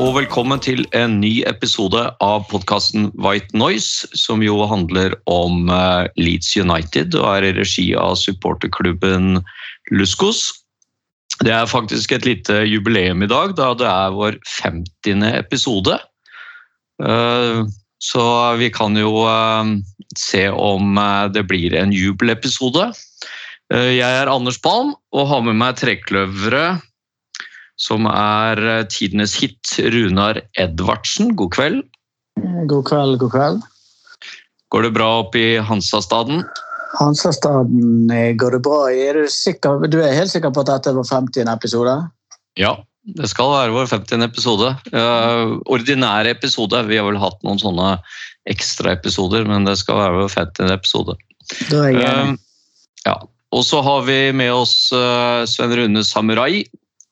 Og 0.00 0.14
velkommen 0.16 0.60
til 0.64 0.86
en 0.96 1.18
ny 1.20 1.42
episode 1.44 2.00
av 2.24 2.46
podkasten 2.48 3.10
White 3.20 3.52
Noise, 3.52 4.08
som 4.16 4.40
jo 4.40 4.62
handler 4.64 5.12
om 5.28 5.68
eh, 5.68 6.06
Leeds 6.16 6.54
United 6.56 7.12
og 7.18 7.26
er 7.34 7.50
i 7.50 7.52
regi 7.58 7.84
av 8.00 8.14
supporterklubben 8.16 9.42
Luskos. 9.92 10.40
Det 11.44 11.52
er 11.52 11.68
faktisk 11.68 12.14
et 12.16 12.24
lite 12.24 12.62
jubileum 12.64 13.26
i 13.26 13.28
dag, 13.28 13.52
da 13.60 13.74
det 13.76 13.90
er 13.90 14.16
vår 14.16 14.40
50. 14.62 15.26
episode. 15.34 16.00
Eh, 17.04 17.60
Så 18.00 18.24
vi 18.56 18.70
kan 18.72 18.96
jo 18.96 19.26
eh, 19.28 19.76
se 20.16 20.46
om 20.48 20.96
det 21.34 21.44
blir 21.44 21.76
en 21.76 21.92
jubelepisode. 21.92 22.88
Jeg 23.70 24.00
er 24.00 24.32
Anders 24.32 24.56
Palm 24.58 24.94
og 25.12 25.28
har 25.28 25.44
med 25.44 25.60
meg 25.60 25.76
trekløveret 25.78 26.80
som 27.80 28.08
er 28.10 28.60
eh, 28.60 28.86
tidenes 28.92 29.38
hit, 29.40 29.76
Runar 29.92 30.42
Edvardsen. 30.60 31.32
God 31.38 31.54
kveld. 31.56 31.84
God 32.68 32.84
kveld, 32.88 33.18
god 33.22 33.32
kveld. 33.34 33.62
Går 34.70 34.86
det 34.86 34.92
bra 34.94 35.08
oppe 35.24 35.40
i 35.40 35.48
Hansastaden? 35.64 36.44
Hansastaden 36.98 38.10
eh, 38.12 38.34
går 38.38 38.58
det 38.58 38.62
bra. 38.66 38.84
Er 38.92 39.22
du, 39.22 39.32
sikker, 39.32 39.86
du 39.90 39.98
er 40.02 40.16
helt 40.16 40.32
sikker 40.32 40.52
på 40.54 40.64
at 40.64 40.74
dette 40.74 40.94
var 40.96 41.08
50. 41.08 41.48
episode? 41.48 41.96
Ja, 42.60 42.76
det 43.16 43.30
skal 43.32 43.50
være 43.54 43.74
vår 43.74 43.88
50. 43.90 44.26
episode. 44.28 44.74
Uh, 44.92 45.56
ordinære 45.72 46.36
episode. 46.36 46.84
Vi 46.90 47.00
har 47.00 47.08
vel 47.08 47.20
hatt 47.22 47.40
noen 47.46 47.60
sånne 47.62 47.96
ekstraepisoder, 48.50 49.46
men 49.48 49.64
det 49.68 49.78
skal 49.80 49.98
være 50.02 50.20
vår 50.20 50.32
50. 50.36 50.74
episode. 50.76 51.16
Da 51.70 51.86
er 51.88 51.96
jeg. 51.96 52.04
Eh, 52.04 52.34
ja. 53.08 53.16
Og 53.56 53.64
så 53.66 53.80
har 53.82 54.04
vi 54.06 54.18
med 54.36 54.52
oss 54.54 54.92
Sven 55.50 55.72
Rune 55.74 56.04
Samurai 56.06 56.60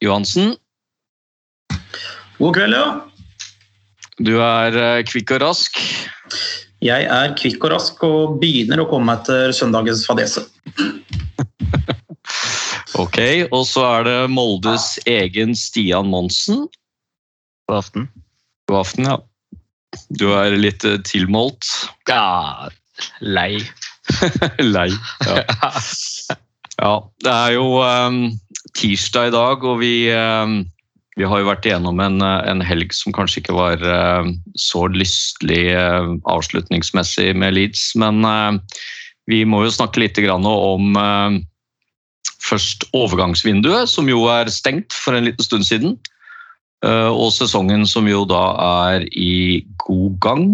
Johansen. 0.04 0.54
God 2.38 2.54
kveld, 2.54 2.76
ja. 2.76 2.86
Du 4.18 4.36
er 4.42 4.74
eh, 4.78 5.04
kvikk 5.06 5.36
og 5.36 5.42
rask. 5.44 5.78
Jeg 6.82 7.06
er 7.10 7.34
kvikk 7.38 7.64
og 7.66 7.72
rask 7.74 8.02
og 8.06 8.38
begynner 8.42 8.82
å 8.82 8.88
komme 8.90 9.14
etter 9.18 9.54
søndagens 9.56 10.06
fadese. 10.06 10.46
Ok, 12.98 13.18
Og 13.54 13.62
så 13.68 13.84
er 13.86 14.06
det 14.08 14.16
Moldes 14.32 14.96
egen 15.06 15.54
Stian 15.56 16.08
Monsen. 16.10 16.64
God 17.68 17.78
aften. 17.78 18.08
God 18.66 18.80
aften, 18.80 19.06
ja. 19.06 19.18
Du 20.18 20.26
er 20.34 20.56
litt 20.58 20.84
eh, 20.88 20.98
tilmålt. 21.06 21.68
Ja, 22.10 22.68
lei. 23.20 23.60
Lei. 24.74 24.88
Ja. 25.28 25.44
ja. 26.82 26.92
Det 27.22 27.34
er 27.34 27.54
jo 27.54 27.66
um, 27.84 28.20
tirsdag 28.76 29.30
i 29.30 29.34
dag, 29.34 29.64
og 29.64 29.80
vi, 29.82 30.10
um, 30.12 30.60
vi 31.18 31.26
har 31.28 31.40
jo 31.40 31.48
vært 31.48 31.68
igjennom 31.68 32.00
en, 32.02 32.20
uh, 32.24 32.42
en 32.48 32.62
helg 32.64 32.92
som 32.96 33.14
kanskje 33.16 33.42
ikke 33.42 33.56
var 33.56 33.82
um, 33.82 34.34
så 34.58 34.86
lystelig 34.92 35.70
avslutningsmessig 36.28 37.30
med 37.38 37.56
Leeds, 37.56 37.92
men 38.00 38.22
vi 39.28 39.42
må 39.44 39.62
jo 39.64 39.72
snakke 39.74 40.00
litt 40.00 40.18
om 40.24 40.94
først 42.40 42.86
overgangsvinduet, 42.96 43.90
som 43.92 44.08
jo 44.08 44.22
er 44.32 44.48
stengt 44.48 44.96
for 44.96 45.16
en 45.16 45.26
liten 45.28 45.44
stund 45.44 45.66
siden. 45.68 45.98
Og 46.80 47.28
sesongen 47.34 47.84
som 47.90 48.08
jo 48.08 48.22
da 48.24 48.40
er 48.86 49.04
i 49.12 49.66
god 49.84 50.16
gang. 50.24 50.46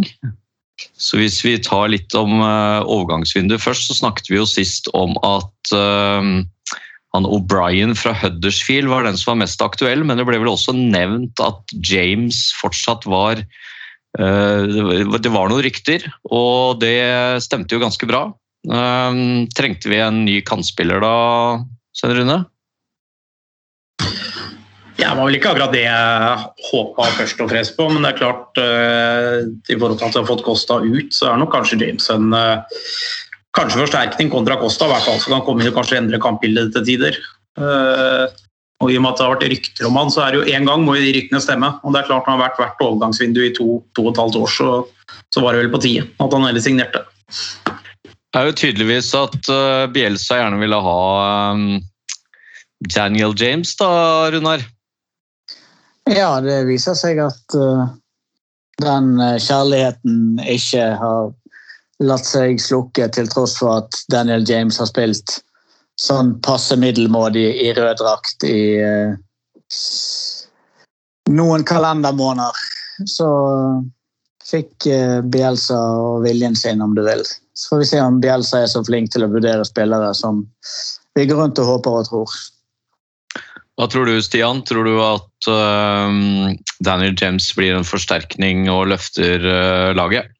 Så 0.98 1.20
hvis 1.20 1.38
vi 1.46 1.54
tar 1.62 1.92
litt 1.92 2.10
om 2.18 2.42
overgangsvinduet 2.42 3.62
først, 3.62 3.86
så 3.86 3.98
snakket 4.00 4.32
vi 4.32 4.40
jo 4.40 4.48
sist 4.50 4.90
om 4.90 5.14
at 5.22 5.74
han 7.14 7.28
O'Brien 7.30 7.94
fra 7.98 8.14
Huddersfield 8.18 8.90
var 8.90 9.06
den 9.06 9.18
som 9.18 9.34
var 9.34 9.44
mest 9.44 9.62
aktuell, 9.62 10.02
men 10.06 10.18
det 10.18 10.26
ble 10.26 10.40
vel 10.42 10.50
også 10.50 10.74
nevnt 10.76 11.38
at 11.42 11.76
James 11.86 12.48
fortsatt 12.58 13.06
var 13.06 13.38
uh, 14.18 14.62
Det 15.14 15.30
var 15.30 15.50
noen 15.52 15.62
rykter, 15.64 16.08
og 16.26 16.82
det 16.82 16.98
stemte 17.44 17.76
jo 17.76 17.84
ganske 17.84 18.08
bra. 18.10 18.26
Uh, 18.66 19.46
trengte 19.54 19.92
vi 19.92 20.02
en 20.02 20.24
ny 20.26 20.40
kantspiller 20.46 21.02
da, 21.04 21.14
Svein 21.94 22.18
Rune? 22.18 22.42
Det 24.94 25.10
var 25.10 25.26
vel 25.26 25.36
ikke 25.36 25.50
akkurat 25.52 25.74
det 25.74 25.82
jeg 25.84 26.44
håpa 26.70 27.06
først 27.16 27.40
og 27.42 27.50
fremst 27.50 27.74
på, 27.76 27.86
men 27.90 28.04
det 28.04 28.12
er 28.12 28.18
klart 28.18 28.60
eh, 28.62 29.36
i 29.70 29.76
forhold 29.76 29.98
til 29.98 30.06
at 30.06 30.14
vi 30.14 30.20
har 30.20 30.28
fått 30.28 30.44
Costa 30.46 30.78
ut, 30.80 31.10
så 31.14 31.28
er 31.30 31.40
nok 31.40 31.52
kanskje 31.54 31.78
James 31.82 32.06
en 32.14 32.34
eh, 32.34 32.80
kanskje 33.54 33.84
forsterkning 33.84 34.32
kontra 34.32 34.58
Costa, 34.60 34.88
i 34.88 34.92
hvert 34.92 35.06
fall, 35.06 35.20
så 35.22 35.32
kan 35.32 35.44
komme 35.46 35.62
inn 35.62 35.70
og 35.70 35.78
kanskje 35.78 36.00
endre 36.00 36.20
kampbildet 36.22 36.74
til 36.74 36.86
tider. 36.88 37.18
Eh, 37.60 38.24
og 38.82 38.90
I 38.90 38.98
og 38.98 39.04
med 39.04 39.12
at 39.12 39.20
det 39.20 39.24
har 39.24 39.32
vært 39.36 39.46
rykter 39.52 39.86
om 39.88 39.98
han, 40.00 40.10
så 40.12 40.24
er 40.24 40.34
det 40.34 40.40
jo 40.40 40.56
én 40.58 40.66
gang 40.68 40.82
må 40.84 40.96
jo 40.98 41.04
de 41.04 41.14
ryktene 41.14 41.40
stemme. 41.40 41.70
og 41.82 41.94
det 41.94 42.02
er 42.02 42.08
klart 42.08 42.26
Når 42.26 42.32
han 42.32 42.40
har 42.40 42.48
vært 42.48 42.58
hvert 42.60 42.84
overgangsvindu 42.84 43.40
i 43.44 43.54
to, 43.54 43.78
to 43.94 44.08
og 44.08 44.12
et 44.12 44.20
halvt 44.20 44.40
år, 44.42 44.50
så, 44.50 44.70
så 45.32 45.44
var 45.44 45.54
det 45.54 45.64
vel 45.64 45.72
på 45.72 45.82
tide 45.86 46.08
at 46.10 46.36
han 46.36 46.46
heller 46.48 46.64
signerte. 46.64 47.04
Det 48.34 48.40
er 48.40 48.50
jo 48.50 48.58
tydeligvis 48.58 49.12
at 49.14 49.38
uh, 49.46 49.86
Bielsa 49.94 50.40
gjerne 50.40 50.58
ville 50.58 50.80
ha 50.82 51.00
um, 51.54 51.66
Daniel 52.90 53.36
James, 53.38 53.76
da, 53.78 53.90
Runar? 54.34 54.66
Ja, 56.10 56.40
det 56.42 56.64
viser 56.66 56.98
seg 56.98 57.22
at 57.22 57.56
uh, 57.56 57.86
den 58.82 59.14
kjærligheten 59.38 60.42
ikke 60.50 60.90
har 60.98 61.30
latt 62.02 62.26
seg 62.26 62.60
slukke, 62.62 63.08
til 63.14 63.28
tross 63.30 63.58
for 63.60 63.84
at 63.84 64.00
Daniel 64.10 64.44
James 64.48 64.80
har 64.80 64.90
spilt 64.90 65.38
sånn 66.00 66.34
passe 66.42 66.74
middelmådig 66.80 67.46
i 67.62 67.70
rød 67.76 68.00
drakt 68.00 68.46
i 68.48 68.80
eh, 68.82 69.14
noen 71.30 71.62
kalendermåneder. 71.66 72.64
Så 73.10 73.28
fikk 74.44 74.86
Bielsa 75.32 75.78
og 75.98 76.26
viljen 76.26 76.56
sin, 76.58 76.82
om 76.84 76.94
du 76.94 77.02
vil. 77.06 77.22
Så 77.54 77.70
får 77.70 77.80
vi 77.80 77.86
se 77.92 78.02
om 78.02 78.18
Bielsa 78.22 78.64
er 78.64 78.70
så 78.70 78.82
flink 78.86 79.12
til 79.14 79.24
å 79.24 79.30
vurdere 79.30 79.64
spillere 79.66 80.10
som 80.18 80.42
vi 81.14 81.26
går 81.30 81.38
rundt 81.38 81.62
og 81.62 81.70
håper 81.70 82.00
og 82.00 82.08
tror. 82.10 82.36
Hva 83.74 83.88
tror 83.90 84.06
du, 84.06 84.14
Stian? 84.22 84.62
Tror 84.66 84.86
du 84.86 84.94
at 85.02 85.48
uh, 85.50 86.54
Daniel 86.86 87.14
James 87.18 87.46
blir 87.58 87.74
en 87.74 87.86
forsterkning 87.86 88.68
og 88.70 88.88
løfter 88.92 89.42
uh, 89.42 89.90
laget? 89.98 90.30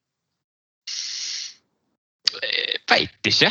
Jeg 2.44 2.84
veit 2.94 3.31
ikke. 3.31 3.50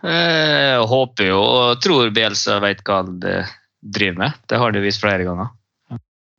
Jeg 0.00 0.84
håper 0.88 1.28
jo 1.28 1.40
og 1.40 1.80
tror 1.84 2.12
Bielsa 2.16 2.58
veit 2.64 2.80
hva 2.86 3.02
han 3.02 3.18
eh, 3.28 3.50
driver 3.80 4.22
med. 4.24 4.38
Det 4.48 4.60
har 4.60 4.72
de 4.72 4.84
vist 4.84 5.02
flere 5.02 5.26
ganger. 5.28 5.52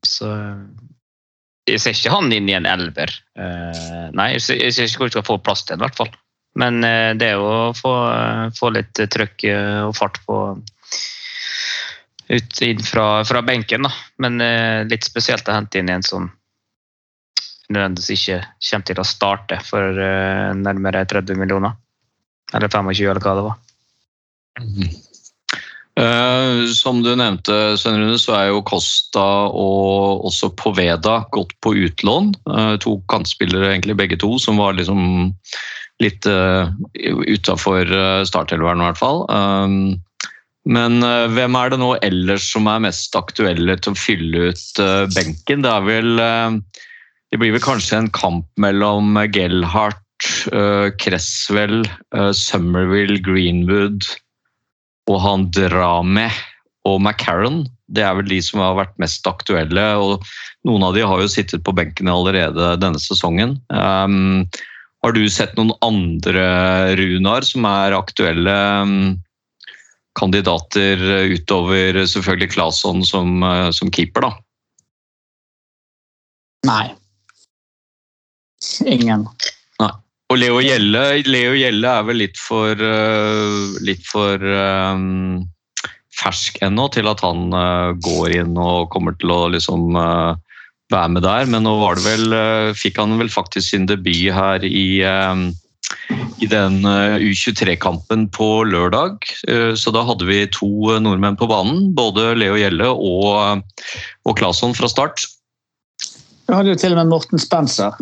Så 0.06 0.29
jeg 1.69 1.81
ser 1.81 1.94
ikke 1.94 2.16
han 2.16 2.34
inn 2.34 2.50
i 2.50 2.57
en 2.57 2.68
elver. 2.69 3.13
Eh, 3.38 4.09
Nei, 4.18 4.31
jeg 4.34 4.74
ser 4.74 4.88
ikke 4.88 5.03
hvor 5.03 5.12
jeg 5.12 5.16
skal 5.18 5.29
få 5.29 5.40
plass 5.46 5.66
til 5.66 5.75
den, 5.75 5.84
i 5.84 5.88
hvert 5.88 6.00
fall. 6.02 6.12
Men 6.59 6.84
eh, 6.84 7.13
det 7.16 7.31
er 7.35 7.41
å 7.44 7.72
få, 7.78 7.94
få 8.58 8.73
litt 8.75 8.97
trøkk 9.13 9.46
eh, 9.47 9.81
og 9.85 9.96
fart 9.97 10.19
på 10.25 10.41
ut 12.31 12.62
inn 12.63 12.79
fra, 12.84 13.23
fra 13.28 13.41
benken, 13.44 13.85
da. 13.85 13.91
Men 14.23 14.41
eh, 14.41 14.82
litt 14.88 15.05
spesielt 15.05 15.47
å 15.52 15.55
hente 15.55 15.82
inn 15.82 15.91
en 15.91 16.05
som 16.05 16.29
nødvendigvis 17.72 18.11
ikke 18.17 18.40
kommer 18.70 18.88
til 18.88 19.02
å 19.02 19.08
starte 19.08 19.59
for 19.67 20.02
eh, 20.02 20.52
nærmere 20.58 21.05
30 21.08 21.40
millioner. 21.40 21.78
Eller 22.53 22.72
25, 22.72 23.08
eller 23.12 23.24
hva 23.24 23.38
det 23.38 23.48
var. 23.48 23.59
Uh, 26.00 26.66
som 26.72 27.02
du 27.03 27.12
nevnte, 27.20 27.76
Svein 27.76 28.00
Rune, 28.00 28.18
så 28.20 28.36
er 28.38 28.46
jo 28.50 28.64
Costa 28.64 29.26
og 29.52 30.24
også 30.30 30.53
Poveda 30.59 31.22
gått 31.36 31.52
på 31.64 31.76
utlån. 31.76 32.32
Uh, 32.48 32.76
to 32.82 32.96
kantspillere, 33.12 33.74
egentlig 33.74 33.98
begge 34.00 34.20
to, 34.22 34.38
som 34.40 34.62
var 34.62 34.78
liksom 34.78 35.34
litt 36.02 36.26
uh, 36.32 36.72
utafor 36.96 37.92
uh, 37.92 38.24
startelveren, 38.28 38.82
i 38.82 38.88
hvert 38.88 39.02
fall. 39.02 39.26
Um, 39.30 40.00
men 40.72 41.02
hvem 41.34 41.56
er 41.58 41.72
det 41.74 41.80
nå 41.82 41.96
ellers 42.06 42.44
som 42.53 42.68
er 42.70 42.84
mest 42.84 43.16
aktuelle 43.18 43.74
til 43.82 43.96
å 43.96 43.98
fylle 43.98 44.52
ut 44.52 44.82
benken? 45.09 45.64
Det 45.66 45.72
er 45.72 45.88
vel 45.88 46.22
Det 46.22 47.40
blir 47.42 47.56
vel 47.56 47.64
kanskje 47.66 47.98
en 47.98 48.12
kamp 48.14 48.46
mellom 48.62 49.18
Gellhardt, 49.34 50.01
Cresswell, 51.02 51.85
uh, 52.16 52.32
Summerville, 52.35 53.20
Greenwood 53.23 54.06
og 55.09 55.22
han 55.23 55.47
Drame 55.53 56.28
og 56.88 57.00
McCarran. 57.02 57.64
Det 57.91 58.03
er 58.06 58.16
vel 58.18 58.29
de 58.29 58.40
som 58.44 58.62
har 58.64 58.78
vært 58.79 59.00
mest 59.02 59.26
aktuelle. 59.29 59.85
og 60.00 60.26
Noen 60.68 60.85
av 60.88 60.96
de 60.96 61.06
har 61.06 61.22
jo 61.22 61.32
sittet 61.32 61.64
på 61.66 61.73
benken 61.78 62.09
allerede 62.12 62.76
denne 62.82 63.02
sesongen. 63.02 63.58
Um, 63.73 64.47
har 65.02 65.16
du 65.18 65.26
sett 65.34 65.58
noen 65.58 65.73
andre, 65.85 66.46
Runar, 67.00 67.46
som 67.47 67.66
er 67.66 67.97
aktuelle 67.97 68.56
um, 68.85 68.96
kandidater 70.20 71.02
utover 71.34 72.03
selvfølgelig 72.06 72.53
Claesson 72.56 73.06
som, 73.08 73.41
uh, 73.44 73.70
som 73.74 73.91
keeper, 73.94 74.29
da? 74.29 74.34
Nei. 76.70 76.85
Ingen. 78.85 79.26
Og 80.31 80.37
Leo 80.39 80.61
Gjelle, 80.63 81.01
Leo 81.28 81.55
Gjelle 81.59 81.89
er 81.91 82.05
vel 82.07 82.22
litt 82.22 82.37
for, 82.39 82.79
uh, 82.79 83.73
litt 83.83 84.05
for 84.07 84.39
um, 84.39 85.41
fersk 86.16 86.61
ennå 86.63 86.85
til 86.95 87.09
at 87.11 87.19
han 87.25 87.49
uh, 87.51 87.91
går 87.99 88.37
inn 88.37 88.53
og 88.55 88.87
kommer 88.93 89.17
til 89.19 89.33
å 89.35 89.41
liksom 89.51 89.97
uh, 89.99 90.39
være 90.93 91.09
med 91.17 91.25
der. 91.25 91.49
Men 91.51 91.67
nå 91.67 91.73
var 91.81 91.99
det 91.99 92.05
vel, 92.05 92.35
fikk 92.79 93.01
han 93.01 93.17
vel 93.19 93.31
faktisk 93.33 93.73
sin 93.73 93.89
debut 93.91 94.31
her 94.31 94.63
i, 94.67 95.03
i 95.03 96.49
den 96.51 96.79
U23-kampen 96.83 98.25
på 98.35 98.49
lørdag. 98.67 99.23
Så 99.79 99.93
da 99.95 100.03
hadde 100.07 100.28
vi 100.28 100.41
to 100.51 100.67
nordmenn 100.99 101.39
på 101.39 101.47
banen. 101.47 101.93
Både 101.95 102.33
Leo 102.35 102.59
Gjelle 102.59 102.91
og, 102.91 103.63
og 104.28 104.35
Claesson 104.35 104.75
fra 104.75 104.91
start. 104.91 105.23
Du 106.43 106.57
hadde 106.57 106.75
jo 106.75 106.81
til 106.83 106.91
og 106.91 106.99
med 106.99 107.13
Morten 107.16 107.39
Spencer. 107.39 107.95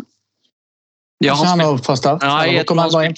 Ja, 1.20 1.36
han, 1.36 1.46
han 1.46 1.60
spil, 1.60 1.84
fra 1.84 1.96
start? 2.00 2.24
Nei, 2.24 2.54
jeg 2.54 2.68
han 2.68 2.80
han 2.80 2.92
var 2.94 3.06
inn 3.08 3.16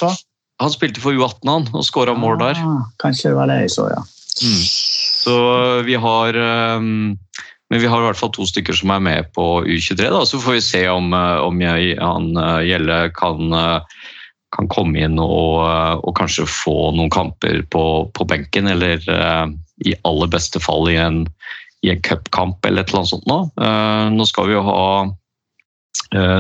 han 0.63 0.73
spilte 0.73 1.03
for 1.03 1.17
U18 1.17 1.49
han, 1.49 1.69
og 1.75 1.87
skåra 1.87 2.15
mål 2.19 2.39
der. 2.43 2.61
Ah, 2.61 2.85
kanskje 3.03 3.33
det 3.33 3.39
var 3.39 3.51
det 3.51 3.63
jeg 3.65 3.75
så, 3.75 3.89
ja. 3.93 4.03
Mm. 4.43 4.61
Så 5.23 5.35
vi 5.87 5.95
har 6.01 6.37
um, 6.81 7.19
Men 7.71 7.81
vi 7.81 7.87
har 7.87 8.01
i 8.01 8.07
hvert 8.07 8.19
fall 8.19 8.33
to 8.35 8.47
stykker 8.49 8.75
som 8.75 8.91
er 8.93 9.03
med 9.05 9.29
på 9.37 9.45
U23. 9.65 10.09
Da. 10.13 10.23
Så 10.29 10.41
får 10.43 10.59
vi 10.59 10.65
se 10.65 10.83
om, 10.93 11.13
uh, 11.15 11.41
om 11.47 11.61
jeg, 11.63 11.97
han 12.01 12.33
uh, 12.37 12.61
Gjelle 12.65 12.99
kan, 13.17 13.55
uh, 13.55 13.81
kan 14.53 14.69
komme 14.73 15.01
inn 15.01 15.17
og, 15.23 15.63
og 16.05 16.13
kanskje 16.19 16.45
få 16.51 16.93
noen 16.97 17.13
kamper 17.13 17.63
på, 17.73 17.85
på 18.13 18.29
benken, 18.29 18.69
eller 18.69 19.01
uh, 19.09 19.47
i 19.89 19.97
aller 20.05 20.31
beste 20.33 20.61
fall 20.61 20.91
i 20.93 20.99
en, 21.01 21.25
i 21.83 21.95
en 21.95 22.03
cupkamp 22.05 22.61
eller 22.67 22.85
et 22.85 22.93
eller 22.93 23.03
annet 23.03 23.15
sånt 23.15 23.31
nå. 23.31 23.41
Uh, 23.57 24.13
nå 24.13 24.29
skal 24.29 24.51
vi 24.51 24.59
jo 24.59 24.67
ha 24.69 24.85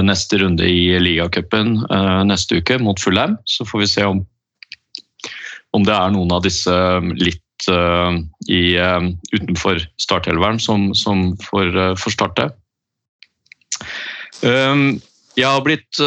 neste 0.04 0.38
runde 0.38 0.66
i 0.68 0.98
ligacupen 1.00 1.78
uh, 1.90 2.22
neste 2.28 2.60
uke 2.60 2.78
mot 2.82 3.00
Fulheim, 3.00 3.38
så 3.44 3.64
får 3.68 3.84
vi 3.84 3.88
se 3.88 4.04
om, 4.04 4.20
om 5.72 5.86
det 5.86 5.94
er 5.96 6.12
noen 6.12 6.34
av 6.36 6.44
disse 6.44 6.74
litt 7.16 7.68
uh, 7.72 8.12
i, 8.48 8.76
utenfor 9.32 9.80
startelveren 10.00 10.60
som, 10.60 10.90
som 10.98 11.30
får, 11.48 11.96
får 12.00 12.16
starte. 12.16 12.50
Um, 14.42 15.00
jeg 15.38 15.48
har 15.48 15.62
blitt 15.64 16.00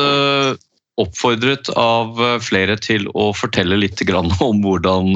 oppfordret 1.01 1.71
av 1.81 2.19
flere 2.45 2.75
til 2.77 3.07
å 3.17 3.31
fortelle 3.33 3.79
litt 3.79 4.03
om 4.13 4.61
hvordan 4.61 5.15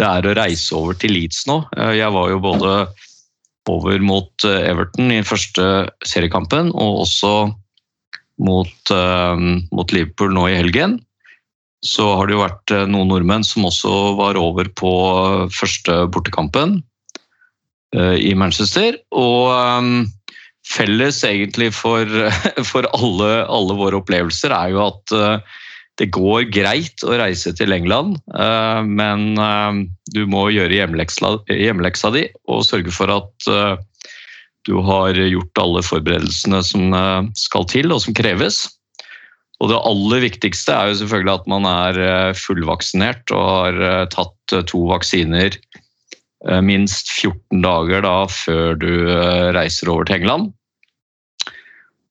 det 0.00 0.08
er 0.08 0.26
å 0.26 0.34
reise 0.34 0.74
over 0.74 0.98
til 0.98 1.14
Leeds 1.14 1.46
nå. 1.46 1.60
Jeg 1.94 2.10
var 2.12 2.32
jo 2.32 2.40
både 2.42 2.72
over 3.70 4.02
mot 4.02 4.46
uh, 4.48 4.58
Everton 4.66 5.12
i 5.14 5.22
første 5.26 5.86
seriekampen, 6.08 6.72
og 6.74 7.04
også 7.04 7.32
mot, 8.42 8.74
uh, 8.90 9.38
mot 9.70 9.94
Liverpool 9.94 10.34
nå 10.34 10.48
i 10.50 10.58
helgen 10.58 11.00
så 11.82 12.06
har 12.14 12.28
det 12.28 12.36
jo 12.36 12.44
vært 12.44 12.72
eh, 12.74 12.86
noen 12.90 13.10
nordmenn 13.10 13.44
som 13.46 13.66
også 13.66 14.14
var 14.18 14.38
over 14.38 14.70
på 14.78 14.92
eh, 15.18 15.46
første 15.54 16.04
bortekampen 16.14 16.78
eh, 17.96 18.16
i 18.22 18.32
Manchester. 18.38 19.00
Og 19.10 19.50
felles 20.72 21.18
egentlig 21.26 21.72
for, 21.74 22.06
for 22.70 22.86
alle, 22.94 23.32
alle, 23.50 23.78
våre 23.78 23.98
opplevelser 23.98 24.54
er 24.54 24.76
jo 24.76 24.86
at 24.86 25.16
det 26.00 26.08
går 26.14 26.48
greit 26.54 27.04
å 27.04 27.16
reise 27.20 27.52
til 27.56 27.74
England, 27.74 28.16
uh, 28.32 28.80
men 28.86 29.34
uh, 29.36 29.82
du 30.14 30.22
må 30.30 30.46
gjøre 30.54 30.78
hjemmeleksa, 30.78 31.34
hjemmeleksa 31.52 32.12
di 32.14 32.26
og 32.48 32.64
sørge 32.66 32.94
for 32.94 33.12
at 33.12 33.50
du 34.62 34.76
har 34.86 35.18
gjort 35.18 35.58
alle 35.58 35.80
forberedelsene 35.82 36.60
som 36.62 36.94
skal 37.34 37.64
til 37.66 37.90
og 37.90 37.98
som 38.04 38.14
kreves. 38.14 38.60
Og 39.58 39.72
det 39.72 39.80
aller 39.88 40.22
viktigste 40.22 40.74
er 40.74 40.90
jo 40.92 41.00
selvfølgelig 41.00 41.32
at 41.34 41.48
man 41.50 41.66
er 41.66 41.98
fullvaksinert 42.38 43.34
og 43.34 43.42
har 43.48 44.06
tatt 44.14 44.54
to 44.70 44.84
vaksiner 44.86 45.58
minst 46.62 47.10
14 47.16 47.58
dager 47.66 48.06
da 48.06 48.14
før 48.30 48.78
du 48.78 48.92
reiser 49.58 49.90
over 49.90 50.06
til 50.06 50.20
England. 50.20 50.52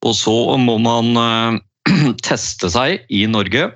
Og 0.04 0.12
så 0.18 0.36
må 0.60 0.76
man 0.84 1.62
teste 2.28 2.70
seg 2.72 3.06
i 3.12 3.24
Norge. 3.30 3.70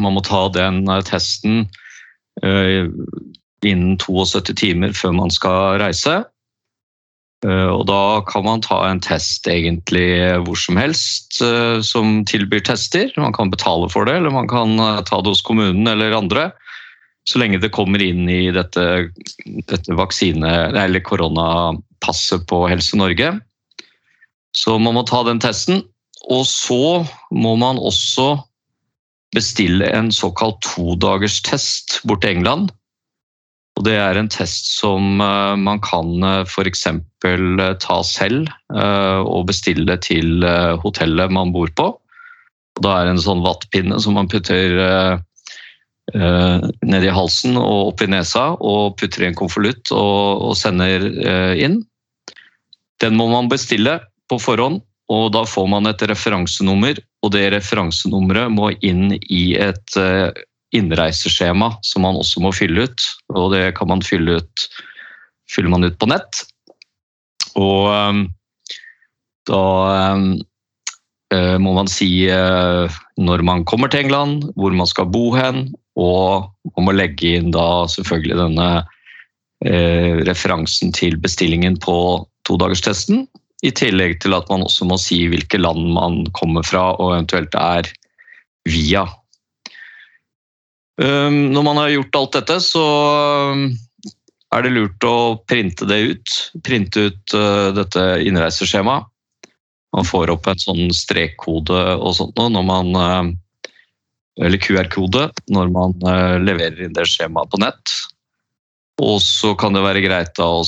Man 0.00 0.16
må 0.16 0.22
ta 0.26 0.48
den 0.54 0.84
testen 1.06 1.66
innen 3.64 3.98
72 4.02 4.54
timer 4.58 4.94
før 4.96 5.14
man 5.16 5.30
skal 5.32 5.78
reise. 5.82 6.24
Og 7.44 7.84
da 7.86 8.24
kan 8.26 8.46
man 8.46 8.62
ta 8.64 8.80
en 8.88 9.02
test 9.04 9.46
egentlig 9.50 10.08
hvor 10.46 10.58
som 10.58 10.78
helst 10.80 11.38
som 11.84 12.16
tilbyr 12.26 12.64
tester. 12.66 13.12
Man 13.20 13.36
kan 13.36 13.52
betale 13.52 13.90
for 13.92 14.08
det, 14.08 14.16
eller 14.18 14.34
man 14.34 14.48
kan 14.50 14.74
ta 15.06 15.20
det 15.20 15.34
hos 15.34 15.44
kommunen 15.44 15.86
eller 15.90 16.16
andre. 16.16 16.48
Så 17.24 17.40
lenge 17.40 17.60
det 17.60 17.72
kommer 17.72 18.02
inn 18.04 18.28
i 18.28 18.50
dette, 18.52 19.10
dette 19.68 19.96
vaksine- 19.96 20.76
eller 20.76 21.00
koronapasset 21.00 22.44
på 22.48 22.66
Helse 22.68 22.98
Norge. 23.00 23.30
Så 24.56 24.78
man 24.78 24.94
må 24.94 25.04
ta 25.08 25.22
den 25.24 25.40
testen. 25.40 25.82
Og 26.32 26.46
så 26.48 27.04
må 27.34 27.56
man 27.60 27.76
også 27.76 28.38
bestille 29.34 29.88
en 29.92 30.12
såkalt 30.14 30.62
todagerstest 30.64 32.00
bort 32.08 32.22
til 32.22 32.38
England. 32.38 32.70
Og 33.74 33.82
det 33.88 33.96
er 33.98 34.16
en 34.16 34.30
test 34.30 34.68
som 34.76 35.18
man 35.18 35.80
kan 35.82 36.22
f.eks. 36.46 36.86
ta 37.82 37.96
selv 38.06 38.46
og 38.70 39.48
bestille 39.50 39.96
til 39.98 40.46
hotellet 40.84 41.34
man 41.34 41.50
bor 41.52 41.72
på. 41.74 41.88
Og 42.74 42.82
da 42.86 42.94
er 42.94 43.08
det 43.08 43.16
en 43.16 43.24
sånn 43.24 43.42
vattpinne 43.42 43.98
som 44.02 44.14
man 44.14 44.30
putter 44.30 45.18
ned 46.14 47.02
i 47.08 47.12
halsen 47.18 47.58
og 47.58 47.90
opp 47.90 48.06
i 48.06 48.10
nesa 48.14 48.52
og 48.54 48.94
putter 49.00 49.24
i 49.24 49.28
en 49.32 49.38
konvolutt 49.42 49.90
og 49.90 50.54
sender 50.58 51.10
inn. 51.58 51.80
Den 53.02 53.18
må 53.18 53.26
man 53.32 53.50
bestille 53.50 53.98
på 54.30 54.38
forhånd, 54.38 54.84
og 55.12 55.32
da 55.34 55.44
får 55.48 55.66
man 55.68 55.88
et 55.90 56.02
referansenummer. 56.08 56.98
Og 57.24 57.32
det 57.34 57.50
referansenummeret 57.54 58.52
må 58.52 58.70
inn 58.84 59.16
i 59.16 59.44
et 59.60 59.98
innreiseskjema 60.74 61.70
som 61.86 62.04
man 62.06 62.18
også 62.18 62.42
må 62.44 62.52
fylle 62.54 62.88
ut. 62.88 63.06
Og 63.34 63.52
det 63.54 63.74
kan 63.78 63.90
man 63.90 64.04
fylle 64.04 64.40
ut, 64.40 64.64
fyller 65.50 65.72
man 65.74 65.86
ut 65.86 65.98
på 66.00 66.08
nett. 66.10 66.42
Og 67.60 67.92
um, 67.92 68.24
da 69.48 69.62
um, 70.16 70.26
må 71.62 71.76
man 71.76 71.88
si 71.90 72.08
når 72.30 73.42
man 73.46 73.64
kommer 73.66 73.90
til 73.90 74.04
England, 74.04 74.44
hvor 74.54 74.74
man 74.74 74.86
skal 74.86 75.08
bo 75.10 75.32
hen, 75.34 75.72
og 75.98 76.50
man 76.76 76.88
må 76.88 76.94
legge 76.94 77.36
inn 77.38 77.50
da 77.54 77.86
selvfølgelig 77.90 78.38
denne 78.38 78.68
referansen 80.28 80.90
til 80.92 81.16
bestillingen 81.22 81.78
på 81.80 81.96
todagerstesten. 82.44 83.24
I 83.64 83.72
tillegg 83.72 84.18
til 84.20 84.36
at 84.36 84.48
man 84.52 84.64
også 84.66 84.84
må 84.88 84.98
si 85.00 85.22
hvilke 85.32 85.58
land 85.60 85.86
man 85.96 86.24
kommer 86.36 86.66
fra 86.66 86.90
og 86.98 87.14
eventuelt 87.14 87.54
er 87.56 87.88
via. 88.68 89.06
Når 91.00 91.64
man 91.64 91.80
har 91.80 91.94
gjort 91.94 92.18
alt 92.20 92.36
dette, 92.36 92.58
så 92.62 92.84
er 94.54 94.62
det 94.62 94.74
lurt 94.74 95.06
å 95.08 95.40
printe 95.48 95.88
det 95.90 95.98
ut. 96.12 96.34
Printe 96.66 97.08
ut 97.08 97.36
dette 97.74 98.04
innreiseskjemaet. 98.28 99.08
Man 99.94 100.06
får 100.06 100.32
opp 100.34 100.48
en 100.50 100.60
sånn 100.60 100.92
strekkode 100.94 101.80
og 101.96 102.14
sånt 102.18 102.38
når 102.38 102.64
man 102.66 103.34
Eller 104.42 104.58
QR-kode 104.58 105.28
når 105.54 105.68
man 105.70 105.92
leverer 106.42 106.80
inn 106.82 106.94
det 106.96 107.06
skjemaet 107.06 107.52
på 107.52 107.60
nett. 107.62 107.92
Og 109.02 109.20
så 109.22 109.52
kan 109.58 109.74
det 109.74 109.82
være 109.84 110.02
greit 110.02 110.38
å 110.42 110.62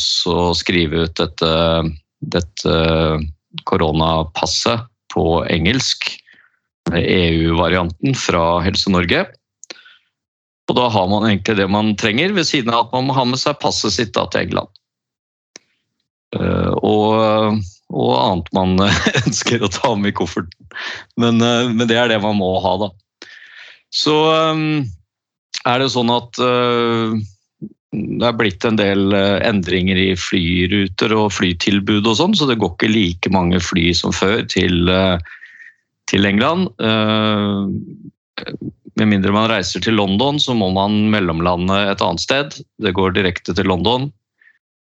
skrive 0.55 1.07
ut 1.07 1.17
dette, 1.19 1.51
dette 2.21 2.77
koronapasset 3.69 4.87
på 5.15 5.27
engelsk. 5.51 6.09
EU-varianten 6.95 8.15
fra 8.15 8.61
Helse 8.63 8.93
Norge. 8.95 9.25
Og 10.67 10.77
da 10.79 10.89
har 10.91 11.07
man 11.11 11.27
egentlig 11.29 11.57
det 11.59 11.69
man 11.71 11.95
trenger, 11.99 12.35
ved 12.35 12.47
siden 12.47 12.75
av 12.75 12.87
at 12.87 12.95
man 12.95 13.09
må 13.09 13.17
ha 13.17 13.25
med 13.27 13.41
seg 13.41 13.59
passet 13.63 13.95
sitt 13.95 14.13
da, 14.15 14.27
til 14.31 14.47
England. 14.47 14.71
Og, 16.37 17.59
og, 17.91 18.13
annet 18.19 18.51
man 18.55 18.75
ønsker 19.25 19.63
å 19.63 19.71
ta 19.73 19.95
med 19.99 20.13
i 20.13 20.17
kofferten. 20.19 20.71
Men, 21.19 21.39
men, 21.41 21.87
det 21.87 21.99
er 21.99 22.11
det 22.11 22.21
man 22.23 22.39
må 22.39 22.53
ha, 22.63 22.75
da. 22.83 22.91
Så 23.95 24.17
er 25.67 25.81
det 25.81 25.91
sånn 25.95 26.11
at 26.13 26.39
det 27.97 28.27
er 28.29 28.37
blitt 28.37 28.65
en 28.67 28.79
del 28.79 29.15
eh, 29.17 29.39
endringer 29.47 29.99
i 30.01 30.11
flyruter 30.19 31.15
og 31.17 31.31
flytilbud 31.37 32.07
og 32.07 32.19
sånn, 32.19 32.37
så 32.37 32.49
det 32.49 32.59
går 32.61 32.75
ikke 32.75 32.93
like 32.93 33.33
mange 33.35 33.61
fly 33.63 33.89
som 33.97 34.15
før 34.15 34.43
til, 34.53 34.89
eh, 34.93 35.17
til 36.11 36.29
England. 36.29 36.71
Eh, 36.81 38.45
Med 38.97 39.09
mindre 39.09 39.33
man 39.33 39.51
reiser 39.51 39.81
til 39.85 39.97
London, 39.97 40.39
så 40.41 40.55
må 40.57 40.71
man 40.73 41.11
mellomlande 41.13 41.75
et 41.91 42.01
annet 42.01 42.21
sted. 42.21 42.55
Det 42.81 42.95
går 42.97 43.13
direkte 43.13 43.53
til 43.53 43.69
London. 43.69 44.11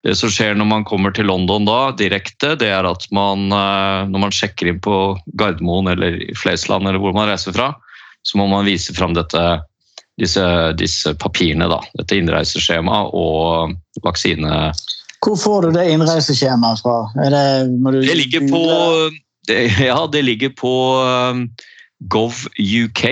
Det 0.06 0.16
som 0.18 0.32
skjer 0.34 0.56
når 0.58 0.66
man 0.66 0.86
kommer 0.86 1.14
til 1.14 1.28
London 1.30 1.66
da, 1.66 1.92
direkte, 1.98 2.56
det 2.58 2.72
er 2.74 2.86
at 2.90 3.06
man, 3.14 3.50
når 3.50 4.24
man 4.26 4.34
sjekker 4.34 4.72
inn 4.72 4.80
på 4.82 4.96
Gardermoen 5.38 5.92
eller 5.94 6.18
Flesland 6.38 6.90
eller 6.90 7.02
hvor 7.02 7.14
man 7.14 7.30
reiser 7.30 7.54
fra, 7.54 7.76
så 8.26 8.38
må 8.42 8.48
man 8.50 8.66
vise 8.66 8.94
fram 8.98 9.14
dette, 9.14 9.44
disse, 10.20 10.46
disse 10.80 11.14
papirene, 11.20 11.70
da. 11.72 11.80
Dette 12.00 12.20
innreiseskjemaet 12.20 13.14
og 13.18 13.76
vaksine... 14.06 14.72
Hvor 15.20 15.36
får 15.36 15.68
du 15.68 15.76
det 15.76 15.90
innreiseskjemaet 15.92 16.84
fra? 16.84 16.98
Det, 17.18 17.44
du 17.68 18.00
Det 18.00 18.16
ligger 18.16 18.48
på, 18.48 18.62
det, 19.50 19.60
ja, 19.90 20.00
det 20.12 20.24
ligger 20.24 20.54
på 20.56 20.74
um, 21.04 21.46
gov.uk. 22.12 23.04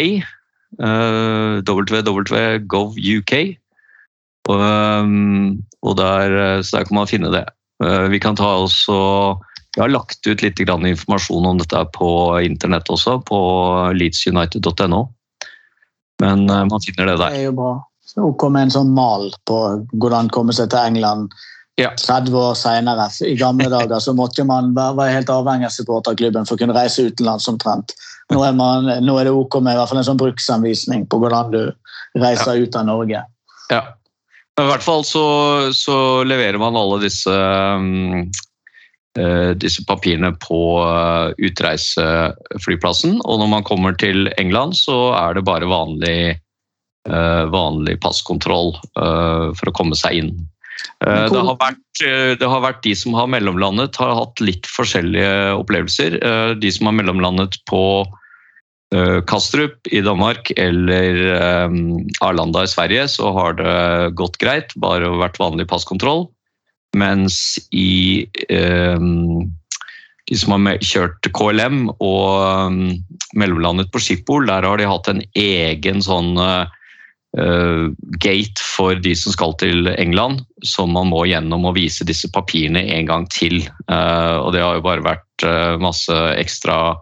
Uh, 0.78 1.60
www.gov.uk. 1.68 3.34
Og, 4.48 4.64
um, 4.64 5.58
og 5.84 5.98
der, 6.00 6.38
uh, 6.38 6.64
så 6.64 6.78
der 6.80 6.88
kan 6.88 7.00
man 7.02 7.12
finne 7.12 7.34
det. 7.34 7.44
Uh, 7.84 8.08
vi 8.14 8.22
kan 8.24 8.40
ta 8.40 8.56
også 8.64 9.02
vi 9.78 9.84
har 9.84 9.92
lagt 9.94 10.26
ut 10.26 10.42
litt 10.42 10.58
grann 10.58 10.88
informasjon 10.90 11.46
om 11.46 11.60
dette 11.62 11.84
på 11.94 12.10
internett 12.42 12.88
også, 12.90 13.20
på 13.28 13.38
leedsunited.no. 13.94 15.04
Men 16.24 16.48
uh, 16.50 16.64
man 16.70 16.84
finner 16.84 17.12
det 17.12 17.20
der. 17.20 17.36
Det 17.36 17.44
er 17.44 17.50
jo 17.50 17.58
bra. 17.60 17.76
Så 18.08 18.24
OK 18.24 18.48
med 18.54 18.68
en 18.68 18.74
sånn 18.74 18.92
mal 18.96 19.30
på 19.50 19.60
hvordan 20.00 20.32
komme 20.34 20.56
seg 20.56 20.72
til 20.74 20.82
England 20.82 21.34
Ja. 21.78 21.92
30 21.94 22.34
år 22.34 22.56
senere. 22.58 23.10
I 23.22 23.36
gamle 23.38 23.70
dager 23.78 24.00
så 24.02 24.16
måtte 24.18 24.46
man 24.48 24.72
være 24.74 25.12
helt 25.14 25.30
avhengig 25.30 25.68
av 25.70 25.76
supporterklubben 25.76 26.48
for 26.48 26.58
å 26.58 26.62
kunne 26.64 26.78
reise 26.78 27.06
utenlands 27.06 27.50
omtrent. 27.52 27.94
Nå 28.34 28.42
er, 28.44 28.56
man, 28.58 28.90
nå 29.06 29.20
er 29.20 29.30
det 29.30 29.36
ok 29.36 29.60
med 29.62 29.76
i 29.76 29.80
hvert 29.80 29.92
fall 29.92 30.02
en 30.02 30.08
sånn 30.08 30.20
bruksanvisning 30.20 31.06
på 31.08 31.20
hvordan 31.22 31.54
du 31.54 31.62
reiser 32.20 32.64
ut 32.64 32.76
av 32.76 32.88
Norge. 32.90 33.22
Ja. 33.72 33.84
Men 34.58 34.66
I 34.66 34.72
hvert 34.72 34.84
fall 34.84 35.06
så, 35.06 35.24
så 35.78 35.98
leverer 36.26 36.58
man 36.60 36.76
alle 36.80 36.98
disse, 37.04 37.30
um, 37.30 38.24
eh, 38.24 38.42
disse 39.58 39.86
papirene 39.88 40.34
på 40.44 40.60
eh, 40.84 41.32
utreiseflyplassen. 41.50 43.18
Og 43.26 43.40
når 43.42 43.50
man 43.56 43.66
kommer 43.68 43.96
til 43.98 44.30
England, 44.38 44.78
så 44.78 45.14
er 45.18 45.38
det 45.38 45.46
bare 45.48 45.70
vanlig, 45.70 46.38
eh, 47.10 47.44
vanlig 47.54 47.98
passkontroll 48.04 48.76
eh, 48.78 49.48
for 49.58 49.72
å 49.72 49.76
komme 49.78 49.98
seg 49.98 50.22
inn. 50.22 50.32
Eh, 51.06 51.26
Det 51.30 51.42
har, 51.42 51.58
vært, 51.58 52.06
eh, 52.06 52.36
det 52.38 52.48
har 52.48 52.62
vært 52.62 52.84
de 52.86 52.94
som 52.96 53.14
har 53.18 53.28
mellomlandet, 53.30 53.98
har 53.98 54.16
hatt 54.18 54.40
litt 54.42 54.70
forskjellige 54.70 55.58
opplevelser. 55.58 56.18
Eh, 56.22 56.54
De 56.62 56.72
som 56.72 56.90
har 56.90 56.98
mellomlandet 57.00 57.60
på 57.70 58.06
eh, 58.94 59.20
Kastrup 59.28 59.90
i 59.92 60.02
Danmark 60.06 60.52
eller 60.58 61.22
eh, 61.36 61.78
Arlanda 62.22 62.64
i 62.64 62.72
Sverige, 62.72 63.08
så 63.12 63.34
har 63.34 63.58
det 63.60 64.16
gått 64.16 64.38
greit, 64.42 64.74
bare 64.78 65.10
vært 65.18 65.42
vanlig 65.42 65.68
passkontroll. 65.70 66.28
Mens 66.96 67.58
i 67.76 68.28
eh, 68.48 69.02
de 70.28 70.36
som 70.36 70.56
har 70.68 70.82
kjørt 70.84 71.30
KLM 71.36 71.86
og 72.04 72.68
um, 72.68 72.82
mellomlandet 73.40 73.92
på 73.94 74.02
Schiphol, 74.04 74.48
der 74.50 74.66
har 74.68 74.80
de 74.80 74.90
hatt 74.90 75.08
en 75.12 75.22
egen 75.40 76.04
sånn 76.04 76.34
eh, 76.44 76.74
eh, 77.40 77.86
gate 78.20 78.66
for 78.76 79.00
de 79.00 79.16
som 79.16 79.36
skal 79.36 79.56
til 79.62 79.88
England, 79.96 80.44
som 80.68 80.92
man 80.96 81.14
må 81.14 81.24
gjennom 81.30 81.70
og 81.70 81.78
vise 81.80 82.08
disse 82.08 82.28
papirene 82.36 82.84
en 82.98 83.08
gang 83.08 83.28
til. 83.32 83.62
Eh, 83.64 84.36
og 84.42 84.52
det 84.56 84.66
har 84.66 84.80
jo 84.80 84.88
bare 84.90 85.06
vært 85.06 85.24
masse 85.84 86.16
ekstra 86.34 86.98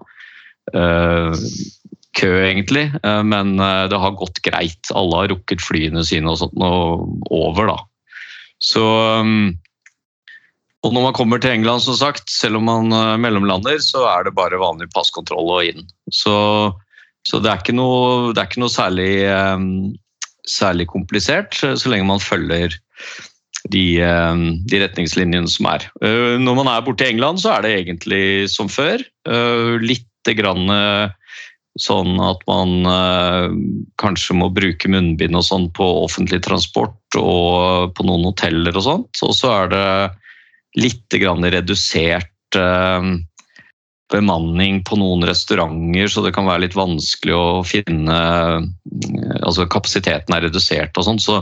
kø, 0.75 2.31
egentlig. 2.41 2.89
Men 3.23 3.53
det 3.55 3.99
har 4.01 4.17
gått 4.19 4.41
greit. 4.43 4.89
Alle 4.91 5.21
har 5.21 5.29
rukket 5.31 5.63
flyene 5.63 6.03
sine 6.03 6.33
og 6.33 6.41
sånt 6.41 6.57
og 6.59 7.29
over, 7.31 7.69
da. 7.69 7.77
Så 8.59 8.83
um, 9.23 9.53
og 10.85 10.93
når 10.93 11.07
man 11.07 11.15
kommer 11.17 11.41
til 11.41 11.55
England, 11.55 11.81
som 11.81 11.97
sagt, 11.97 12.29
selv 12.29 12.59
om 12.59 12.67
man 12.69 12.93
eh, 12.93 13.15
mellomlander, 13.21 13.79
så 13.81 14.05
er 14.11 14.27
det 14.27 14.35
bare 14.37 14.61
vanlig 14.61 14.91
passkontroll 14.93 15.49
og 15.57 15.69
inn. 15.71 15.85
Så, 16.13 16.35
så 17.25 17.41
det, 17.41 17.53
er 17.53 17.77
noe, 17.77 18.33
det 18.33 18.43
er 18.43 18.49
ikke 18.51 18.61
noe 18.61 18.73
særlig, 18.73 19.11
um, 19.25 19.95
særlig 20.45 20.85
komplisert, 20.91 21.57
så 21.57 21.89
lenge 21.89 22.05
man 22.11 22.21
følger 22.21 22.77
de, 23.73 23.85
um, 24.05 24.45
de 24.69 24.83
retningslinjene 24.83 25.49
som 25.49 25.71
er. 25.73 25.87
Uh, 26.03 26.37
Når 26.41 26.59
man 26.61 26.69
er 26.69 26.85
borte 26.85 27.07
i 27.07 27.15
England, 27.15 27.41
så 27.41 27.55
er 27.55 27.65
det 27.65 27.77
egentlig 27.79 28.25
som 28.53 28.69
før. 28.69 29.01
Uh, 29.25 29.81
Litt 29.81 30.05
grann 30.37 30.69
uh, 30.69 31.09
sånn 31.81 32.15
at 32.23 32.39
man 32.47 32.85
kanskje 33.99 34.37
må 34.39 34.47
bruke 34.55 34.87
munnbind 34.87 35.35
og 35.35 35.43
sånn 35.43 35.65
på 35.75 35.83
offentlig 36.05 36.39
transport 36.45 37.17
og 37.19 37.91
på 37.97 38.05
noen 38.07 38.23
hoteller 38.29 38.77
og 38.79 38.85
sånt. 38.85 39.19
Og 39.27 39.33
så 39.35 39.51
er 39.51 39.73
det 39.73 39.89
litt 40.79 41.15
redusert 41.15 42.57
eh, 42.59 43.09
bemanning 44.13 44.83
på 44.85 44.97
noen 44.99 45.25
restauranter, 45.27 46.09
så 46.11 46.23
det 46.25 46.33
kan 46.35 46.47
være 46.47 46.65
litt 46.67 46.77
vanskelig 46.77 47.35
å 47.35 47.61
finne 47.67 48.15
eh, 48.15 48.65
Altså 49.45 49.65
kapasiteten 49.69 50.33
er 50.35 50.45
redusert 50.45 50.97
og 50.97 51.05
sånn, 51.07 51.19
så, 51.21 51.39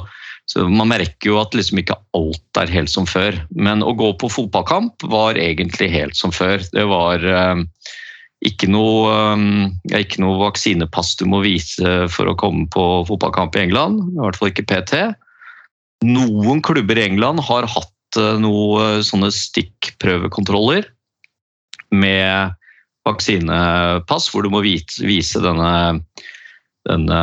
så 0.49 0.65
man 0.67 0.89
merker 0.91 1.29
jo 1.29 1.39
at 1.41 1.55
liksom 1.55 1.81
ikke 1.81 1.97
alt 2.17 2.59
er 2.59 2.71
helt 2.71 2.91
som 2.91 3.05
før. 3.07 3.37
Men 3.55 3.83
å 3.85 3.93
gå 3.95 4.09
på 4.19 4.29
fotballkamp 4.31 5.05
var 5.11 5.39
egentlig 5.39 5.89
helt 5.93 6.17
som 6.19 6.33
før. 6.35 6.63
Det 6.73 6.83
var 6.89 7.23
eh, 7.23 7.61
ikke 8.43 8.67
noe, 8.71 9.13
ikke 9.95 10.23
noe 10.23 10.41
vaksinepass 10.41 11.15
du 11.19 11.25
må 11.31 11.43
vise 11.45 11.93
for 12.11 12.27
å 12.27 12.37
komme 12.39 12.67
på 12.73 12.85
fotballkamp 13.07 13.55
i 13.55 13.63
England, 13.67 14.01
i 14.11 14.19
hvert 14.19 14.39
fall 14.39 14.51
ikke 14.51 14.67
PT. 14.67 15.03
Noen 16.03 16.59
klubber 16.65 16.99
i 16.99 17.07
England 17.07 17.43
har 17.47 17.69
hatt 17.71 17.92
eh, 18.19 18.35
noe 18.41 19.03
sånne 19.05 19.31
stikkprøvekontroller 19.33 20.87
med 21.93 22.53
vaksinepass, 23.07 24.29
hvor 24.31 24.45
du 24.45 24.51
må 24.53 24.63
vise 24.63 25.41
denne, 25.43 25.71
denne 26.87 27.21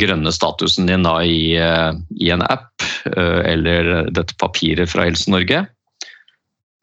grønne 0.00 0.32
statusen 0.34 0.90
din 0.90 1.06
i, 1.22 1.56
eh, 1.56 1.92
i 2.18 2.30
en 2.34 2.42
app 2.46 2.82
eh, 3.10 3.40
eller 3.52 4.10
dette 4.10 4.36
papiret 4.42 4.90
fra 4.90 5.06
Helse 5.06 5.30
Norge. 5.32 5.64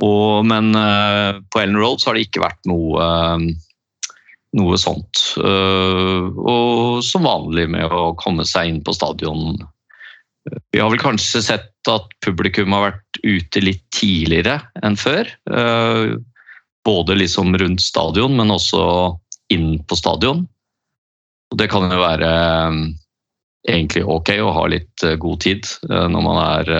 Og, 0.03 0.45
men 0.45 0.73
eh, 0.77 1.39
på 1.49 1.61
Ellen 1.63 1.79
Road 1.81 2.01
så 2.01 2.11
har 2.11 2.17
det 2.17 2.27
ikke 2.27 2.45
vært 2.45 2.69
noe, 2.69 3.01
eh, 3.01 4.13
noe 4.61 4.77
sånt. 4.81 5.23
Eh, 5.41 6.27
Og 6.37 7.01
som 7.05 7.25
vanlig 7.27 7.67
med 7.73 7.89
å 7.91 8.13
komme 8.19 8.45
seg 8.47 8.71
inn 8.71 8.83
på 8.85 8.95
stadion. 8.95 9.57
Vi 10.71 10.79
har 10.79 10.89
vel 10.91 11.01
kanskje 11.01 11.41
sett 11.43 11.89
at 11.91 12.09
publikum 12.25 12.75
har 12.75 12.89
vært 12.89 13.19
ute 13.23 13.63
litt 13.63 13.83
tidligere 13.95 14.59
enn 14.85 14.97
før. 14.99 15.29
eh, 15.51 16.17
Både 16.87 17.17
liksom 17.19 17.51
rundt 17.59 17.83
stadion, 17.83 18.37
men 18.37 18.53
også 18.53 19.17
inn 19.51 19.79
på 19.83 19.97
stadion. 19.99 20.45
Og 21.51 21.59
det 21.59 21.67
kan 21.71 21.87
jo 21.91 21.99
være 21.99 22.31
eh, 22.31 22.79
egentlig 23.67 24.05
ok 24.07 24.33
å 24.43 24.53
ha 24.55 24.65
litt 24.71 25.03
eh, 25.03 25.17
god 25.19 25.43
tid 25.43 25.67
når 25.87 26.23
man 26.23 26.41
er 26.43 26.71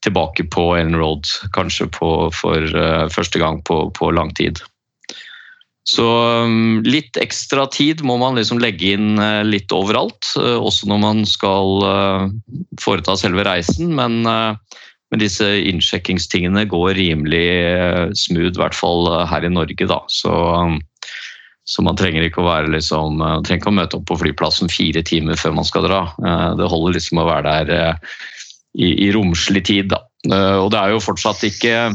tilbake 0.00 0.46
på 0.48 0.64
Ellen 0.78 0.96
Road, 0.96 1.28
kanskje 1.52 1.86
på, 1.92 2.30
for 2.32 2.66
første 3.12 3.38
gang 3.38 3.58
på, 3.68 3.82
på 3.92 4.08
lang 4.16 4.30
tid. 4.32 4.62
Så 5.90 6.06
um, 6.44 6.82
litt 6.86 7.18
ekstra 7.18 7.64
tid 7.72 8.04
må 8.06 8.14
man 8.20 8.36
liksom 8.38 8.60
legge 8.62 8.92
inn 8.94 9.18
eh, 9.18 9.42
litt 9.46 9.72
overalt, 9.74 10.28
eh, 10.38 10.58
også 10.60 10.86
når 10.90 11.00
man 11.02 11.22
skal 11.26 11.86
eh, 11.88 12.26
foreta 12.82 13.16
selve 13.18 13.42
reisen. 13.48 13.96
Men, 13.98 14.20
men 14.22 15.22
disse 15.22 15.48
innsjekkingstingene 15.66 16.66
går 16.70 16.94
rimelig 17.00 17.48
smooth, 18.18 18.52
i 18.54 18.60
hvert 18.60 18.76
fall 18.76 19.08
her 19.32 19.46
i 19.46 19.50
Norge. 19.50 19.88
Da. 19.90 19.98
Så, 20.12 20.30
um, 20.30 20.78
så 21.66 21.82
man 21.86 21.98
trenger 21.98 22.28
ikke 22.28 22.44
å 22.44 22.54
liksom, 22.70 23.18
man 23.18 23.42
trenger 23.46 23.64
ikke 23.64 23.72
å 23.72 23.78
møte 23.80 23.98
opp 23.98 24.06
på 24.12 24.20
flyplassen 24.20 24.70
fire 24.70 25.02
timer 25.06 25.40
før 25.40 25.58
man 25.58 25.66
skal 25.66 25.88
dra. 25.88 26.04
Det 26.58 26.70
holder 26.70 26.96
liksom 26.98 27.22
å 27.22 27.26
være 27.26 27.56
der 27.66 27.98
i, 28.78 28.94
i 29.08 29.10
romslig 29.14 29.64
tid. 29.66 29.90
Da. 29.90 30.00
Og 30.62 30.70
det 30.70 30.80
er 30.80 30.94
jo 30.94 31.02
fortsatt 31.02 31.42
ikke 31.50 31.90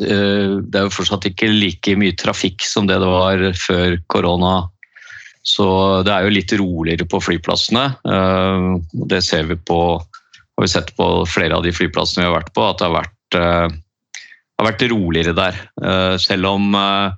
det 0.00 0.78
er 0.80 0.86
jo 0.86 0.92
fortsatt 0.94 1.26
ikke 1.28 1.50
like 1.52 1.92
mye 2.00 2.16
trafikk 2.16 2.64
som 2.64 2.86
det 2.88 2.96
det 3.02 3.08
var 3.10 3.42
før 3.60 3.98
korona. 4.08 4.54
Så 5.46 5.66
det 6.04 6.12
er 6.12 6.26
jo 6.26 6.34
litt 6.34 6.52
roligere 6.60 7.06
på 7.08 7.20
flyplassene. 7.24 7.86
Eh, 8.04 8.66
Det 9.10 9.22
ser 9.24 9.48
vi 9.48 9.56
på, 9.56 9.80
har 10.00 10.66
vi 10.66 10.68
sett 10.68 10.92
på 10.96 11.24
flere 11.28 11.56
av 11.56 11.64
de 11.64 11.72
flyplassene 11.72 12.24
vi 12.24 12.28
har 12.28 12.38
vært 12.40 12.52
på, 12.56 12.66
at 12.66 12.78
det 12.78 12.88
har 12.88 12.98
vært, 12.98 13.38
eh, 13.40 13.68
har 14.60 14.68
vært 14.68 14.86
roligere 14.92 15.34
der. 15.34 15.56
Eh, 15.82 16.16
Selv 16.18 16.46
om 16.46 16.74
eh, 16.74 17.12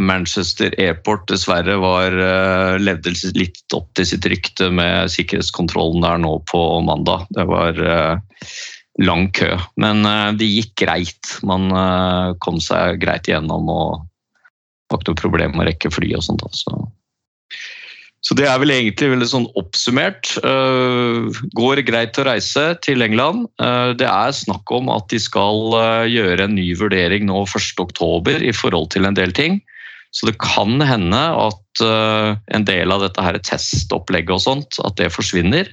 Manchester 0.00 0.72
Airport 0.78 1.26
dessverre 1.28 1.76
var, 1.80 2.14
eh, 2.14 2.78
levde 2.78 3.12
litt 3.34 3.60
opp 3.74 3.92
til 3.94 4.06
sitt 4.06 4.24
rykte 4.24 4.70
med 4.72 5.10
sikkerhetskontrollen 5.10 6.00
der 6.06 6.18
nå 6.18 6.38
på 6.46 6.62
mandag. 6.86 7.26
Det 7.34 7.46
var 7.50 7.74
eh, 7.82 8.16
lang 8.98 9.30
kø, 9.36 9.52
men 9.80 10.04
eh, 10.06 10.30
det 10.38 10.48
gikk 10.48 10.72
greit. 10.82 11.34
Man 11.46 11.70
eh, 11.70 12.32
kom 12.42 12.60
seg 12.62 13.00
greit 13.02 13.28
igjennom 13.30 13.68
og 13.70 14.00
det 14.00 14.96
var 14.96 15.02
ikke 15.02 15.12
noe 15.12 15.22
problem 15.22 15.52
med 15.54 15.62
å 15.62 15.68
rekke 15.68 15.92
fly 15.94 16.08
og 16.18 16.24
sånt. 16.26 16.42
Altså. 16.42 16.80
Så 18.26 18.34
det 18.36 18.48
er 18.50 18.58
vel 18.60 18.72
egentlig 18.74 19.12
veldig 19.12 19.28
sånn 19.30 19.46
oppsummert. 19.56 20.32
Uh, 20.42 21.30
går 21.56 21.80
greit 21.86 22.18
å 22.18 22.24
reise 22.26 22.64
til 22.84 23.00
England. 23.06 23.46
Det 23.96 24.08
er 24.08 24.34
snakk 24.34 24.68
om 24.74 24.90
at 24.92 25.06
de 25.14 25.20
skal 25.22 25.72
gjøre 26.10 26.44
en 26.44 26.58
ny 26.58 26.66
vurdering 26.76 27.30
nå 27.30 27.44
1.10 27.46 28.44
i 28.44 28.52
forhold 28.52 28.90
til 28.92 29.06
en 29.06 29.16
del 29.16 29.32
ting. 29.32 29.60
Så 30.10 30.26
det 30.26 30.36
kan 30.42 30.82
hende 30.82 31.22
at 31.38 31.84
en 31.86 32.66
del 32.66 32.92
av 32.92 33.06
dette 33.06 33.24
her 33.24 33.38
testopplegget 33.46 34.36
og 34.36 34.42
sånt, 34.42 34.82
at 34.82 34.98
det 34.98 35.12
forsvinner. 35.14 35.70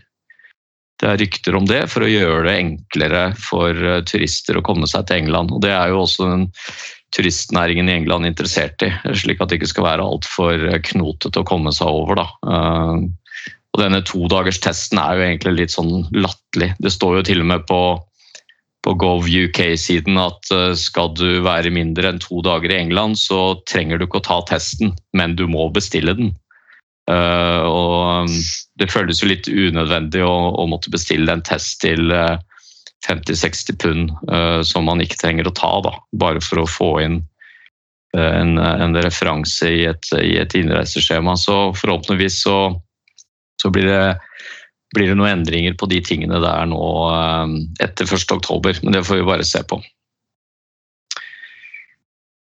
Det 0.98 1.10
er 1.10 1.20
rykter 1.22 1.56
om 1.58 1.66
det 1.70 1.84
for 1.92 2.04
å 2.06 2.10
gjøre 2.10 2.48
det 2.48 2.56
enklere 2.58 3.24
for 3.38 3.78
turister 4.10 4.58
å 4.58 4.64
komme 4.66 4.90
seg 4.90 5.06
til 5.06 5.22
England. 5.22 5.52
Og 5.54 5.62
det 5.62 5.74
er 5.76 5.92
jo 5.92 6.04
også 6.04 6.30
den 6.32 6.48
turistnæringen 7.16 7.90
i 7.90 7.96
England 8.02 8.28
interessert 8.28 8.84
i, 8.84 8.92
slik 9.16 9.42
at 9.42 9.50
det 9.50 9.62
ikke 9.62 9.72
skal 9.72 9.88
være 9.88 10.06
altfor 10.06 10.66
knotete 10.90 11.42
å 11.42 11.48
komme 11.48 11.72
seg 11.76 11.90
over. 11.90 12.20
Da. 12.20 12.28
Eh, 12.52 13.54
og 13.76 13.82
denne 13.84 14.04
todagerstesten 14.06 15.00
er 15.02 15.16
jo 15.16 15.26
egentlig 15.28 15.56
litt 15.62 15.76
sånn 15.76 16.08
latterlig. 16.16 16.74
Det 16.84 16.94
står 16.94 17.20
jo 17.20 17.28
til 17.30 17.44
og 17.44 17.50
med 17.54 17.68
på, 17.70 17.82
på 18.84 18.96
Gov 19.00 19.30
UK-siden 19.30 20.20
at 20.22 20.52
eh, 20.56 20.74
skal 20.80 21.14
du 21.18 21.40
være 21.46 21.74
mindre 21.74 22.12
enn 22.12 22.22
to 22.24 22.44
dager 22.46 22.74
i 22.74 22.82
England, 22.82 23.20
så 23.22 23.56
trenger 23.70 24.00
du 24.00 24.08
ikke 24.08 24.22
å 24.22 24.28
ta 24.28 24.42
testen, 24.50 24.96
men 25.16 25.38
du 25.40 25.48
må 25.52 25.70
bestille 25.76 26.18
den. 26.18 26.36
Og 27.08 28.07
det 28.80 28.90
føles 28.92 29.22
jo 29.22 29.30
litt 29.30 29.48
unødvendig 29.48 30.24
å, 30.26 30.36
å 30.58 30.68
måtte 30.70 30.94
bestille 30.94 31.34
en 31.34 31.44
test 31.46 31.82
til 31.84 32.14
uh, 32.14 32.38
50-60 33.08 33.80
pund 33.82 34.14
uh, 34.32 34.62
som 34.66 34.88
man 34.90 35.02
ikke 35.04 35.20
trenger 35.22 35.50
å 35.50 35.56
ta, 35.56 35.72
da, 35.86 35.94
bare 36.18 36.42
for 36.44 36.64
å 36.64 36.70
få 36.70 36.92
inn 37.06 37.20
uh, 38.18 38.32
en, 38.32 38.58
en, 38.58 38.98
referanse 39.04 39.70
i 39.70 39.86
et, 39.90 40.12
i 40.22 40.38
et, 40.42 40.58
innreiseskjema. 40.58 41.38
Så 41.40 41.58
forhåpentligvis 41.78 42.42
så, 42.46 42.58
så 43.62 43.74
blir, 43.74 43.90
det, 43.90 44.16
blir, 44.96 45.12
det, 45.12 45.20
noen 45.20 45.40
endringer 45.40 45.78
på 45.78 45.90
de 45.92 46.02
tingene 46.06 46.42
der 46.44 46.70
nå 46.70 46.82
etter 47.84 48.10
1.10, 48.10 48.84
men 48.84 48.96
det 48.96 49.06
får 49.08 49.22
vi 49.22 49.30
bare 49.30 49.48
se 49.48 49.64
på. 49.68 49.82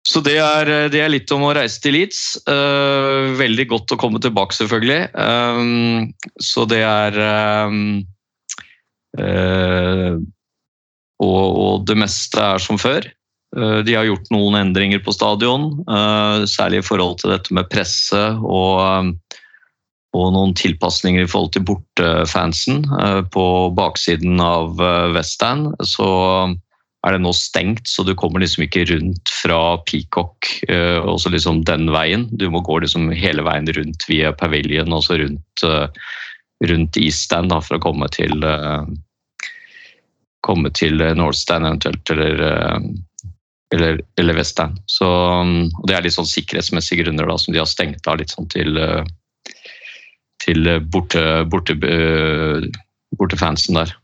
Så 0.05 0.21
det 0.21 0.35
er, 0.37 0.69
det 0.93 0.99
er, 1.01 1.09
litt 1.09 1.31
om 1.33 1.47
å 1.47 1.53
reise 1.57 1.79
til 1.81 1.95
Leeds. 1.97 2.19
Uh, 2.45 3.33
veldig 3.39 3.65
godt 3.71 3.95
å 3.95 3.97
komme 3.97 4.21
tilbake, 4.21 4.53
selvfølgelig. 4.53 5.01
Um, 5.17 6.13
så 6.37 6.67
det 6.69 6.83
er 6.85 7.17
um, 7.65 8.03
uh, 9.17 10.21
og, 11.23 11.45
og 11.65 11.85
det 11.89 11.97
meste 11.99 12.41
er 12.41 12.61
som 12.61 12.79
før. 12.81 13.07
Uh, 13.55 13.79
de 13.87 13.95
har 13.95 14.07
gjort 14.07 14.31
noen 14.33 14.57
endringer 14.59 15.01
på 15.03 15.13
stadion, 15.15 15.69
eh, 15.87 16.43
særlig 16.49 16.81
i 16.81 16.85
forhold 16.85 17.21
til 17.21 17.31
dette 17.31 17.55
med 17.55 17.69
presse 17.71 18.23
og, 18.43 18.81
eh, 18.83 19.39
og 20.15 20.33
noen 20.35 20.53
tilpasninger 20.55 21.23
i 21.23 21.29
forhold 21.29 21.53
til 21.55 21.65
bortefansen. 21.67 22.85
På 23.35 23.45
baksiden 23.75 24.39
av 24.39 24.79
Western 25.11 25.73
så 25.83 26.07
er 27.05 27.15
det 27.15 27.21
nå 27.21 27.31
stengt, 27.37 27.85
så 27.85 28.01
du 28.03 28.15
kommer 28.17 28.41
liksom 28.41 28.65
ikke 28.65 28.87
rundt 28.89 29.29
fra 29.43 29.77
Peacock 29.85 30.49
også 31.05 31.29
liksom 31.29 31.61
den 31.67 31.91
veien. 31.93 32.25
Du 32.33 32.47
må 32.49 32.63
gå 32.65 32.79
liksom 32.81 33.11
hele 33.13 33.45
veien 33.45 33.69
rundt 33.77 34.07
via 34.09 34.31
Pavilion 34.33 34.93
og 34.95 35.03
så 35.05 35.19
rundt, 35.21 35.65
rundt 36.65 36.97
Eaststand 36.97 37.53
for 37.61 37.77
å 37.77 37.83
komme 37.83 38.09
til 38.15 38.41
komme 40.45 40.71
til 40.75 41.01
eh, 41.01 41.15
eventuelt, 41.15 42.13
eller, 42.13 42.45
eller, 43.73 44.01
eller 44.19 44.37
Weststand. 44.37 44.79
Så, 44.85 45.09
mm, 45.43 45.73
og 45.73 45.87
det 45.89 45.97
er 45.97 46.05
litt 46.05 46.17
sånn 46.17 46.29
sikkerhetsmessige 46.29 47.05
grunner 47.05 47.29
da, 47.29 47.37
som 47.41 47.55
de 47.55 47.61
har 47.61 47.69
stengt 47.69 48.07
av 48.09 48.19
litt 48.21 48.33
sånn 48.35 48.49
til, 48.53 48.79
til 50.45 50.71
borte, 50.93 51.23
borte, 51.51 51.77
bortefansen 53.17 53.81
der. 53.81 53.95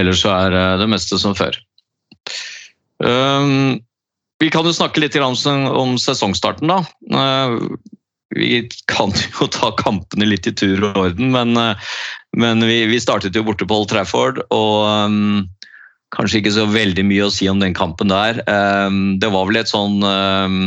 Ellers 0.00 0.22
så 0.24 0.32
er 0.34 0.54
det 0.80 0.88
meste 0.90 1.18
som 1.20 1.36
før. 1.36 1.56
Um, 3.02 3.80
vi 4.42 4.48
kan 4.50 4.66
jo 4.66 4.74
snakke 4.74 5.02
litt 5.02 5.16
om, 5.20 5.96
sesongstarten, 6.00 6.70
da. 6.70 6.80
Uh, 7.12 7.76
vi 8.34 8.68
kan 8.90 9.12
jo 9.40 9.48
ta 9.52 9.72
kampene 9.78 10.28
litt 10.28 10.48
i 10.48 10.54
tur 10.56 10.82
og 10.88 11.00
orden, 11.06 11.32
men, 11.34 11.56
eh, 11.60 11.96
men 12.36 12.64
vi, 12.64 12.82
vi, 12.90 13.00
startet 13.02 13.36
jo 13.36 13.44
borte 13.46 13.68
på 13.68 13.82
Old 13.82 13.90
Trafford. 13.92 14.40
Og 14.54 14.88
um, 14.88 15.44
kanskje 16.16 16.40
ikke 16.40 16.54
så 16.56 16.66
veldig 16.70 17.04
mye 17.08 17.28
å 17.28 17.32
si 17.32 17.48
om 17.50 17.60
den 17.62 17.76
kampen 17.76 18.12
der. 18.12 18.42
Um, 18.48 19.18
det 19.20 19.32
var 19.32 19.48
vel 19.48 19.60
et 19.60 19.72
sånn 19.72 20.00
um, 20.04 20.60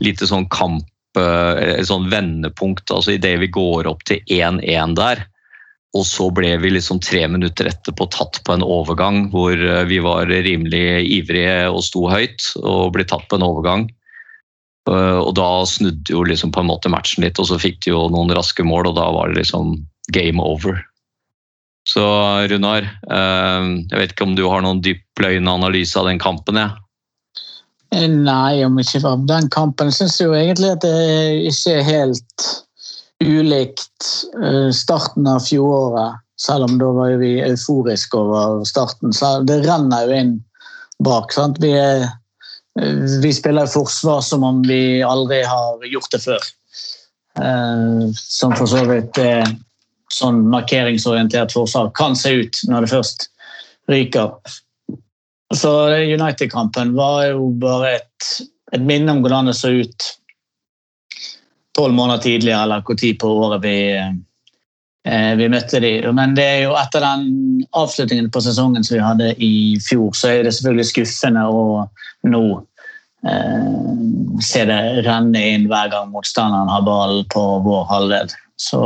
lite 0.00 0.28
sånn 0.28 0.46
kamp 0.52 0.86
eh, 1.18 1.80
Et 1.80 1.88
sånn 1.88 2.10
vendepunkt 2.12 2.92
altså 2.92 3.16
idet 3.16 3.38
vi 3.40 3.48
går 3.50 3.88
opp 3.90 4.04
til 4.08 4.20
1-1 4.30 4.96
der. 4.98 5.24
Og 5.96 6.04
så 6.04 6.28
ble 6.34 6.52
vi 6.60 6.74
liksom 6.74 7.00
tre 7.00 7.22
minutter 7.32 7.70
etterpå 7.70 8.08
tatt 8.12 8.42
på 8.44 8.52
en 8.52 8.64
overgang 8.66 9.30
hvor 9.32 9.56
vi 9.88 10.00
var 10.04 10.28
rimelig 10.28 11.06
ivrige 11.16 11.70
og 11.72 11.80
sto 11.86 12.04
høyt. 12.12 12.50
Og 12.60 12.92
ble 12.96 13.06
tatt 13.08 13.24
på 13.30 13.38
en 13.40 13.46
overgang. 13.46 13.86
Eh, 14.90 15.18
og 15.18 15.34
da 15.38 15.50
snudde 15.66 16.14
jo 16.14 16.24
liksom 16.26 16.52
på 16.54 16.62
en 16.62 16.70
måte 16.70 16.90
matchen 16.92 17.26
litt, 17.26 17.40
og 17.42 17.48
så 17.50 17.58
fikk 17.60 17.82
de 17.84 17.94
jo 17.94 18.06
noen 18.12 18.32
raske 18.36 18.66
mål, 18.66 18.92
og 18.92 18.98
da 18.98 19.08
var 19.14 19.32
det 19.32 19.42
liksom 19.42 19.74
game 20.14 20.42
over. 20.42 20.78
Så 21.86 22.02
Runar, 22.50 22.86
eh, 22.86 23.68
jeg 23.90 24.00
vet 24.00 24.14
ikke 24.14 24.26
om 24.26 24.34
du 24.38 24.46
har 24.50 24.62
noen 24.62 24.82
dyppløyende 24.82 25.54
analyse 25.58 25.98
av 25.98 26.10
den 26.10 26.22
kampen? 26.22 26.58
Ja? 26.58 26.70
Eh, 27.94 28.08
nei, 28.10 28.62
om 28.66 28.78
ikke 28.82 29.02
av 29.06 29.26
den 29.26 29.50
kampen 29.54 29.92
syns 29.94 30.18
jeg 30.20 30.30
jo 30.30 30.38
egentlig 30.38 30.74
at 30.76 30.86
det 30.86 31.50
ikke 31.50 31.76
er 31.80 31.90
helt 31.90 32.48
ulikt 33.24 34.10
starten 34.76 35.26
av 35.26 35.40
fjoråret. 35.46 36.22
Selv 36.36 36.66
om 36.66 36.74
da 36.78 36.90
var 36.92 37.14
vi 37.16 37.38
euforiske 37.40 38.18
over 38.18 38.64
starten. 38.68 39.14
Så 39.16 39.38
det 39.48 39.62
renner 39.64 40.04
jo 40.04 40.18
inn 40.20 40.34
bak. 41.04 41.32
Sant? 41.32 41.56
Vi 41.62 41.70
er 41.72 42.04
vi 43.22 43.32
spiller 43.32 43.66
forsvar 43.66 44.20
som 44.20 44.44
om 44.44 44.62
vi 44.62 45.02
aldri 45.02 45.42
har 45.42 45.86
gjort 45.86 46.10
det 46.12 46.20
før. 46.24 46.42
Eh, 47.40 48.10
som 48.14 48.52
for 48.56 48.68
så 48.68 48.84
vidt 48.88 49.18
er 49.20 49.48
sånn 50.12 50.44
markeringsorientert 50.52 51.54
forsvar 51.56 51.90
kan 51.96 52.16
se 52.16 52.34
ut 52.42 52.60
når 52.68 52.84
det 52.84 52.92
først 52.92 53.26
ryker. 53.92 54.36
Så 55.54 55.72
United-kampen 55.96 56.94
var 56.96 57.26
jo 57.30 57.50
bare 57.60 57.96
et, 58.00 58.30
et, 58.74 58.82
minne 58.82 59.14
om 59.14 59.24
hvordan 59.24 59.50
det 59.50 59.56
så 59.56 59.72
ut 59.72 60.08
tolv 61.76 61.94
måneder 61.94 62.22
tidligere, 62.24 62.62
eller 62.62 62.84
hvor 62.86 62.98
tid 62.98 63.18
på 63.20 63.30
året 63.44 63.62
vi, 63.64 63.76
eh, 63.96 65.32
vi 65.38 65.48
møtte 65.52 65.80
dem. 65.82 66.14
Men 66.16 66.36
det 66.38 66.46
er 66.46 66.62
jo 66.66 66.76
etter 66.78 67.04
den 67.04 67.26
avslutningen 67.76 68.30
på 68.32 68.42
sesongen 68.44 68.86
som 68.86 68.96
vi 68.96 69.04
hadde 69.04 69.34
i 69.42 69.52
fjor, 69.88 70.10
så 70.16 70.32
er 70.32 70.46
det 70.46 70.54
selvfølgelig 70.56 70.88
skuffende 70.92 71.44
å 71.50 71.84
nå 72.32 72.42
eh, 73.28 73.70
se 74.44 74.64
det 74.68 74.80
renne 75.06 75.44
inn 75.52 75.68
hver 75.70 75.92
gang 75.92 76.10
motstanderen 76.14 76.72
har 76.72 76.84
ballen 76.86 77.24
på 77.32 77.44
vår 77.66 77.86
halvdel. 77.92 78.34
Så 78.56 78.82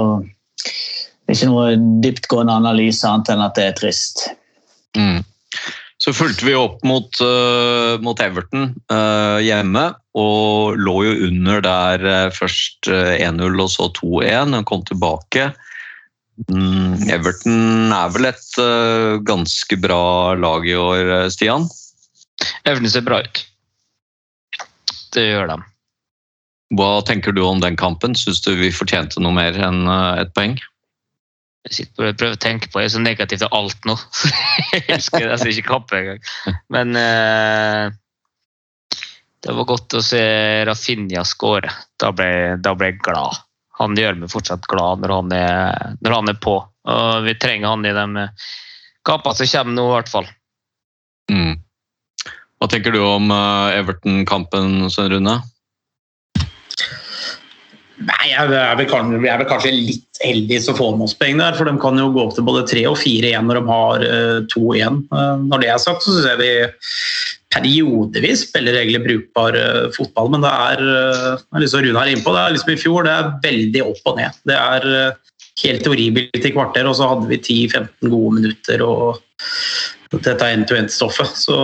det 1.30 1.36
er 1.36 1.38
ikke 1.38 1.52
noe 1.52 1.74
dyptgående 2.02 2.58
analyse 2.58 3.06
annet 3.06 3.30
enn 3.30 3.44
at 3.44 3.58
det 3.58 3.68
er 3.70 3.76
trist. 3.78 4.24
Mm. 4.98 5.20
Så 6.00 6.14
fulgte 6.16 6.46
vi 6.48 6.56
opp 6.56 6.80
mot, 6.86 7.18
uh, 7.20 8.00
mot 8.00 8.20
Everton 8.24 8.70
uh, 8.88 9.36
hjemme 9.44 9.90
og 10.16 10.78
lå 10.80 10.94
jo 11.04 11.16
under 11.28 11.60
der 11.64 12.04
uh, 12.06 12.30
først 12.32 12.88
1-0 12.88 13.60
og 13.60 13.68
så 13.68 13.90
2-1 13.98 14.56
og 14.56 14.64
kom 14.70 14.86
tilbake. 14.88 15.50
Mm, 16.48 17.04
Everton 17.12 17.92
er 17.92 18.14
vel 18.14 18.30
et 18.30 18.54
ganske 19.28 19.76
bra 19.82 20.32
lag 20.40 20.64
i 20.64 20.72
år, 20.72 21.10
Stian? 21.28 21.68
Everton 22.64 22.88
ser 22.94 23.04
bra 23.04 23.20
ut. 23.20 23.42
Det 25.12 25.26
gjør 25.26 25.52
de. 25.52 25.58
Hva 26.78 26.90
tenker 27.04 27.36
du 27.36 27.42
om 27.44 27.60
den 27.60 27.76
kampen? 27.76 28.16
Syns 28.16 28.40
du 28.46 28.54
vi 28.56 28.72
fortjente 28.72 29.20
noe 29.20 29.36
mer 29.36 29.58
enn 29.68 29.84
et 30.16 30.32
poeng? 30.32 30.56
Jeg 31.68 31.90
prøver 31.92 32.32
å 32.32 32.40
tenke 32.40 32.70
på 32.72 32.80
Jeg 32.80 32.88
er 32.88 32.92
så 32.94 33.02
negativ 33.02 33.42
til 33.42 33.52
alt 33.52 33.84
nå. 33.88 33.96
jeg 34.72 34.86
elsker 34.96 35.26
nesten 35.28 35.52
ikke 35.52 35.68
kampen 35.68 35.98
engang. 35.98 36.22
Men 36.72 36.96
eh, 36.96 37.92
det 39.44 39.56
var 39.56 39.68
godt 39.68 39.98
å 39.98 40.02
se 40.04 40.22
Rafinha 40.68 41.24
skåre. 41.28 41.72
Da 42.00 42.12
da 42.12 42.74
ble 42.76 42.90
jeg 42.90 43.00
glad. 43.04 43.42
Han 43.80 43.96
gjør 43.96 44.18
meg 44.20 44.32
fortsatt 44.32 44.66
glad 44.68 45.00
når 45.00 45.14
han 45.16 45.32
er, 45.36 45.94
når 46.04 46.16
han 46.16 46.32
er 46.32 46.40
på. 46.40 46.58
Og 46.90 47.24
vi 47.24 47.36
trenger 47.40 47.72
han 47.72 47.86
i 47.88 47.94
de 47.96 48.26
kampene 49.06 49.36
som 49.36 49.52
kommer 49.52 49.76
nå, 49.76 49.86
i 49.88 49.94
hvert 49.98 50.12
fall. 50.12 50.28
Mm. 51.32 51.54
Hva 52.60 52.68
tenker 52.68 52.92
du 52.92 53.00
om 53.04 53.30
eh, 53.32 53.78
Everton-kampen, 53.80 54.90
Svein 54.92 55.12
Rune? 55.14 55.38
Nei, 58.00 58.30
jeg 58.30 58.48
er, 58.56 58.78
vel 58.78 59.10
vi 59.20 59.28
er 59.28 59.40
vel 59.42 59.48
kanskje 59.48 59.74
litt 59.74 60.20
heldig 60.24 60.60
som 60.64 60.76
får 60.78 60.94
med 60.96 61.04
oss 61.04 61.16
poeng 61.20 61.40
der, 61.40 61.56
for 61.56 61.68
de 61.68 61.74
kan 61.82 61.98
jo 62.00 62.08
gå 62.14 62.22
opp 62.22 62.32
til 62.36 62.46
både 62.46 62.62
tre 62.68 62.84
og 62.88 62.96
4-1 63.00 63.44
når 63.48 63.58
de 63.58 63.64
har 63.68 64.04
eh, 64.06 64.38
2-1. 64.54 65.02
Eh, 65.04 65.42
når 65.50 65.62
det 65.62 65.68
er 65.68 65.82
sagt, 65.82 66.06
så 66.06 66.14
syns 66.14 66.30
jeg 66.30 66.40
vi 66.40 66.52
periodevis 67.52 68.46
spiller 68.46 68.78
egentlig 68.78 69.02
brukbar 69.04 69.58
eh, 69.58 69.90
fotball, 69.96 70.32
men 70.32 70.46
det 70.46 70.54
er, 70.70 70.84
uh, 70.86 71.60
liksom 71.60 71.84
Rune 71.84 72.06
er 72.06 72.14
innpå, 72.14 72.32
det 72.32 72.42
er 72.46 72.56
liksom 72.56 72.72
i 72.72 72.80
fjor, 72.80 73.04
det 73.04 73.14
er 73.18 73.30
veldig 73.44 73.84
opp 73.90 74.10
og 74.12 74.20
ned. 74.22 74.40
Det 74.48 74.56
er 74.56 74.88
helt 75.60 75.92
horribelt 75.92 76.46
i 76.46 76.56
kvarter, 76.56 76.88
og 76.88 76.96
så 76.96 77.12
hadde 77.12 77.28
vi 77.28 77.40
10-15 77.42 78.12
gode 78.14 78.36
minutter 78.38 78.84
og 78.86 79.20
dette 80.10 80.40
er 80.40 80.56
end-to-end-stoffet. 80.56 81.36
Så 81.36 81.56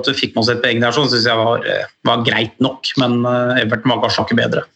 at 0.00 0.10
vi 0.10 0.18
fikk 0.24 0.34
med 0.34 0.42
oss 0.42 0.50
et 0.52 0.64
poeng 0.64 0.82
der, 0.82 0.96
sånn, 0.96 1.06
syns 1.12 1.28
jeg 1.30 1.38
var, 1.38 1.62
var 2.08 2.26
greit 2.26 2.58
nok, 2.64 2.90
men 3.00 3.20
Everton 3.60 3.94
var 3.94 4.02
kanskje 4.02 4.26
ikke 4.26 4.42
bedre. 4.42 4.66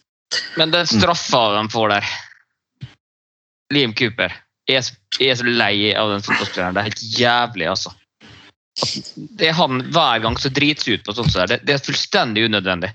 Men 0.57 0.71
den 0.75 0.87
straffa 0.87 1.43
de 1.57 1.69
får 1.73 1.89
der 1.97 2.11
Liam 3.75 3.95
Cooper 3.97 4.33
jeg 4.69 4.77
er, 4.77 4.83
så- 4.85 4.97
jeg 5.19 5.31
er 5.33 5.39
så 5.41 5.45
lei 5.49 5.95
av 5.97 6.11
den 6.13 6.21
fotballspilleren. 6.21 6.75
Det 6.75 6.81
er 6.81 6.89
helt 6.91 7.05
jævlig, 7.19 7.69
altså. 7.73 7.95
Det 9.39 9.49
er 9.49 9.55
han 9.57 9.81
hver 9.91 10.21
gang 10.23 10.37
som 10.39 10.53
driter 10.53 10.85
seg 10.85 10.99
ut 10.99 11.05
på 11.07 11.15
sånt 11.17 11.33
det. 11.49 11.63
Det 11.65 11.75
er 11.75 11.79
fullstendig 11.87 12.45
unødvendig. 12.51 12.91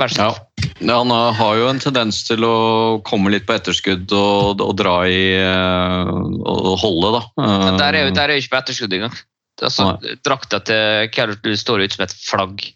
Vær 0.00 0.08
så 0.08 0.16
Ja. 0.24 0.34
Han 0.80 1.10
har- 1.10 1.56
jo 1.56 1.68
en 1.68 1.78
tendens 1.80 2.22
til 2.24 2.38
å 2.38 3.02
komme 3.04 3.30
litt 3.30 3.44
på 3.46 3.54
etterskudd 3.58 4.10
og, 4.12 4.60
og 4.60 4.76
dra 4.76 5.02
i 5.04 5.34
eh, 5.34 6.06
og 6.46 6.78
holde, 6.78 7.20
da. 7.20 7.22
Men 7.36 7.76
Der 7.78 7.92
er 7.94 8.04
jo, 8.06 8.14
der 8.14 8.22
er 8.30 8.34
jo 8.36 8.40
ikke 8.40 8.54
på 8.56 8.62
etterskudd 8.62 8.92
engang. 8.92 9.16
Altså. 9.60 9.98
Drakta 10.22 10.60
til 10.64 11.08
Carrot 11.10 11.42
står 11.42 11.82
ut 11.84 11.92
som 11.92 12.04
et 12.04 12.14
flagg. 12.14 12.74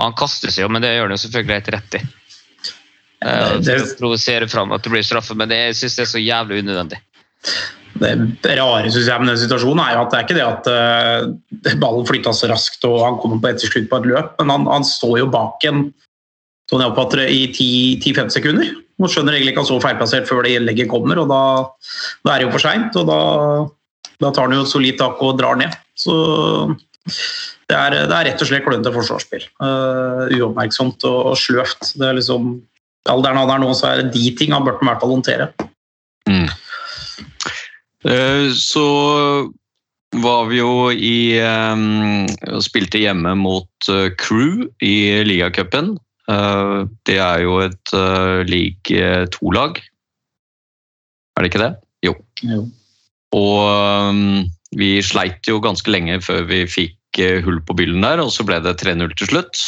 Han 0.00 0.16
kaster 0.18 0.52
seg 0.52 0.64
jo, 0.64 0.70
men 0.72 0.82
det 0.84 0.94
gjør 0.94 1.08
han 1.08 1.16
jo 1.16 1.22
selvfølgelig 1.24 1.58
helt 1.58 1.72
rett 1.76 1.98
i. 2.00 2.02
Eh, 3.20 3.58
Det- 3.60 3.78
det 3.78 3.98
provosere 3.98 4.48
fram 4.48 4.72
at 4.72 4.82
det 4.82 4.92
blir 4.92 5.04
straffe, 5.04 5.36
men 5.36 5.48
det, 5.48 5.56
jeg 5.56 5.76
syns 5.76 5.96
det 5.96 6.02
er 6.06 6.12
så 6.14 6.22
jævlig 6.24 6.62
unødvendig. 6.64 7.00
Det 8.00 8.54
rare 8.56 8.90
synes 8.90 9.08
jeg 9.08 9.20
med 9.20 9.28
den 9.28 9.40
situasjonen 9.42 9.80
er 9.82 9.94
jo 9.96 10.02
at 10.04 10.10
det 10.10 10.18
er 10.18 10.24
ikke 10.24 10.38
det 10.38 10.46
at 10.46 10.68
uh, 10.70 11.74
ballen 11.82 12.06
flytta 12.06 12.32
så 12.32 12.48
raskt 12.48 12.84
og 12.86 13.00
han 13.04 13.18
kommer 13.20 13.40
på 13.42 13.50
etterskudd 13.50 13.88
på 13.90 13.98
et 13.98 14.06
løp, 14.06 14.38
men 14.38 14.48
han, 14.54 14.66
han 14.70 14.84
står 14.86 15.18
jo 15.18 15.26
bak 15.26 15.64
en 15.68 15.92
sånn 16.70 16.84
jeg 16.84 16.92
oppfatter 16.92 17.24
det, 17.24 17.28
i 17.34 17.48
10-15 17.98 18.30
sekunder. 18.30 18.70
Man 19.00 19.10
skjønner 19.10 19.34
egentlig 19.34 19.52
ikke 19.56 19.64
han 19.64 19.70
så 19.72 19.80
feilplassert 19.82 20.28
før 20.28 20.44
det 20.46 20.54
innlegget 20.54 20.88
kommer, 20.92 21.18
og 21.18 21.28
da, 21.32 21.42
da 22.24 22.34
er 22.34 22.38
det 22.38 22.46
jo 22.46 22.52
for 22.54 22.62
seint. 22.62 22.94
Og 23.00 23.08
da, 23.08 23.18
da 24.22 24.30
tar 24.30 24.46
han 24.46 24.54
jo 24.54 24.62
et 24.62 24.70
solid 24.70 24.98
tak 25.00 25.18
og 25.24 25.38
drar 25.40 25.58
ned. 25.58 25.74
Så 25.98 26.14
det 27.06 27.76
er, 27.76 27.94
det 28.10 28.16
er 28.16 28.26
rett 28.28 28.42
og 28.42 28.48
slett 28.48 28.66
klønete 28.66 28.92
forsvarsspill. 28.94 29.46
Uh, 29.62 30.26
uoppmerksomt 30.36 31.06
og, 31.08 31.32
og 31.32 31.38
sløvt. 31.38 31.94
Det 31.96 32.08
er 32.08 32.18
liksom 32.18 32.58
alderen 33.10 33.40
han 33.40 33.54
er 33.54 33.62
nå, 33.62 33.70
så 33.76 33.88
er 33.90 34.02
det 34.02 34.12
de 34.16 34.34
ting 34.36 34.52
han 34.52 34.66
burde 34.66 34.82
i 34.82 34.88
hvert 34.90 35.00
fall 35.02 35.14
håndtere. 35.14 35.48
Mm. 36.28 36.50
Uh, 38.04 38.50
Så 38.56 38.84
var 40.20 40.46
vi 40.50 40.58
jo 40.58 40.90
i 40.90 41.38
um, 41.38 42.26
Spilte 42.64 42.98
hjemme 42.98 43.36
mot 43.38 43.90
uh, 43.92 44.10
Crew 44.18 44.66
i 44.82 45.22
ligacupen. 45.26 45.94
Uh, 46.30 46.88
Det 47.06 47.18
er 47.22 47.44
jo 47.46 47.60
et 47.64 47.94
uh, 47.94 48.42
league 48.48 49.26
to-lag. 49.36 49.78
Er 51.36 51.44
det 51.44 51.52
ikke 51.52 51.62
det? 51.62 51.74
Jo. 52.04 52.16
Jo. 52.42 52.64
Og 53.36 53.60
um, 54.10 54.50
vi 54.78 54.98
sleit 55.02 55.46
jo 55.48 55.60
ganske 55.62 55.90
lenge 55.90 56.20
før 56.22 56.44
vi 56.50 56.64
fikk 56.70 57.20
eh, 57.22 57.40
hull 57.44 57.60
på 57.66 57.76
byllen 57.78 58.04
der, 58.04 58.22
og 58.22 58.30
så 58.34 58.46
ble 58.46 58.60
det 58.62 58.78
3-0 58.82 59.14
til 59.18 59.32
slutt. 59.32 59.62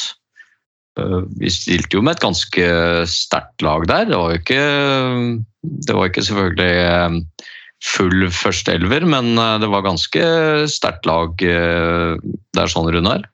Eh, 1.01 1.19
Vi 1.41 1.51
stilte 1.51 1.99
jo 1.99 2.05
med 2.05 2.17
et 2.19 2.27
ganske 2.27 2.69
sterkt 3.11 3.65
lag 3.67 3.89
der. 3.91 4.07
Det 4.11 4.21
var 4.21 4.31
jo 4.31 4.43
ikke, 4.43 4.63
det 5.89 5.99
var 5.99 6.11
ikke 6.11 6.27
selvfølgelig 6.29 6.71
eh, 6.87 7.49
full 7.83 8.29
førsteelver, 8.31 9.09
men 9.11 9.35
det 9.35 9.67
var 9.67 9.83
ganske 9.83 10.23
sterkt 10.71 11.09
lag 11.09 11.33
der 11.43 12.71
sånn, 12.71 12.87
Runar. 12.95 13.25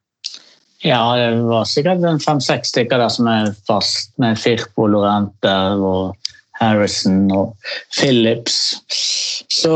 Ja, 0.80 1.02
det 1.18 1.42
var 1.44 1.66
sikkert 1.68 2.06
fem-seks 2.24 2.72
stykker 2.72 3.02
der 3.02 3.12
som 3.12 3.28
er 3.28 3.50
fast, 3.68 4.14
med 4.16 4.38
Firpo, 4.40 4.86
Lorente 4.88 5.52
og 5.76 6.16
Harrison 6.58 7.26
og 7.34 7.54
Phillips. 7.96 8.58
Så, 9.48 9.74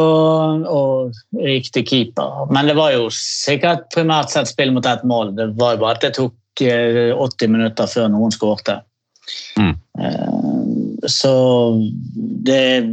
og 0.68 1.12
riktig 1.42 1.86
keeper. 1.88 2.46
Men 2.52 2.68
det 2.70 2.76
var 2.78 2.92
jo 2.94 3.08
sikkert 3.14 3.88
primært 3.94 4.32
sett 4.34 4.50
spill 4.50 4.74
mot 4.74 4.86
ett 4.86 5.04
mål. 5.08 5.34
Det 5.38 5.52
var 5.60 5.76
jo 5.76 5.82
bare 5.84 5.98
at 5.98 6.06
det 6.06 6.14
tok 6.18 6.64
eh, 6.66 7.12
80 7.16 7.54
minutter 7.54 7.90
før 7.90 8.10
noen 8.12 8.34
skårte. 8.34 8.80
Mm. 9.58 9.74
Eh, 10.00 11.08
Så 11.10 11.32
det 12.46 12.84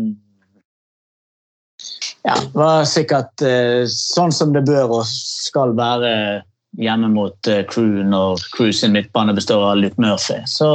ja, 2.24 2.36
var 2.54 2.86
sikkert 2.90 3.42
eh, 3.46 3.86
sånn 3.90 4.34
som 4.34 4.54
det 4.54 4.66
bør 4.68 5.00
og 5.00 5.06
skal 5.10 5.76
være 5.78 6.14
hjemme 6.78 7.10
mot 7.14 7.50
eh, 7.50 7.64
Crew 7.70 8.04
når 8.06 8.42
Crew 8.56 8.72
sin 8.76 8.94
midtbane 8.96 9.36
består 9.38 9.64
av 9.72 9.78
Luke 9.82 10.02
Murphy. 10.02 10.40
Så 10.50 10.70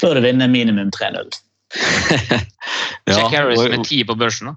bør 0.00 0.18
det 0.18 0.26
vinne 0.26 0.48
minimum 0.50 0.90
3-0. 0.94 1.34
Jack 3.08 3.32
Harrison 3.32 3.70
med 3.72 3.86
ti 3.88 4.02
på 4.04 4.16
børsen. 4.18 4.52
da. 4.52 4.56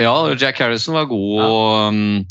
Ja, 0.00 0.14
Jack 0.34 0.60
Harrison 0.62 0.96
var 0.96 1.10
god, 1.10 1.42
og, 1.44 1.88
um, 1.90 2.24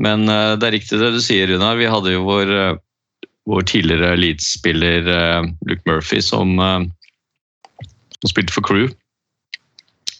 men 0.00 0.24
uh, 0.30 0.54
det 0.56 0.68
er 0.68 0.76
riktig 0.78 1.00
det 1.00 1.12
du 1.14 1.20
sier, 1.20 1.50
Runa. 1.50 1.74
Vi 1.76 1.90
hadde 1.90 2.14
jo 2.14 2.24
vår, 2.24 2.52
uh, 2.52 3.28
vår 3.50 3.66
tidligere 3.68 4.16
Leeds-spiller 4.16 5.08
uh, 5.10 5.50
Luke 5.68 5.84
Murphy 5.88 6.22
som, 6.24 6.56
som 6.56 8.30
spilte 8.30 8.54
for 8.54 8.64
Crew. 8.64 8.88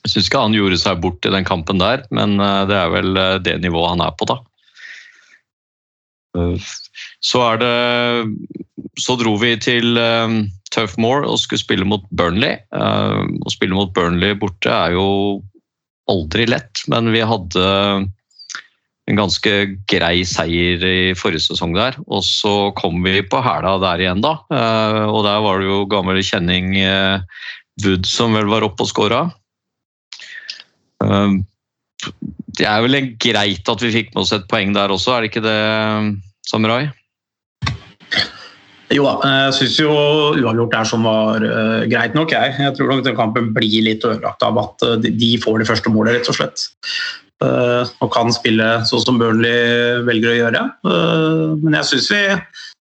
Jeg 0.02 0.10
syns 0.10 0.28
ikke 0.28 0.42
han 0.42 0.56
gjorde 0.56 0.80
seg 0.82 1.00
bort 1.00 1.24
i 1.24 1.32
den 1.32 1.46
kampen 1.46 1.78
der, 1.78 2.02
men 2.10 2.34
det 2.66 2.74
er 2.74 2.88
vel 2.90 3.14
det 3.46 3.60
nivået 3.62 3.92
han 3.92 4.02
er 4.02 4.16
på, 4.18 4.26
da. 4.26 4.40
Så 6.32 7.42
er 7.44 7.58
det 7.60 7.72
Så 9.00 9.16
dro 9.20 9.34
vi 9.40 9.50
til 9.60 9.98
Tough 10.72 10.96
Moor 11.00 11.26
og 11.28 11.36
skulle 11.40 11.60
spille 11.60 11.84
mot 11.88 12.04
Burnley. 12.10 12.56
Uh, 12.72 13.28
Å 13.44 13.52
spille 13.52 13.76
mot 13.76 13.92
Burnley 13.92 14.36
borte 14.40 14.72
er 14.72 14.96
jo 14.96 15.42
aldri 16.10 16.48
lett, 16.48 16.82
men 16.90 17.12
vi 17.12 17.22
hadde 17.24 17.66
en 19.10 19.18
ganske 19.18 19.52
grei 19.90 20.22
seier 20.28 20.82
i 20.86 21.14
forrige 21.18 21.48
sesong 21.48 21.74
der. 21.76 21.96
Og 22.06 22.22
så 22.26 22.70
kom 22.78 23.00
vi 23.04 23.20
på 23.26 23.40
hæla 23.42 23.76
der 23.82 24.04
igjen, 24.04 24.22
da. 24.24 24.36
Eh, 24.52 25.02
Og 25.10 25.24
der 25.26 25.42
var 25.42 25.58
det 25.58 25.68
jo 25.68 25.80
gammel 25.90 26.22
kjenning 26.22 26.76
eh, 26.78 27.22
Wood 27.82 28.06
som 28.06 28.36
vel 28.36 28.50
var 28.52 28.66
oppe 28.66 28.84
og 28.84 28.90
scora. 28.90 29.22
Det 32.62 32.68
er 32.70 32.82
vel 32.84 32.98
greit 33.18 33.66
at 33.72 33.80
vi 33.82 33.90
fikk 33.90 34.12
med 34.12 34.22
oss 34.22 34.34
et 34.36 34.44
poeng 34.50 34.70
der 34.76 34.92
også, 34.94 35.16
er 35.16 35.24
det 35.24 35.32
ikke 35.32 35.42
det, 35.42 35.60
Samurai? 36.46 36.84
Jo 38.92 39.06
da, 39.06 39.30
jeg 39.48 39.54
syns 39.56 39.78
jo 39.80 39.90
uavgjort 40.36 40.76
er 40.76 40.86
som 40.86 41.06
var 41.08 41.42
uh, 41.42 41.82
greit 41.90 42.14
nok. 42.14 42.30
Jeg. 42.34 42.54
jeg 42.60 42.76
tror 42.76 42.92
nok 42.92 43.02
den 43.06 43.16
kampen 43.18 43.50
blir 43.56 43.86
litt 43.86 44.04
ødelagt 44.04 44.44
av 44.44 44.60
at 44.60 44.84
eh, 44.84 45.08
de 45.08 45.30
får 45.40 45.62
det 45.62 45.68
første 45.70 45.90
målet, 45.90 46.18
rett 46.18 46.28
og 46.28 46.36
slett. 46.36 46.66
Uh, 47.42 47.88
og 48.04 48.12
kan 48.14 48.30
spille 48.30 48.66
sånn 48.86 49.02
som 49.02 49.18
Burnley 49.18 50.04
velger 50.06 50.30
å 50.30 50.36
gjøre. 50.36 50.62
Uh, 50.86 51.56
men 51.64 51.78
jeg 51.80 51.88
syns 51.88 52.10
vi, 52.12 52.20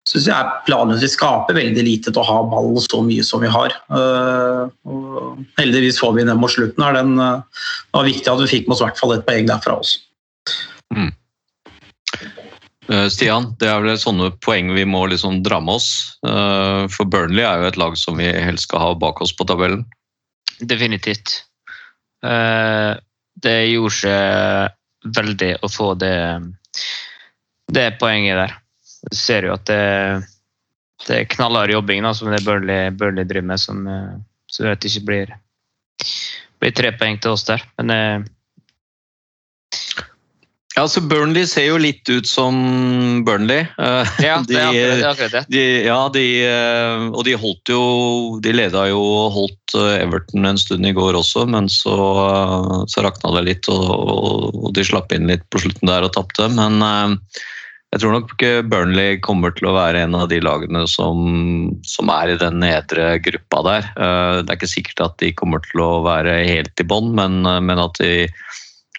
synes 0.08 0.26
jeg 0.26 0.34
er 0.34 0.52
planløst. 0.66 1.04
Vi 1.04 1.12
skaper 1.12 1.56
veldig 1.56 1.84
lite 1.86 2.10
til 2.10 2.22
å 2.22 2.26
ha 2.26 2.38
ball 2.50 2.74
så 2.82 3.02
mye 3.06 3.24
som 3.26 3.42
vi 3.44 3.50
har. 3.52 3.74
Eh, 3.94 4.62
og 4.90 5.42
heldigvis 5.60 6.00
får 6.02 6.16
vi 6.18 6.26
den 6.28 6.40
mot 6.42 6.50
slutten. 6.52 6.84
her. 6.84 6.98
Den, 6.98 7.18
eh, 7.18 7.42
det 7.92 7.98
var 7.98 8.08
viktig 8.10 8.32
at 8.32 8.40
vi 8.42 8.52
fikk 8.56 8.68
med 8.68 8.74
oss 8.76 8.82
i 8.82 8.86
hvert 8.88 9.02
fall 9.02 9.14
et 9.14 9.26
poeng 9.26 9.46
derfra 9.46 9.78
også. 9.78 9.98
Mm. 10.92 11.12
Stian, 13.08 13.54
det 13.60 13.68
er 13.70 13.80
vel 13.80 13.96
sånne 13.96 14.32
poeng 14.42 14.72
vi 14.74 14.82
må 14.84 15.06
liksom 15.06 15.40
dra 15.46 15.60
med 15.62 15.78
oss. 15.78 16.18
Eh, 16.26 16.88
For 16.90 17.06
Burnley 17.06 17.46
er 17.46 17.62
jo 17.62 17.70
et 17.70 17.78
lag 17.78 17.96
som 17.96 18.18
vi 18.18 18.26
helst 18.26 18.66
skal 18.66 18.82
ha 18.82 18.94
bak 18.98 19.22
oss 19.22 19.32
på 19.32 19.46
tabellen. 19.48 19.86
Definitivt. 20.60 21.44
Eh, 22.26 22.98
det 23.42 23.58
gjorde 23.70 23.94
seg 23.96 25.14
veldig 25.16 25.52
å 25.62 25.70
få 25.70 25.94
det, 25.98 26.42
det 27.72 27.88
poenget 28.02 28.42
der. 28.42 28.58
Du 29.10 29.16
ser 29.18 29.48
jo 29.48 29.56
at 29.56 29.64
det, 29.70 29.80
det 31.08 31.16
er 31.16 31.30
knallhard 31.32 31.72
jobbing 31.74 32.04
da, 32.06 32.12
som 32.14 32.30
det 32.32 32.44
Burnley, 32.46 32.92
Burnley 32.94 33.26
driver 33.28 33.50
med, 33.54 33.62
som, 33.62 33.82
eh, 33.88 34.12
som 34.50 34.66
gjør 34.66 34.76
at 34.76 34.84
det 34.84 34.92
ikke 34.92 35.08
blir, 35.08 35.34
blir 36.62 36.76
tre 36.78 36.94
poeng 37.00 37.18
til 37.18 37.34
oss 37.34 37.48
der. 37.48 37.64
Men 37.80 37.96
eh, 37.96 38.30
Ja, 40.72 40.86
altså 40.86 41.02
Burnley 41.04 41.44
ser 41.44 41.66
jo 41.66 41.80
litt 41.82 42.08
ut 42.08 42.24
som 42.30 42.54
Burnley. 43.26 43.66
Eh, 43.76 44.12
ja, 44.24 44.38
akkurat 44.40 44.70
det. 44.72 44.84
er 44.86 45.08
akkurat 45.10 45.34
det. 45.34 45.42
De, 45.52 45.64
ja, 45.88 45.98
de, 46.14 46.26
eh, 46.46 47.08
og 47.10 47.26
de 47.26 47.34
holdt 47.36 47.72
jo 47.74 47.82
De 48.40 48.54
leda 48.54 48.86
jo 48.88 49.02
og 49.02 49.34
holdt 49.34 49.76
Everton 49.98 50.46
en 50.48 50.60
stund 50.60 50.86
i 50.86 50.94
går 50.96 51.18
også, 51.18 51.44
men 51.50 51.68
så, 51.72 51.96
så 52.88 53.04
rakna 53.04 53.34
det 53.40 53.42
litt, 53.50 53.68
og, 53.72 54.54
og 54.62 54.70
de 54.78 54.86
slapp 54.86 55.12
inn 55.12 55.26
litt 55.28 55.44
på 55.50 55.60
slutten 55.64 55.90
der 55.90 56.06
og 56.06 56.14
tapte. 56.14 56.48
Men, 56.54 56.78
jeg 57.92 58.00
tror 58.00 58.14
nok 58.14 58.32
Burnley 58.72 59.18
kommer 59.20 59.52
til 59.52 59.68
å 59.68 59.74
være 59.76 60.00
en 60.06 60.14
av 60.16 60.30
de 60.30 60.38
lagene 60.40 60.86
som, 60.88 61.18
som 61.84 62.08
er 62.14 62.32
i 62.32 62.38
den 62.40 62.56
nedre 62.62 63.18
gruppa 63.20 63.60
der. 63.66 63.88
Eh, 63.96 64.36
Det 64.40 64.48
er 64.48 64.56
ikke 64.56 64.70
sikkert 64.70 65.02
at 65.04 65.18
de 65.20 65.32
kommer 65.36 65.60
til 65.66 65.82
å 65.84 65.90
være 66.06 66.38
helt 66.48 66.80
i 66.80 66.86
bånn, 66.88 67.12
men, 67.18 67.44
eh, 67.44 67.60
men, 67.60 67.78
at 67.82 68.00
de- 68.00 68.28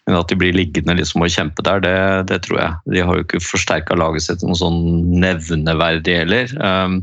men 0.05 0.19
at 0.19 0.27
de 0.29 0.35
blir 0.37 0.53
liggende 0.53 0.93
liksom 0.99 1.23
og 1.25 1.31
kjempe 1.33 1.63
der, 1.65 1.79
det, 1.81 2.27
det 2.29 2.41
tror 2.45 2.59
jeg. 2.59 2.73
De 2.93 3.01
har 3.01 3.15
jo 3.17 3.23
ikke 3.25 3.41
forsterka 3.41 3.97
laget 3.97 4.27
sitt 4.27 4.43
noe 4.43 4.59
sånn 4.59 4.79
nevneverdig 5.23 6.19
heller. 6.21 6.53
Eh, 6.53 6.99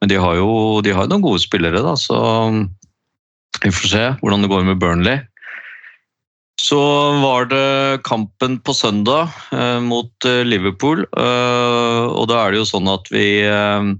Men 0.00 0.08
de 0.08 0.16
har 0.16 0.34
jo 0.38 0.80
de 0.80 0.94
har 0.96 1.10
noen 1.10 1.20
gode 1.20 1.42
spillere, 1.42 1.82
da, 1.84 1.92
så 1.92 2.16
vi 3.60 3.68
får 3.68 3.88
se 3.90 4.04
hvordan 4.22 4.40
det 4.40 4.48
går 4.48 4.62
med 4.64 4.78
Burnley. 4.80 5.18
Så 6.60 6.80
var 7.22 7.46
det 7.48 8.02
kampen 8.04 8.58
på 8.60 8.74
søndag 8.76 9.32
eh, 9.52 9.80
mot 9.80 10.28
eh, 10.28 10.42
Liverpool. 10.44 11.06
eh, 11.16 12.04
og 12.04 12.28
da 12.28 12.42
er 12.42 12.52
det 12.52 12.60
jo 12.60 12.68
sånn 12.68 12.90
at 12.92 13.08
vi 13.12 13.42
eh, 13.48 13.92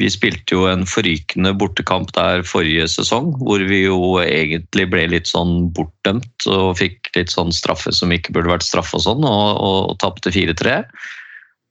Vi 0.00 0.08
spilte 0.08 0.56
jo 0.56 0.64
en 0.70 0.86
forrykende 0.88 1.52
bortekamp 1.60 2.14
der 2.16 2.40
forrige 2.48 2.86
sesong, 2.88 3.34
hvor 3.44 3.60
vi 3.68 3.82
jo 3.82 3.98
egentlig 4.22 4.86
ble 4.88 5.02
litt 5.12 5.28
sånn 5.28 5.68
bortdømt 5.76 6.46
og 6.48 6.78
fikk 6.78 7.10
litt 7.12 7.28
sånn 7.28 7.52
straffe 7.52 7.92
som 7.92 8.12
ikke 8.12 8.32
burde 8.32 8.54
vært 8.54 8.64
straffe 8.64 8.96
og 8.96 9.04
sånn, 9.04 9.20
og, 9.28 9.50
og, 9.60 9.78
og 9.92 9.98
tapte 10.00 10.32
4-3. 10.32 10.78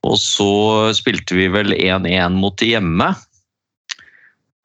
Og 0.06 0.20
så 0.22 0.52
spilte 0.94 1.34
vi 1.34 1.50
vel 1.50 1.74
1-1 1.74 2.38
mot 2.38 2.62
hjemme. 2.62 3.10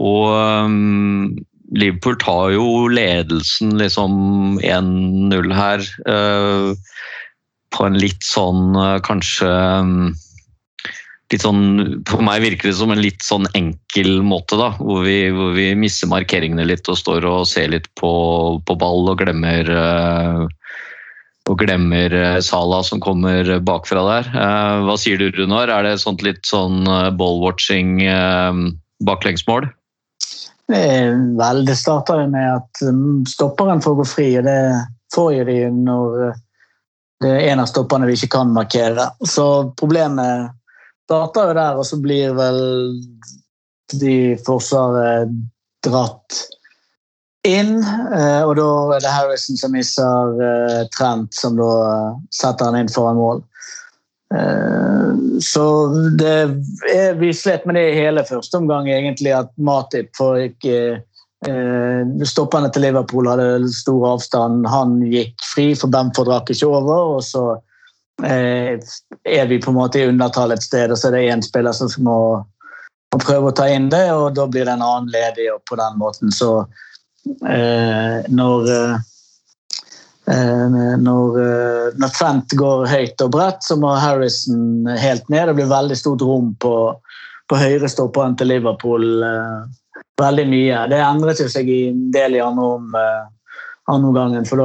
Og 0.04 0.36
um, 0.68 1.32
Liverpool 1.74 2.16
tar 2.22 2.52
jo 2.54 2.86
ledelsen 2.92 3.74
liksom 3.80 4.60
1-0 4.62 5.54
her. 5.56 5.82
eh, 6.06 6.74
på 7.76 7.86
en 7.88 7.98
litt 8.00 8.22
sånn 8.24 8.76
eh, 8.78 8.98
kanskje 9.06 9.48
um, 9.50 10.14
litt 11.32 11.42
sånn, 11.42 12.04
For 12.08 12.22
meg 12.22 12.44
virker 12.44 12.70
det 12.70 12.76
som 12.78 12.92
en 12.94 13.02
litt 13.02 13.24
sånn 13.26 13.48
enkel 13.58 14.20
måte, 14.22 14.58
da, 14.60 14.70
hvor 14.78 15.02
vi, 15.06 15.26
hvor 15.34 15.56
vi 15.56 15.72
mister 15.78 16.10
markeringene 16.10 16.68
litt 16.68 16.86
og 16.92 17.00
står 17.00 17.26
og 17.26 17.48
ser 17.50 17.72
litt 17.74 17.90
på, 17.98 18.12
på 18.62 18.78
ball 18.78 19.10
og 19.10 19.18
glemmer 19.24 19.66
eh, 19.66 20.44
og 21.46 21.60
glemmer 21.62 22.14
eh, 22.14 22.38
Sala 22.42 22.82
som 22.86 23.02
kommer 23.02 23.58
bakfra 23.66 24.02
der. 24.06 24.30
Hva 24.86 24.96
sier 24.98 25.18
du, 25.18 25.28
Runar? 25.34 25.70
Er 25.70 25.86
det 25.86 25.98
sånt 26.02 26.22
litt 26.26 26.46
sånn 26.46 26.86
ballwatching 27.18 27.98
baklengsmål? 29.06 29.68
Vel, 30.66 31.62
det 31.66 31.76
starter 31.78 32.26
med 32.26 32.46
at 32.56 32.80
um, 32.88 33.22
stopperen 33.28 33.82
får 33.82 33.94
gå 34.00 34.06
fri, 34.10 34.26
og 34.40 34.48
det 34.48 34.60
får 35.14 35.28
jo 35.36 35.44
de 35.46 35.60
når 35.70 36.16
uh, 36.32 36.40
det 37.22 37.30
er 37.32 37.52
en 37.52 37.62
av 37.62 37.68
stopperne 37.70 38.08
vi 38.08 38.16
ikke 38.18 38.34
kan 38.34 38.52
markere. 38.52 39.08
Så 39.24 39.72
problemet 39.78 40.50
starter 41.06 41.50
jo 41.50 41.56
der, 41.56 41.78
og 41.80 41.86
så 41.88 41.98
blir 42.02 42.34
vel 42.36 42.60
de 43.94 44.36
forsvaret 44.46 45.32
dratt 45.86 46.42
inn. 47.46 47.78
eh, 47.86 48.42
Og 48.42 48.56
da 48.58 48.68
er 48.96 49.04
det 49.04 49.14
Harrison 49.14 49.56
som 49.56 49.72
misser 49.72 50.42
eh, 50.48 50.82
Trent, 50.96 51.32
som 51.34 51.56
da 51.56 51.70
eh, 51.86 52.18
setter 52.34 52.68
han 52.68 52.80
inn 52.82 52.92
foran 52.92 53.20
mål. 53.20 53.44
Eh, 54.34 55.12
Så 55.40 55.86
det 56.18 56.48
vi 57.18 57.34
slet 57.34 57.66
med 57.66 57.74
det 57.74 57.90
i 57.90 57.98
hele 58.00 58.24
første 58.24 58.56
omgang, 58.56 58.88
egentlig, 58.90 59.32
at 59.36 59.52
Matip 59.56 60.10
fikk 60.16 60.64
ikke 60.64 60.78
eh, 61.46 62.24
Stopperne 62.26 62.70
til 62.72 62.86
Liverpool 62.86 63.28
hadde 63.28 63.68
stor 63.74 64.08
avstand. 64.14 64.66
Han 64.72 64.98
gikk 65.12 65.34
fri, 65.44 65.68
for 65.78 65.92
Bamford 65.92 66.32
rakk 66.32 66.50
ikke 66.50 66.70
over. 66.72 67.16
og 67.16 67.22
så 67.24 67.44
eh, 68.24 68.76
er 69.24 69.46
vi 69.46 69.60
på 69.60 69.70
en 69.70 69.80
måte 69.80 70.00
i 70.00 70.08
undertall 70.08 70.56
et 70.56 70.64
sted, 70.64 70.90
og 70.90 70.98
så 70.98 71.10
er 71.10 71.18
det 71.18 71.26
én 71.34 71.44
spiller 71.44 71.76
som 71.76 71.92
må, 72.02 72.20
må 73.12 73.20
prøve 73.22 73.52
å 73.52 73.56
ta 73.56 73.68
inn 73.68 73.90
det, 73.92 74.08
og 74.12 74.34
da 74.38 74.48
blir 74.48 74.64
det 74.64 74.74
en 74.74 74.86
annen 74.88 75.12
ledig, 75.12 75.50
og 75.52 75.62
på 75.68 75.78
den 75.78 76.00
måten 76.00 76.32
så 76.32 76.64
eh, 77.44 78.24
Når 78.32 78.72
eh, 78.72 78.96
Eh, 78.96 79.15
Når, 80.26 81.36
eh, 81.38 81.92
når 82.02 82.12
Trent 82.16 82.54
går 82.58 82.86
høyt 82.90 83.22
og 83.22 83.30
bredt, 83.30 83.62
så 83.62 83.76
må 83.78 83.92
Harrison 83.94 84.88
helt 84.98 85.28
ned. 85.30 85.46
Det 85.46 85.54
blir 85.60 85.70
veldig 85.70 85.98
stort 85.98 86.24
rom 86.26 86.50
på, 86.58 86.74
på 87.46 87.60
høyre 87.60 87.88
stopperen 87.90 88.34
til 88.38 88.50
Liverpool. 88.50 89.22
eh, 89.22 90.02
Veldig 90.16 90.46
mye. 90.48 90.82
Det 90.88 90.98
endret 91.04 91.40
jo 91.42 91.46
seg 91.52 91.68
en 91.68 92.06
del 92.10 92.38
i 92.38 92.40
andre, 92.40 92.66
om, 92.78 92.94
eh, 92.96 93.24
andre 93.92 94.12
gangen, 94.16 94.46
for 94.48 94.62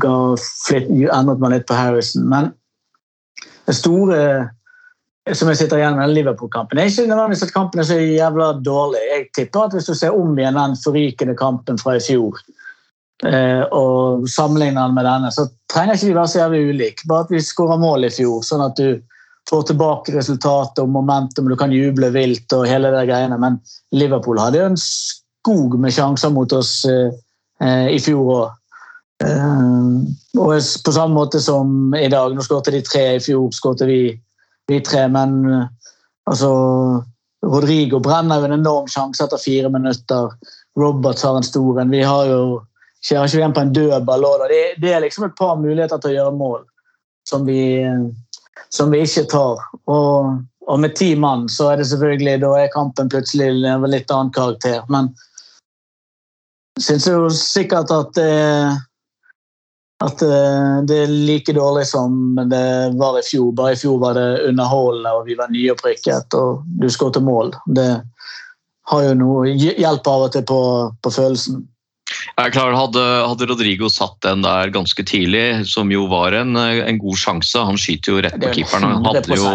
da 0.00 0.18
flitt, 0.66 0.88
endret 0.88 1.42
man 1.42 1.52
litt 1.52 1.66
på 1.66 1.74
Harrison. 1.74 2.28
Men 2.30 2.52
det 3.66 3.74
store 3.74 4.20
som 5.32 5.48
jeg 5.48 5.56
sitter 5.56 5.80
igjen 5.80 5.96
med 5.96 6.12
Liverpool-kampen, 6.12 6.78
er 6.78 6.90
ikke 6.90 7.06
nødvendigvis 7.08 7.46
at 7.46 7.54
kampen 7.54 7.80
er 7.80 7.86
så 7.88 7.96
jævla 7.96 8.50
dårlig. 8.60 9.00
Jeg 9.10 9.28
tipper 9.38 9.66
at 9.66 9.76
hvis 9.76 9.88
du 9.88 9.94
ser 9.96 10.16
om 10.16 10.36
igjen 10.36 10.58
den 10.58 10.76
forrykende 10.82 11.36
kampen 11.38 11.80
fra 11.80 11.96
i 11.96 12.02
fjor, 12.04 12.36
eh, 12.38 12.63
og 13.24 14.24
sammenligner 14.28 14.88
den 14.88 14.96
med 14.96 15.06
denne, 15.06 15.28
så 15.32 15.46
trenger 15.70 15.94
ikke 15.94 16.08
de 16.10 16.16
være 16.16 16.30
så 16.32 16.38
jævlig 16.40 16.62
ulike. 16.74 17.06
Bare 17.08 17.24
at 17.24 17.30
vi 17.32 17.40
skårer 17.40 17.78
mål 17.80 18.08
i 18.08 18.10
fjor, 18.12 18.42
sånn 18.44 18.64
at 18.64 18.74
du 18.76 18.98
får 19.48 19.62
tilbake 19.68 20.14
resultatet 20.14 20.80
og 20.82 20.92
momentum, 20.92 21.48
du 21.48 21.56
kan 21.56 21.72
juble 21.72 22.10
vilt 22.14 22.52
og 22.56 22.66
hele 22.68 22.92
det 22.94 23.04
greiene. 23.10 23.38
Men 23.40 23.60
Liverpool 23.96 24.40
hadde 24.40 24.60
jo 24.60 24.68
en 24.72 24.80
skog 24.80 25.78
med 25.80 25.94
sjanser 25.94 26.32
mot 26.32 26.52
oss 26.56 26.82
eh, 26.88 27.12
eh, 27.60 27.88
i 27.94 28.00
fjor 28.02 28.34
òg. 28.38 28.60
og 29.24 30.50
på 30.84 30.92
samme 30.92 31.14
måte 31.14 31.40
som 31.40 31.94
i 31.94 32.08
dag. 32.08 32.34
Nå 32.34 32.42
skåret 32.42 32.72
de 32.72 32.82
tre, 32.84 33.04
i 33.16 33.22
fjor 33.22 33.50
skåret 33.54 33.84
vi, 33.88 34.00
vi 34.68 34.80
tre, 34.80 35.06
men 35.12 35.40
eh, 35.50 35.66
altså 36.30 36.50
Rodrigo 37.44 38.00
brenner 38.00 38.40
jo 38.40 38.48
en 38.48 38.58
enorm 38.58 38.88
sjanse 38.88 39.24
etter 39.24 39.40
fire 39.40 39.70
minutter. 39.72 40.32
Roberts 40.80 41.22
har 41.22 41.36
en 41.36 41.46
stor 41.46 41.80
en. 41.80 41.92
Vi 41.92 42.02
har 42.02 42.26
jo 42.30 42.62
Kjører 43.04 43.28
ikke 43.28 43.40
igjen 43.40 43.56
på 43.56 43.64
en 43.64 43.74
død 43.76 44.06
ball. 44.08 44.24
Det, 44.48 44.62
det 44.80 44.94
er 44.94 45.02
liksom 45.04 45.26
et 45.28 45.36
par 45.36 45.58
muligheter 45.60 46.00
til 46.00 46.14
å 46.14 46.16
gjøre 46.18 46.38
mål 46.38 46.62
som 47.28 47.44
vi, 47.48 47.84
som 48.72 48.92
vi 48.92 49.02
ikke 49.04 49.26
tar. 49.32 49.60
Og, 49.92 50.40
og 50.68 50.80
med 50.80 50.96
ti 50.96 51.12
mann 51.20 51.46
så 51.52 51.72
er 51.72 51.80
det 51.80 51.90
selvfølgelig, 51.90 52.38
da 52.44 52.54
er 52.62 52.72
kampen 52.72 53.12
plutselig 53.12 53.50
av 53.68 53.84
litt 53.88 54.12
annen 54.12 54.32
karakter. 54.32 54.82
Men 54.92 55.12
syns 56.80 57.06
jo 57.08 57.28
sikkert 57.32 57.92
at 57.94 58.16
det, 58.16 58.30
at 60.04 60.18
det- 60.18 60.86
det 60.88 60.96
er 61.02 61.12
like 61.12 61.52
dårlig 61.52 61.86
som 61.86 62.34
det 62.50 62.96
var 62.96 63.18
i 63.18 63.22
fjor. 63.22 63.52
Bare 63.52 63.72
i 63.72 63.76
fjor 63.76 63.98
var 64.00 64.14
det 64.14 64.48
underholdende, 64.48 65.12
og 65.12 65.26
vi 65.26 65.34
var 65.34 65.52
nyopprykket, 65.52 66.34
og 66.34 66.64
du 66.80 66.88
skåret 66.88 67.22
mål. 67.22 67.54
Det 67.66 68.02
har 68.86 69.02
jo 69.02 69.14
noe 69.14 69.54
hjelp 69.54 70.06
av 70.06 70.26
og 70.26 70.32
til 70.32 70.42
på, 70.42 70.60
på 71.02 71.10
følelsen. 71.10 71.68
Jeg 72.32 72.48
er 72.48 72.52
klar, 72.54 72.74
hadde, 72.76 73.02
hadde 73.28 73.46
Rodrigo 73.50 73.88
satt 73.92 74.16
den 74.24 74.42
der 74.44 74.72
ganske 74.74 75.04
tidlig, 75.06 75.64
som 75.70 75.92
jo 75.92 76.06
var 76.10 76.34
en, 76.38 76.56
en 76.56 76.98
god 77.00 77.20
sjanse 77.20 77.62
Han 77.68 77.78
skyter 77.80 78.14
jo 78.14 78.22
rett 78.24 78.38
på 78.40 78.48
er 78.48 78.56
keeperen. 78.56 78.86
Han 78.96 79.06
hadde 79.06 79.38
jo, 79.38 79.52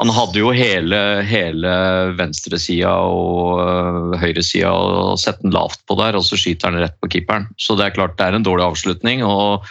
han 0.00 0.12
hadde 0.16 0.40
jo 0.40 0.50
hele, 0.56 1.00
hele 1.28 1.74
venstresida 2.18 2.94
og 3.04 3.60
øh, 3.62 4.18
høyresida 4.22 4.72
og 4.72 5.20
sett 5.20 5.42
den 5.44 5.54
lavt 5.54 5.82
på 5.86 5.98
der, 6.00 6.18
og 6.18 6.26
så 6.26 6.40
skyter 6.40 6.70
han 6.70 6.80
rett 6.82 6.96
på 7.02 7.12
keeperen. 7.12 7.50
Så 7.60 7.76
det 7.78 7.88
er 7.88 7.96
klart 7.98 8.18
det 8.18 8.28
er 8.28 8.38
en 8.38 8.46
dårlig 8.46 8.66
avslutning. 8.70 9.24
og, 9.26 9.66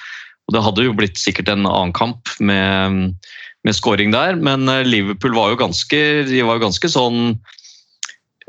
og 0.50 0.56
det 0.56 0.66
hadde 0.66 0.88
jo 0.88 0.98
blitt 0.98 1.20
sikkert 1.22 1.52
en 1.54 1.68
annen 1.70 1.94
kamp 1.94 2.32
med, 2.40 3.14
med 3.68 3.78
scoring 3.78 4.14
der, 4.16 4.38
men 4.40 4.70
øh, 4.70 4.86
Liverpool 4.88 5.36
var 5.38 5.54
jo 5.54 5.64
ganske, 5.66 6.04
de 6.30 6.44
var 6.46 6.58
jo 6.58 6.68
ganske 6.70 6.90
sånn 6.90 7.34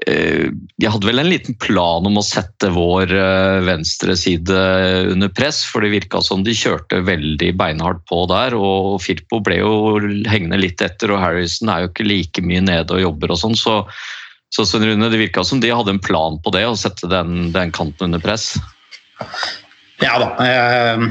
eh, 0.07 0.49
de 0.51 0.89
hadde 0.89 1.09
vel 1.09 1.23
en 1.23 1.29
liten 1.29 1.57
plan 1.61 2.07
om 2.07 2.19
å 2.21 2.25
sette 2.25 2.71
vår 2.73 3.13
eh, 3.13 3.59
venstre 3.67 4.17
side 4.19 4.63
under 5.13 5.33
press, 5.33 5.63
for 5.67 5.85
det 5.85 5.93
virka 5.95 6.23
som 6.25 6.45
de 6.47 6.55
kjørte 6.57 7.03
veldig 7.07 7.53
beinhardt 7.61 8.05
på 8.11 8.23
der. 8.31 8.57
og 8.57 9.01
Firpo 9.05 9.43
ble 9.45 9.61
jo 9.61 9.75
hengende 10.31 10.61
litt 10.61 10.83
etter, 10.85 11.13
og 11.15 11.23
Harrison 11.23 11.73
er 11.73 11.85
jo 11.85 11.93
ikke 11.93 12.09
like 12.09 12.45
mye 12.47 12.65
nede 12.65 12.97
og 12.97 13.05
jobber. 13.05 13.35
og 13.35 13.43
sånn, 13.43 13.59
så, 13.59 13.81
så 14.55 14.67
Rune, 14.81 15.11
det 15.13 15.21
virka 15.21 15.45
som 15.47 15.63
de 15.63 15.73
hadde 15.73 15.97
en 15.97 16.03
plan 16.03 16.41
på 16.43 16.55
det, 16.57 16.67
å 16.69 16.79
sette 16.79 17.11
den, 17.11 17.51
den 17.57 17.75
kanten 17.75 18.11
under 18.11 18.23
press. 18.23 18.55
Ja 20.01 20.17
da. 20.21 20.31
Jeg, 20.49 21.11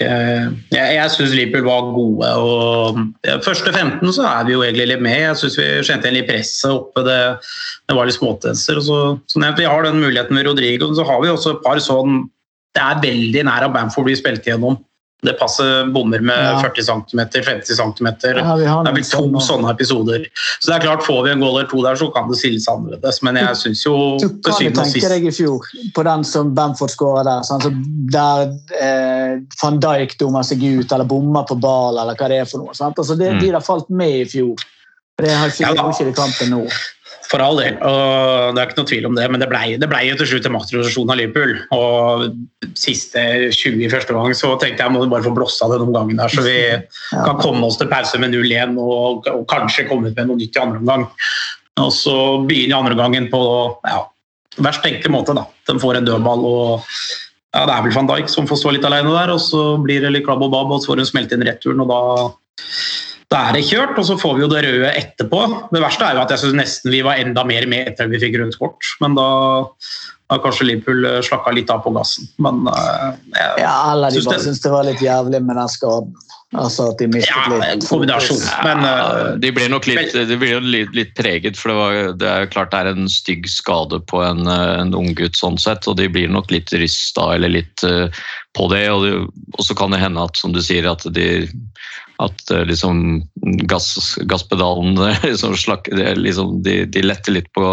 jeg, 0.00 0.88
jeg 0.92 1.12
syns 1.14 1.32
Liverpool 1.32 1.64
var 1.64 1.86
gode. 1.94 2.30
og 2.36 2.98
Første 3.44 3.72
15 3.72 4.12
så 4.12 4.26
er 4.28 4.48
vi 4.48 4.52
jo 4.52 4.64
egentlig 4.64 4.90
litt 4.90 5.04
med. 5.04 5.16
Jeg 5.22 5.38
syns 5.40 5.56
vi 5.56 5.68
kjente 5.88 6.08
igjen 6.08 6.18
litt 6.18 6.28
presset 6.28 6.72
oppe. 6.72 7.04
Det, 7.06 7.18
det 7.88 7.96
var 7.96 8.08
litt 8.08 8.18
småtenser. 8.18 8.82
Så, 8.84 8.98
så 9.30 9.40
nevnt, 9.42 9.62
Vi 9.62 9.68
har 9.68 9.86
den 9.86 10.02
muligheten 10.02 10.36
med 10.36 10.48
Rodrigo, 10.48 10.90
så 10.94 11.06
har 11.08 11.22
vi 11.24 11.32
også 11.32 11.56
et 11.56 11.64
par 11.64 11.80
sånn 11.80 12.26
Det 12.76 12.82
er 12.84 13.00
veldig 13.00 13.46
nær 13.48 13.64
at 13.64 13.72
Bamford 13.72 14.10
blir 14.10 14.18
spilt 14.20 14.44
igjennom. 14.44 14.76
Det 15.24 15.32
passer 15.40 15.86
bommer 15.90 16.20
med 16.20 16.36
Ja. 16.36 16.60
40 16.60 16.82
cm, 16.84 17.20
50 17.42 17.74
cm. 17.74 18.06
Ja, 18.36 18.42
har 18.44 18.84
Det 18.84 18.90
er 18.90 18.94
blitt 18.94 19.10
to 19.10 19.22
sånne. 19.22 19.40
sånne 19.40 19.70
episoder. 19.72 20.26
Så 20.60 20.66
det 20.70 20.74
er 20.76 20.80
klart, 20.86 21.02
Får 21.02 21.24
vi 21.24 21.30
en 21.30 21.40
goal 21.40 21.56
eller 21.58 21.68
to 21.70 21.82
der, 21.82 21.94
så 21.96 22.12
kan 22.12 22.28
det 22.28 22.36
stilles 22.38 22.68
annerledes. 22.68 23.22
Men 23.22 23.36
jeg 23.36 23.56
syns 23.56 23.82
jo 23.86 24.18
Du 24.20 24.28
kan 24.44 24.60
jo 24.60 24.70
tenke 24.70 25.08
deg 25.08 25.24
i 25.26 25.30
fjor, 25.30 25.60
på 25.94 26.04
den 26.04 26.22
som 26.24 26.54
Bamford 26.54 26.90
skåra 26.90 27.24
der. 27.24 27.40
sånn, 27.42 27.62
Så 27.62 27.72
der 28.12 28.52
eh, 28.78 29.40
van 29.62 29.80
Dijk 29.80 30.18
dummer 30.18 30.42
seg 30.42 30.62
ut 30.62 30.92
eller 30.92 31.04
bommer 31.04 31.44
på 31.48 31.58
ball, 31.58 31.98
eller 31.98 32.14
hva 32.14 32.28
det 32.28 32.40
er 32.40 32.44
for 32.44 32.58
noe. 32.58 32.74
Sant? 32.74 32.96
Altså, 32.98 33.16
det, 33.16 33.32
Mm. 33.32 33.40
De 33.40 33.50
har 33.52 33.60
falt 33.60 33.88
med 33.90 34.20
i 34.20 34.24
fjor. 34.24 34.54
Det 35.18 35.30
har 35.30 35.48
ikke, 35.48 35.74
Ja 35.74 35.90
ikke 35.90 36.08
i 36.08 36.12
kampen 36.12 36.50
nå. 36.50 36.68
For 37.26 37.42
all 37.42 37.58
del, 37.58 37.74
og 37.82 38.54
det 38.54 38.60
er 38.62 38.68
ikke 38.68 38.78
noe 38.78 38.88
tvil 38.90 39.06
om 39.08 39.16
det, 39.18 39.24
men 39.32 39.42
det 39.42 39.48
ble, 39.50 39.60
det 39.82 39.88
ble 39.90 40.02
jo 40.06 40.16
til 40.20 40.28
slutt 40.30 40.46
en 40.46 40.54
maktrotasjon 40.54 41.10
av 41.10 41.18
Liverpool. 41.18 41.56
Og 41.74 42.76
siste 42.78 43.22
20 43.50 43.82
i 43.82 43.90
første 43.90 44.14
gang 44.14 44.36
så 44.38 44.52
tenkte 44.62 44.84
jeg 44.84 44.94
må 44.94 45.02
du 45.02 45.10
bare 45.10 45.26
få 45.26 45.34
blåsa 45.34 45.66
det 45.72 45.80
noen 45.82 45.94
ganger 45.96 46.20
der, 46.22 46.34
så 46.36 46.44
vi 46.46 46.56
kan 47.10 47.40
komme 47.42 47.66
oss 47.66 47.80
til 47.80 47.90
pause 47.90 48.20
med 48.22 48.36
0-1 48.36 48.78
og, 48.78 49.26
og 49.32 49.46
kanskje 49.50 49.88
komme 49.90 50.12
ut 50.12 50.18
med 50.18 50.30
noe 50.30 50.38
nytt 50.38 50.58
i 50.58 50.62
andre 50.62 50.82
omgang. 50.84 51.06
Og 51.82 51.92
så 51.92 52.16
begynner 52.46 52.78
andre 52.78 52.98
gangen 52.98 53.30
på 53.32 53.42
ja, 53.84 54.00
verst 54.62 54.84
tenkelig 54.86 55.12
måte. 55.12 55.34
da. 55.36 55.48
De 55.68 55.78
får 55.82 55.98
en 55.98 56.06
dødball 56.08 56.46
og 56.46 56.86
ja, 57.56 57.64
det 57.64 57.72
er 57.72 57.84
vel 57.86 57.94
van 57.96 58.08
Dijk 58.10 58.28
som 58.28 58.46
får 58.48 58.60
stå 58.60 58.74
litt 58.76 58.84
alene 58.84 59.12
der, 59.14 59.32
og 59.32 59.40
så 59.40 59.62
blir 59.80 60.02
det 60.04 60.12
litt 60.12 60.26
klabb 60.26 60.42
og 60.44 60.52
babb, 60.52 60.74
og 60.74 60.82
så 60.82 60.92
får 60.92 61.00
hun 61.00 61.08
smelt 61.08 61.32
inn 61.32 61.44
returen, 61.46 61.80
og 61.80 61.88
da 61.88 62.00
da 63.32 63.40
er 63.48 63.56
det 63.56 63.64
kjørt, 63.66 63.96
og 63.98 64.04
så 64.06 64.14
får 64.20 64.36
vi 64.36 64.44
jo 64.44 64.50
det 64.52 64.60
røde 64.62 64.90
etterpå. 65.00 65.40
Det 65.74 65.80
verste 65.82 66.06
er 66.06 66.14
jo 66.14 66.22
at 66.22 66.30
jeg 66.34 66.44
synes 66.44 66.60
nesten 66.60 66.92
vi 66.94 67.00
var 67.06 67.18
enda 67.18 67.42
mer 67.48 67.66
med 67.70 67.90
etter 67.90 68.06
at 68.06 68.12
vi 68.12 68.20
fikk 68.22 68.36
rundt 68.38 68.58
kort. 68.60 68.92
Men 69.02 69.16
da 69.18 69.26
har 70.30 70.42
kanskje 70.42 70.66
Liverpool 70.68 71.04
eh, 71.06 71.18
slakka 71.26 71.52
litt 71.54 71.70
av 71.70 71.82
på 71.84 71.90
gassen. 71.94 72.28
Men 72.42 72.64
eh, 72.70 73.10
jeg, 73.34 73.50
Ja, 73.64 73.74
Eller 73.92 74.14
de 74.14 74.20
Syns 74.20 74.30
bare 74.30 74.38
det- 74.38 74.46
syns 74.46 74.62
det 74.62 74.72
var 74.72 74.86
litt 74.86 75.02
jævlig 75.02 75.42
med 75.42 75.58
den 75.58 75.68
skaden. 75.74 76.14
Altså 76.54 76.84
at 76.92 77.00
de 77.02 77.08
mistet 77.10 77.34
ja, 77.34 77.58
litt. 77.74 77.88
kombinasjon. 77.90 78.38
Men 78.64 78.82
Ja, 78.86 78.94
eh, 79.10 79.30
de 79.42 79.50
blir 79.52 79.68
nok 79.74 79.86
litt, 79.90 80.14
de 80.14 80.36
blir 80.38 80.54
jo 80.54 80.60
litt, 80.62 80.94
litt 80.94 81.14
preget, 81.18 81.58
for 81.58 81.72
det, 81.72 81.76
var, 81.76 82.12
det 82.22 82.28
er 82.30 82.44
jo 82.46 82.52
klart 82.54 82.70
det 82.70 82.78
er 82.84 82.92
en 82.94 83.10
stygg 83.10 83.50
skade 83.50 83.98
på 84.06 84.22
en, 84.22 84.46
en 84.46 84.94
ung 84.94 85.10
gutt 85.18 85.34
sånn 85.38 85.58
sett, 85.58 85.86
og 85.90 85.98
de 85.98 86.06
blir 86.08 86.30
nok 86.30 86.54
litt 86.54 86.70
rysta 86.78 87.32
eller 87.34 87.50
litt 87.58 87.82
uh, 87.82 88.06
på 88.54 88.70
det. 88.70 88.84
Og, 88.94 89.02
det, 89.02 89.14
og 89.58 89.66
så 89.66 89.74
kan 89.74 89.90
det 89.90 90.00
hende 90.00 90.22
at, 90.22 90.38
som 90.38 90.54
du 90.54 90.62
sier, 90.62 90.86
at 90.86 91.02
de 91.10 91.48
at 92.22 92.50
eh, 92.50 92.64
liksom 92.64 93.22
gass, 93.68 94.16
gasspedalen 94.22 94.96
liksom, 95.22 95.56
slak, 95.56 95.88
liksom, 96.16 96.62
de, 96.62 96.84
de 96.84 97.02
letter 97.04 97.36
litt 97.36 97.50
på, 97.52 97.66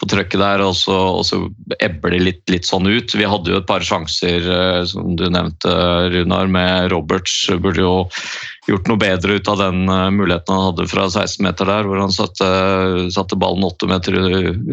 på 0.00 0.08
trøkket 0.10 0.40
der, 0.42 0.64
og 0.66 0.74
så, 0.76 0.96
og 1.20 1.24
så 1.26 1.40
ebber 1.84 2.14
det 2.14 2.22
litt, 2.24 2.42
litt 2.50 2.66
sånn 2.66 2.88
ut. 2.88 3.14
Vi 3.14 3.28
hadde 3.28 3.52
jo 3.52 3.60
et 3.60 3.68
par 3.68 3.84
sjanser, 3.86 4.50
eh, 4.58 4.82
som 4.90 5.14
du 5.18 5.28
nevnte, 5.30 5.74
Runar, 6.14 6.50
med 6.50 6.90
Roberts. 6.92 7.44
Burde 7.62 7.84
jo 7.84 7.94
gjort 8.68 8.90
noe 8.90 9.00
bedre 9.00 9.38
ut 9.38 9.52
av 9.52 9.62
den 9.62 9.86
eh, 9.86 10.08
muligheten 10.14 10.54
han 10.54 10.70
hadde 10.72 10.88
fra 10.90 11.06
16 11.10 11.44
meter 11.46 11.70
der, 11.70 11.86
hvor 11.86 12.02
han 12.02 12.14
satte, 12.14 12.48
satte 13.14 13.38
ballen 13.38 13.66
8 13.68 13.90
meter 13.90 14.20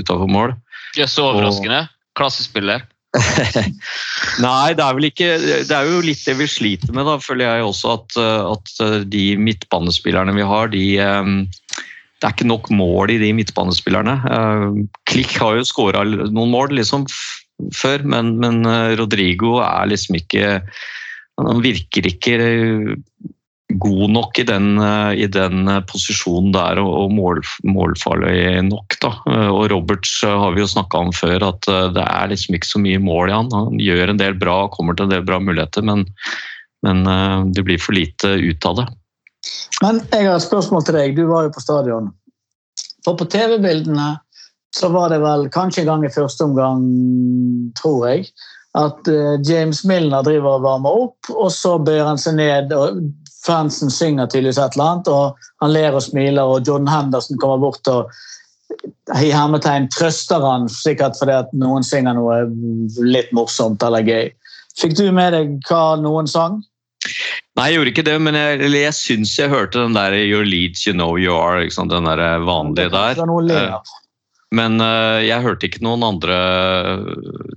utafor 0.02 0.30
mål. 0.32 0.58
Det 0.96 1.06
er 1.06 1.12
så 1.12 1.30
overraskende. 1.30 1.86
Klassespiller. 2.16 2.86
Nei, 4.46 4.74
det 4.76 4.84
er 4.84 4.98
vel 4.98 5.08
ikke 5.10 5.30
Det 5.40 5.76
er 5.76 5.88
jo 5.88 6.04
litt 6.04 6.24
det 6.28 6.36
vi 6.40 6.48
sliter 6.50 6.94
med, 6.96 7.08
da, 7.08 7.18
føler 7.22 7.48
jeg 7.48 7.68
også. 7.68 7.96
At, 8.00 8.18
eh, 8.20 8.50
at 8.56 8.74
eh, 8.86 8.98
de 9.12 9.26
midtbanespillerne 9.42 10.36
vi 10.36 10.48
har, 10.48 10.72
de 10.74 10.84
eh, 11.02 11.32
Det 12.16 12.28
er 12.28 12.36
ikke 12.36 12.50
nok 12.50 12.70
mål 12.74 13.16
i 13.16 13.20
de 13.22 13.32
midtbanespillerne. 13.38 14.18
Klikk 15.10 15.38
har 15.42 15.60
jo 15.60 15.68
skåra 15.68 16.06
noen 16.08 16.54
mål 16.54 16.76
liksom 16.80 17.08
før, 17.76 18.04
men, 18.04 18.36
men 18.42 18.66
Rodrigo 19.00 19.60
er 19.64 19.88
liksom 19.88 20.18
ikke 20.20 20.58
Han 21.40 21.62
virker 21.64 22.08
ikke 22.08 22.40
god 23.74 24.10
nok 24.10 24.40
i 24.40 24.44
den, 24.44 24.78
eh, 24.78 25.14
i 25.24 25.28
den 25.28 25.68
eh, 25.68 25.82
posisjonen 25.90 26.52
der 26.54 26.80
og, 26.82 27.12
mål, 27.14 27.42
målfarlig 27.66 28.62
nok. 28.70 28.98
Da. 29.02 29.12
Eh, 29.32 29.48
Og 29.50 29.70
Roberts 29.72 30.20
har 30.24 30.54
vi 30.54 30.62
jo 30.62 30.70
snakka 30.70 31.02
om 31.02 31.14
før, 31.16 31.48
at 31.50 31.66
det 31.66 32.04
er 32.04 32.30
liksom 32.30 32.56
ikke 32.56 32.70
så 32.70 32.82
mye 32.82 33.02
mål 33.02 33.32
i 33.32 33.36
han. 33.36 33.50
Han 33.54 33.80
gjør 33.82 34.14
en 34.14 34.22
del 34.22 34.38
bra, 34.38 34.68
kommer 34.74 34.96
til 34.96 35.08
en 35.10 35.16
del 35.16 35.26
bra 35.26 35.40
muligheter, 35.42 35.86
men, 35.86 36.06
men 36.86 37.04
det 37.54 37.66
blir 37.66 37.82
for 37.82 37.98
lite 37.98 38.36
ut 38.38 38.70
av 38.70 38.82
det. 38.82 38.86
Men 39.82 40.00
jeg 40.12 40.28
har 40.28 40.38
et 40.38 40.46
spørsmål 40.46 40.86
til 40.86 40.98
deg. 41.00 41.18
Du 41.18 41.26
var 41.30 41.48
jo 41.48 41.56
på 41.56 41.64
stadion. 41.64 42.12
For 43.06 43.18
på 43.18 43.28
TV-bildene 43.30 44.16
så 44.76 44.90
var 44.94 45.12
det 45.14 45.22
vel 45.24 45.48
kanskje 45.54 45.84
en 45.84 45.92
gang 45.92 46.06
i 46.06 46.14
første 46.14 46.46
omgang, 46.46 46.86
tror 47.80 48.08
jeg, 48.10 48.26
at 48.76 49.08
James 49.48 49.86
Milner 49.88 50.26
driver 50.26 50.58
og 50.58 50.66
varmer 50.66 50.98
opp, 51.06 51.30
og 51.32 51.48
så 51.54 51.78
bøyer 51.80 52.10
han 52.10 52.20
seg 52.20 52.38
ned. 52.42 52.74
og 52.76 53.06
Fansen 53.46 53.92
synger 53.94 54.30
tydeligvis 54.32 54.58
et 54.62 54.78
eller 54.78 54.92
annet, 54.92 55.12
og 55.12 55.50
han 55.62 55.74
ler 55.74 55.96
og 55.96 56.04
smiler, 56.06 56.44
og 56.44 56.66
John 56.68 56.88
Henderson 56.90 57.40
kommer 57.42 57.62
bort 57.68 57.92
og 57.92 58.10
i 59.22 59.30
hermetegn 59.30 59.88
trøster 59.94 60.42
han, 60.42 60.70
sikkert 60.72 61.18
fordi 61.20 61.36
at 61.38 61.52
noen 61.58 61.86
synger 61.86 62.18
noe 62.18 62.40
litt 63.06 63.30
morsomt 63.38 63.84
eller 63.86 64.06
gøy. 64.06 64.32
Fikk 64.80 64.96
du 64.98 65.06
med 65.16 65.36
deg 65.36 65.54
hva 65.70 65.96
noen 66.02 66.28
sang? 66.30 66.64
Nei, 67.56 67.70
jeg 67.70 67.78
gjorde 67.78 67.92
ikke 67.94 68.08
det, 68.08 68.16
men 68.26 68.36
jeg, 68.36 68.58
eller 68.66 68.96
syns 68.98 69.36
jeg 69.40 69.52
hørte 69.54 69.80
den 69.80 69.96
der 69.96 70.12
'Your 70.18 70.44
leads, 70.44 70.88
you 70.88 70.94
know 70.94 71.16
you 71.16 71.32
are', 71.32 71.62
den 71.62 72.10
der 72.10 72.40
vanlige 72.44 72.90
der. 72.90 73.14
Det 73.14 73.22
var 73.22 73.30
noe 73.30 73.44
å 73.44 73.48
le 73.48 73.62
av. 73.78 73.94
Men 74.56 74.80
eh, 74.84 75.26
jeg 75.28 75.44
hørte 75.44 75.68
ikke 75.68 75.84
noen 75.86 76.06
andre 76.06 76.36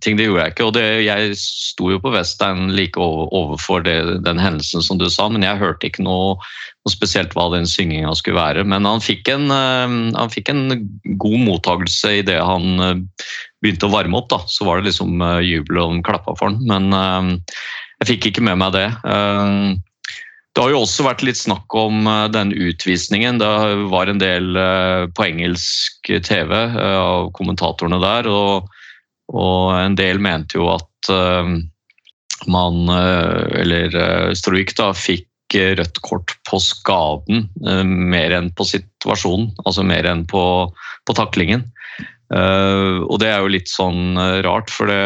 ting. 0.02 0.18
Det 0.18 0.26
gjorde 0.26 0.44
jeg 0.44 0.54
ikke. 0.54 0.68
Og 0.68 0.74
det, 0.76 0.86
jeg 1.06 1.36
sto 1.40 1.92
jo 1.92 2.00
på 2.02 2.12
Western 2.14 2.72
like 2.74 3.00
overfor 3.00 3.84
det, 3.86 3.98
den 4.26 4.40
hendelsen 4.42 4.84
som 4.84 5.00
du 5.00 5.06
sa, 5.12 5.28
men 5.30 5.46
jeg 5.46 5.60
hørte 5.60 5.90
ikke 5.90 6.06
noe, 6.06 6.36
noe 6.82 6.94
spesielt 6.94 7.36
hva 7.36 7.48
den 7.54 7.68
synginga 7.70 8.14
skulle 8.18 8.40
være. 8.40 8.66
Men 8.68 8.88
han 8.88 9.04
fikk 9.04 9.30
en, 9.34 9.48
eh, 9.54 9.98
han 10.18 10.34
fikk 10.34 10.52
en 10.54 10.64
god 11.20 11.38
mottakelse 11.46 12.18
idet 12.22 12.40
han 12.42 12.84
eh, 12.84 13.26
begynte 13.62 13.88
å 13.88 13.94
varme 13.94 14.18
opp. 14.18 14.30
da, 14.34 14.42
Så 14.50 14.66
var 14.68 14.80
det 14.80 14.90
liksom 14.90 15.22
eh, 15.22 15.42
jubel 15.46 15.82
og 15.82 15.96
de 15.96 16.06
klappa 16.06 16.34
for 16.38 16.50
han. 16.50 16.62
Men 16.68 16.90
eh, 16.94 17.60
jeg 18.02 18.14
fikk 18.14 18.32
ikke 18.32 18.46
med 18.46 18.60
meg 18.60 18.74
det. 18.76 18.88
Det 20.54 20.64
har 20.64 20.72
jo 20.72 20.80
også 20.82 21.04
vært 21.06 21.22
litt 21.26 21.38
snakk 21.38 21.74
om 21.78 22.06
eh, 22.10 22.26
den 22.34 22.50
utvisningen. 22.50 23.38
Det 23.38 23.48
var 23.92 24.10
en 24.10 24.20
del 24.22 24.58
eh, 24.58 25.04
på 25.14 25.26
engelsk 25.28 26.10
TV 26.26 26.54
eh, 26.56 26.98
av 26.98 27.30
kommentatorene 27.36 28.00
der, 28.02 28.26
og, 28.32 28.68
og 29.30 29.76
en 29.78 29.98
del 29.98 30.22
mente 30.22 30.58
jo 30.58 30.70
at 30.74 30.86
man, 32.50 32.90
eller 32.90 33.94
Stroik, 34.36 34.74
da, 34.76 34.90
fikk 34.92 35.54
rødt 35.78 36.00
kort 36.04 36.34
på 36.48 36.58
skaden 36.60 37.46
mer 38.12 38.34
enn 38.36 38.50
på 38.58 38.66
situasjonen. 38.68 39.52
Altså 39.64 39.86
mer 39.86 40.04
enn 40.10 40.26
på, 40.28 40.42
på 41.08 41.16
taklingen. 41.16 41.64
Og 42.28 43.14
det 43.22 43.30
er 43.30 43.40
jo 43.40 43.54
litt 43.54 43.72
sånn 43.72 44.18
rart, 44.44 44.74
for 44.74 44.90
det 44.90 45.00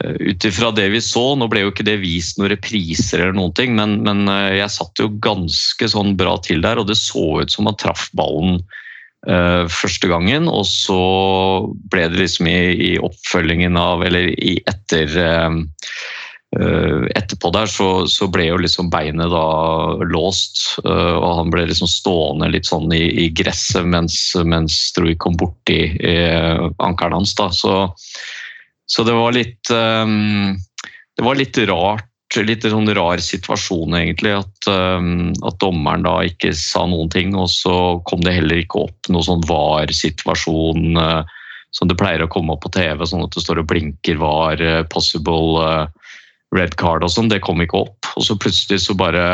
Ut 0.00 0.44
ifra 0.48 0.70
det 0.72 0.86
vi 0.94 1.00
så, 1.04 1.34
nå 1.36 1.46
ble 1.52 1.66
jo 1.66 1.72
ikke 1.72 1.84
det 1.84 1.98
vist 2.00 2.38
noen 2.38 2.54
repriser 2.54 3.20
eller 3.20 3.36
noen 3.36 3.52
ting, 3.56 3.74
men, 3.76 3.98
men 4.06 4.24
eh, 4.32 4.56
jeg 4.62 4.72
satt 4.72 5.02
jo 5.02 5.10
ganske 5.22 5.88
sånn 5.92 6.14
bra 6.16 6.38
til 6.40 6.64
der, 6.64 6.80
og 6.80 6.88
det 6.88 6.96
så 6.96 7.42
ut 7.42 7.52
som 7.52 7.68
han 7.68 7.76
traff 7.76 8.06
ballen 8.16 8.62
uh, 9.28 9.68
første 9.68 10.08
gangen, 10.08 10.48
og 10.48 10.64
så 10.66 11.02
ble 11.92 12.08
det 12.08 12.22
liksom 12.24 12.48
i, 12.48 12.58
i 12.72 12.90
oppfølgingen 13.04 13.76
av, 13.76 14.06
eller 14.08 14.32
i 14.32 14.56
etter 14.64 15.12
uh, 15.12 15.60
eh, 16.56 17.04
Etterpå 17.16 17.52
der 17.54 17.68
så, 17.70 17.88
så 18.08 18.28
ble 18.32 18.48
jo 18.48 18.58
liksom 18.60 18.90
beinet 18.92 19.32
da 19.32 19.46
låst, 20.08 20.62
eh, 20.84 21.16
og 21.16 21.38
han 21.40 21.52
ble 21.52 21.66
liksom 21.68 21.90
stående 21.90 22.50
litt 22.52 22.68
sånn 22.68 22.92
i, 22.96 23.04
i 23.24 23.28
gresset 23.28 23.88
mens, 23.88 24.18
mens 24.44 24.76
Strui 24.90 25.14
kom 25.20 25.36
borti 25.40 25.82
eh, 26.00 26.64
ankelen 26.80 27.20
hans. 27.20 27.36
da, 27.38 27.50
så 27.52 27.76
så 28.92 29.04
det 29.08 29.14
var 29.16 29.32
litt 29.32 29.70
um, 29.72 30.56
Det 31.16 31.24
var 31.24 31.38
litt 31.38 31.58
rart, 31.68 32.08
litt 32.44 32.64
sånn 32.64 32.88
rar 32.96 33.20
situasjon 33.20 33.96
egentlig, 33.96 34.34
at, 34.40 34.68
um, 34.68 35.32
at 35.44 35.58
dommeren 35.60 36.04
da 36.04 36.18
ikke 36.28 36.52
sa 36.56 36.84
noen 36.88 37.10
ting, 37.12 37.34
og 37.36 37.50
så 37.52 38.02
kom 38.08 38.22
det 38.24 38.36
heller 38.38 38.62
ikke 38.62 38.86
opp 38.86 39.12
noe 39.12 39.24
sånn 39.24 39.44
var-situasjon 39.48 41.00
uh, 41.00 41.20
som 41.72 41.88
det 41.88 41.96
pleier 42.00 42.24
å 42.24 42.30
komme 42.32 42.52
opp 42.52 42.64
på 42.66 42.72
TV, 42.76 43.04
sånn 43.08 43.24
at 43.24 43.36
det 43.36 43.44
står 43.44 43.62
og 43.62 43.68
blinker 43.72 44.20
var, 44.20 44.60
uh, 44.60 44.84
possible 44.92 45.60
uh, 45.60 46.14
red 46.56 46.76
card 46.80 47.04
og 47.04 47.12
sånn. 47.12 47.32
Det 47.32 47.42
kom 47.44 47.60
ikke 47.64 47.84
opp, 47.84 48.12
og 48.16 48.24
så 48.24 48.36
plutselig 48.40 48.82
så 48.84 48.96
bare 48.96 49.26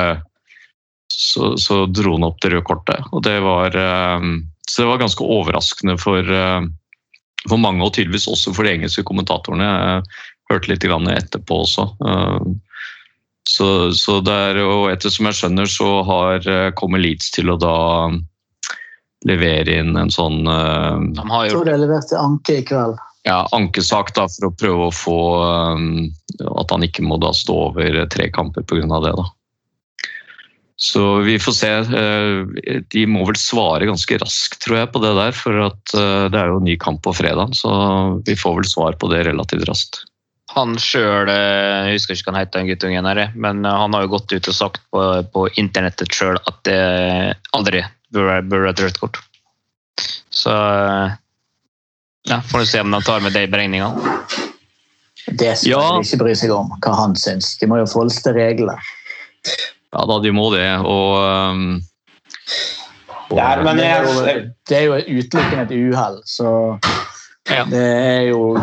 så, 1.14 1.57
så 1.59 1.85
dro 1.90 2.14
han 2.14 2.27
opp 2.27 2.42
det 2.42 2.53
røde 2.55 2.66
kortet, 2.66 3.07
og 3.11 3.25
det 3.27 3.40
var 3.42 3.75
um, 4.18 4.42
Så 4.68 4.85
det 4.85 4.90
var 4.90 5.01
ganske 5.01 5.25
overraskende 5.25 5.97
for 5.99 6.35
for 7.50 7.61
mange, 7.61 7.84
og 7.84 7.94
tydeligvis 7.96 8.28
også 8.30 8.54
for 8.56 8.66
de 8.66 8.76
engelske 8.76 9.04
kommentatorene. 9.08 9.68
Jeg 9.68 10.02
hørte 10.52 10.72
litt 10.72 10.87
grann 10.87 11.11
etterpå 11.12 11.62
også. 11.66 11.90
Eh, 12.07 12.57
Så, 13.49 13.92
så 13.96 14.18
det 14.20 14.32
er, 14.32 14.59
etter 14.92 15.09
som 15.09 15.24
jeg 15.24 15.36
skjønner, 15.38 15.68
så 15.72 16.03
har, 16.05 16.44
eh, 16.44 16.70
kommer 16.76 17.01
Leeds 17.01 17.30
til 17.32 17.49
å 17.49 17.57
da 17.57 18.11
levere 19.24 19.78
inn 19.80 19.96
en 19.96 20.12
sånn 20.12 20.44
eh, 20.46 20.99
De 21.16 21.24
har 21.30 21.46
Jeg 21.46 21.55
tror 21.55 21.64
de 21.64 21.72
har 21.72 21.80
levert 21.80 22.09
til 22.11 22.20
anke 22.20 22.59
i 22.61 22.66
kveld. 22.68 22.99
ja, 23.24 23.38
ankesak 23.57 24.12
da, 24.14 24.26
for 24.28 24.51
å 24.51 24.53
prøve 24.53 24.90
å 24.90 24.92
få 24.92 25.16
at 26.61 26.70
han 26.70 26.84
ikke 26.84 27.03
må 27.09 27.16
da 27.24 27.32
stå 27.32 27.57
over 27.70 28.05
tre 28.12 28.28
kamper 28.30 28.62
pga. 28.68 29.01
det. 29.01 29.16
da. 29.16 29.24
Så 30.79 31.03
vi 31.26 31.39
får 31.43 31.53
se. 31.59 31.70
Eh, 31.70 32.83
De 32.95 33.07
må 33.11 33.24
vel 33.26 33.39
svare 33.39 33.89
ganske 33.89 34.18
raskt 34.22 34.61
tror 34.62 34.79
jeg, 34.79 34.91
på 34.95 35.01
det 35.03 35.11
der, 35.18 35.35
for 35.35 35.64
at 35.66 35.95
eh, 35.99 36.26
det 36.31 36.39
er 36.39 36.53
jo 36.53 36.61
en 36.61 36.68
ny 36.68 36.76
kamp 36.79 37.03
på 37.03 37.14
fredag. 37.18 37.57
Så 37.59 37.72
vi 38.29 38.37
får 38.39 38.61
vel 38.61 38.68
svar 38.70 38.99
på 39.01 39.11
det 39.11 39.24
relativt 39.26 39.66
raskt. 39.68 40.05
Han 40.55 40.79
sjøl, 40.81 41.29
jeg 41.29 41.97
husker 41.99 42.14
ikke 42.16 42.31
hva 42.31 42.33
han 42.33 42.41
heter, 42.41 42.61
den 42.62 42.70
guttungen 42.70 43.09
her, 43.11 43.20
men 43.35 43.66
eh, 43.66 43.81
han 43.83 43.97
har 43.97 44.07
jo 44.07 44.12
gått 44.14 44.33
ut 44.33 44.49
og 44.49 44.55
sagt 44.57 44.79
på, 44.95 45.03
på 45.35 45.49
internettet 45.61 46.14
sjøl 46.14 46.39
at 46.47 46.61
det 46.68 46.79
aldri 47.59 47.83
burde 48.14 48.62
vært 48.62 48.81
rødt 48.81 49.01
kort. 49.03 49.18
Så 50.31 50.53
ja, 52.29 52.39
får 52.49 52.62
vi 52.62 52.70
se 52.70 52.81
om 52.85 52.95
de 52.95 53.03
tar 53.03 53.20
med 53.24 53.35
det 53.35 53.49
i 53.49 53.51
beregningene. 53.51 54.14
Det 55.29 55.57
skal 55.59 55.70
Ja. 55.74 55.83
de 55.99 56.07
ikke 56.07 56.22
bry 56.22 56.35
seg 56.39 56.55
om, 56.55 56.70
hva 56.81 56.95
han 57.03 57.18
syns. 57.18 57.57
De 57.59 57.66
må 57.68 57.83
jo 57.83 57.91
forholde 57.91 58.14
seg 58.14 58.31
til 58.31 58.39
reglene. 58.39 58.79
Ja 59.97 60.05
da, 60.09 60.18
de 60.20 60.32
må 60.36 60.49
det. 60.53 60.66
Og, 60.84 61.14
og 63.28 63.36
Det 63.36 63.45
er, 63.45 63.62
men 63.64 63.80
det, 63.80 63.86
er 63.86 64.05
jo, 64.05 64.47
det 64.68 64.76
er 64.78 64.84
jo 64.86 65.20
utelukkende 65.20 65.64
et 65.64 65.76
uhell, 65.76 66.18
så 66.28 66.51
Ja. 67.49 67.64
det 67.64 67.80
er 67.80 68.22
jo 68.28 68.59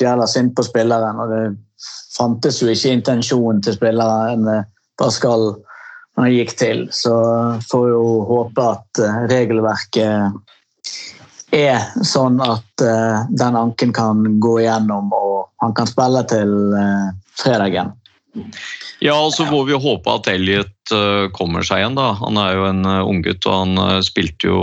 jævla 0.00 0.26
sint 0.26 0.54
på 0.56 0.64
spilleren. 0.64 1.18
Og 1.20 1.28
det 1.28 1.42
fantes 2.16 2.62
jo 2.62 2.68
ikke 2.72 2.94
intensjon 2.96 3.60
til 3.64 3.76
spilleren 3.76 4.46
Bare 4.48 4.64
Pascal 5.00 5.52
når 6.16 6.26
han 6.26 6.32
gikk 6.34 6.56
til. 6.58 6.88
Så 6.92 7.14
får 7.70 7.88
jo 7.92 8.02
håpe 8.28 8.66
at 8.76 9.02
eh, 9.02 9.20
regelverket 9.30 10.32
er 11.56 11.86
sånn 12.06 12.40
at 12.44 12.84
eh, 12.84 13.22
den 13.30 13.56
anken 13.58 13.94
kan 13.96 14.22
gå 14.42 14.58
igjennom 14.62 15.10
og 15.16 15.48
han 15.64 15.74
kan 15.76 15.88
spille 15.88 16.22
til 16.30 16.52
eh, 16.76 17.08
fredagen. 17.40 17.94
Ja, 19.00 19.16
og 19.16 19.32
så 19.34 19.46
må 19.48 19.64
vi 19.66 19.78
håpe 19.80 20.12
at 20.12 20.28
Elliot 20.30 20.94
eh, 20.94 21.26
kommer 21.34 21.64
seg 21.66 21.82
igjen. 21.82 21.98
da. 21.98 22.12
Han 22.20 22.38
er 22.38 22.54
jo 22.54 22.66
en 22.68 22.84
uh, 22.86 23.08
unggutt, 23.08 23.46
og 23.48 23.56
han 23.64 23.80
eh, 23.86 24.00
spilte 24.06 24.50
jo 24.52 24.60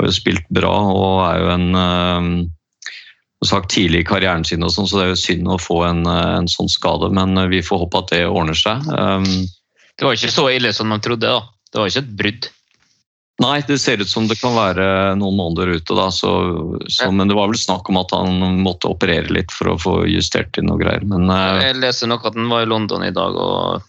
har 0.00 0.08
jo 0.08 0.16
spilt 0.16 0.48
bra 0.54 0.72
og 0.90 1.14
er 1.26 1.42
jo 1.42 1.50
en 1.52 1.68
eh, 1.76 2.28
sagt, 3.46 3.70
tidlig 3.74 4.04
i 4.04 4.08
karrieren 4.08 4.44
sin, 4.44 4.64
og 4.64 4.72
sånn, 4.74 4.88
så 4.88 5.00
det 5.00 5.06
er 5.06 5.12
jo 5.14 5.22
synd 5.22 5.50
å 5.52 5.60
få 5.60 5.82
en, 5.88 6.04
eh, 6.08 6.36
en 6.40 6.48
sånn 6.50 6.70
skade. 6.72 7.10
Men 7.16 7.36
eh, 7.38 7.50
vi 7.52 7.62
får 7.64 7.84
håpe 7.84 8.04
at 8.04 8.14
det 8.14 8.22
ordner 8.28 8.56
seg. 8.58 8.86
Um, 8.88 9.26
Det 9.96 10.06
var 10.06 10.16
ikke 10.16 10.32
så 10.32 10.48
ille 10.52 10.72
som 10.72 10.88
man 10.88 11.02
trodde. 11.04 11.28
da. 11.28 11.44
Det 11.70 11.80
var 11.80 11.90
ikke 11.90 12.04
et 12.04 12.16
brudd. 12.16 12.50
Nei, 13.40 13.62
det 13.64 13.78
ser 13.80 14.02
ut 14.02 14.08
som 14.10 14.26
det 14.28 14.36
kan 14.40 14.52
være 14.52 14.84
noen 15.16 15.36
måneder 15.38 15.70
ute, 15.78 15.94
da. 15.96 16.10
Så, 16.12 16.30
så, 16.92 17.06
men 17.14 17.30
det 17.30 17.36
var 17.38 17.48
vel 17.48 17.56
snakk 17.60 17.88
om 17.88 17.96
at 18.02 18.12
han 18.12 18.58
måtte 18.60 18.90
operere 18.92 19.32
litt 19.32 19.54
for 19.56 19.72
å 19.72 19.78
få 19.80 19.94
justert 20.10 20.58
inn 20.60 20.68
noe 20.68 20.80
greier. 20.82 21.06
Men 21.08 21.30
eh, 21.32 21.70
Jeg 21.70 21.78
leser 21.80 22.10
nok 22.12 22.26
at 22.28 22.36
han 22.36 22.50
var 22.52 22.66
i 22.66 22.68
London 22.68 23.06
i 23.06 23.14
dag 23.16 23.38
og 23.40 23.86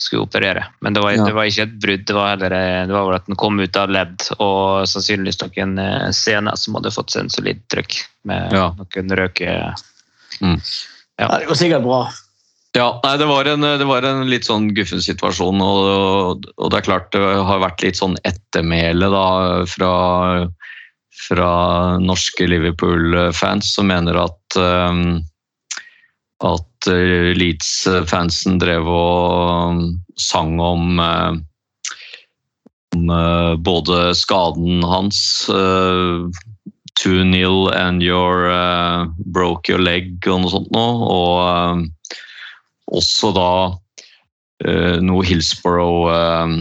skulle 0.00 0.24
operere. 0.24 0.64
Men 0.80 0.96
det 0.96 1.02
var, 1.04 1.12
Ja. 1.12 1.24
det 1.28 1.34
var 1.36 1.48
ikke 1.48 1.66
et 1.68 1.76
brudd, 1.84 2.06
det 2.08 2.16
var 2.16 2.32
heller 2.32 2.56
eh, 2.56 2.86
det 2.88 2.96
var 2.96 3.06
vel 3.10 3.18
at 3.20 3.28
han 3.28 3.40
kom 3.44 3.60
ut 3.60 3.76
av 3.80 3.92
ledd 3.92 4.24
og 4.38 4.88
sannsynligvis 4.88 5.40
noen 5.44 5.78
eh, 5.84 6.08
scener 6.16 6.56
som 6.60 6.76
hadde 6.80 6.92
fått 6.96 7.12
seg 7.12 7.26
en 7.26 7.32
solid 7.36 7.60
trykk 7.72 8.00
med 8.28 8.56
Ja. 8.56 8.70
noen 8.80 9.16
røke... 9.20 9.54
Ja, 10.42 11.28
det 11.38 11.46
går 11.46 11.58
sikkert 11.60 11.84
bra. 11.84 12.06
Ja, 12.76 12.86
nei, 13.04 13.16
det 13.20 13.28
var, 13.28 13.48
en, 13.50 13.66
det 13.80 13.88
var 13.88 14.06
en 14.08 14.24
litt 14.30 14.48
sånn 14.48 14.70
guffen 14.76 15.02
situasjon, 15.04 15.60
og, 15.60 16.46
og 16.56 16.72
det 16.72 16.80
er 16.80 16.86
klart 16.86 17.10
det 17.14 17.20
har 17.20 17.60
vært 17.64 17.84
litt 17.84 18.00
sånn 18.00 18.16
ettermæle 18.28 19.10
fra, 19.68 19.92
fra 21.26 21.52
norske 22.00 22.48
Liverpool-fans 22.48 23.74
som 23.76 23.92
mener 23.92 24.24
at 24.24 24.58
um, 24.58 25.20
at 26.42 26.88
eh, 26.90 27.30
Leeds-fansen 27.38 28.56
drev 28.58 28.88
og 28.90 29.82
sang 30.18 30.56
om 30.58 30.98
eh, 30.98 31.36
om 32.92 33.10
eh, 33.10 33.56
både 33.56 34.14
skaden 34.14 34.82
hans 34.82 35.48
uh, 35.48 36.28
2-0 37.00 37.74
and 37.74 38.02
your 38.02 38.50
uh, 38.50 39.06
broke 39.32 39.72
your 39.72 39.80
leg 39.80 40.18
og 40.28 40.42
noe 40.42 40.52
sånt 40.52 40.70
noe. 40.74 41.08
Og 41.08 41.36
eh, 41.48 42.20
også 42.92 43.32
da 43.36 43.48
eh, 44.64 45.00
noe 45.04 45.24
Hillsborough 45.26 46.12
eh, 46.12 46.56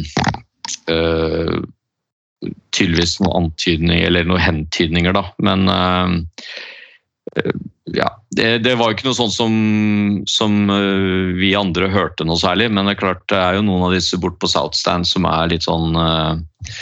eh, 0.95 1.61
Tydeligvis 2.73 3.19
noen 3.21 3.45
antydninger, 3.45 4.07
eller 4.07 4.25
noen 4.25 4.41
hentydninger, 4.41 5.13
da. 5.13 5.27
Men 5.45 5.67
ja, 7.93 8.07
det, 8.34 8.47
det 8.65 8.73
var 8.79 8.89
jo 8.89 8.95
ikke 8.95 9.05
noe 9.05 9.17
sånn 9.19 9.34
som, 9.36 9.57
som 10.25 10.55
vi 11.38 11.51
andre 11.59 11.91
hørte 11.93 12.25
noe 12.25 12.41
særlig. 12.41 12.71
Men 12.73 12.89
det 12.89 12.95
er 12.95 13.01
klart 13.03 13.21
det 13.29 13.38
er 13.38 13.59
jo 13.59 13.67
noen 13.67 13.86
av 13.86 13.93
disse 13.93 14.17
bort 14.17 14.39
på 14.41 14.49
Southstand 14.49 15.05
som 15.05 15.29
er 15.29 15.51
litt 15.53 15.67
sånn 15.67 15.93
eh, 16.01 16.73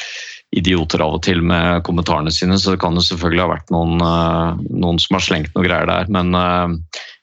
idioter 0.64 1.04
av 1.04 1.18
og 1.18 1.26
til 1.28 1.44
med 1.44 1.84
kommentarene 1.90 2.32
sine, 2.32 2.56
så 2.56 2.78
det 2.78 2.82
kan 2.86 2.96
jo 2.96 3.04
selvfølgelig 3.04 3.44
ha 3.44 3.52
vært 3.52 3.76
noen, 3.76 4.00
noen 4.72 5.04
som 5.04 5.20
har 5.20 5.28
slengt 5.28 5.52
noe 5.58 5.68
greier 5.68 5.92
der. 5.92 6.08
Men 6.08 6.32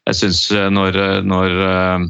jeg 0.07 0.19
syns 0.21 0.41
når, 0.73 0.99
når 1.27 1.61
eh, 1.67 2.07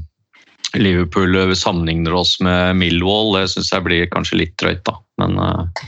Liverpool 0.76 1.36
sammenligner 1.56 2.16
oss 2.18 2.36
med 2.44 2.76
Millwall, 2.80 3.34
det 3.38 3.48
syns 3.54 3.72
jeg 3.72 3.86
blir 3.86 4.10
kanskje 4.12 4.42
litt 4.42 4.56
drøyt, 4.60 4.84
da. 4.88 4.98
Men 5.22 5.38
eh, 5.40 5.84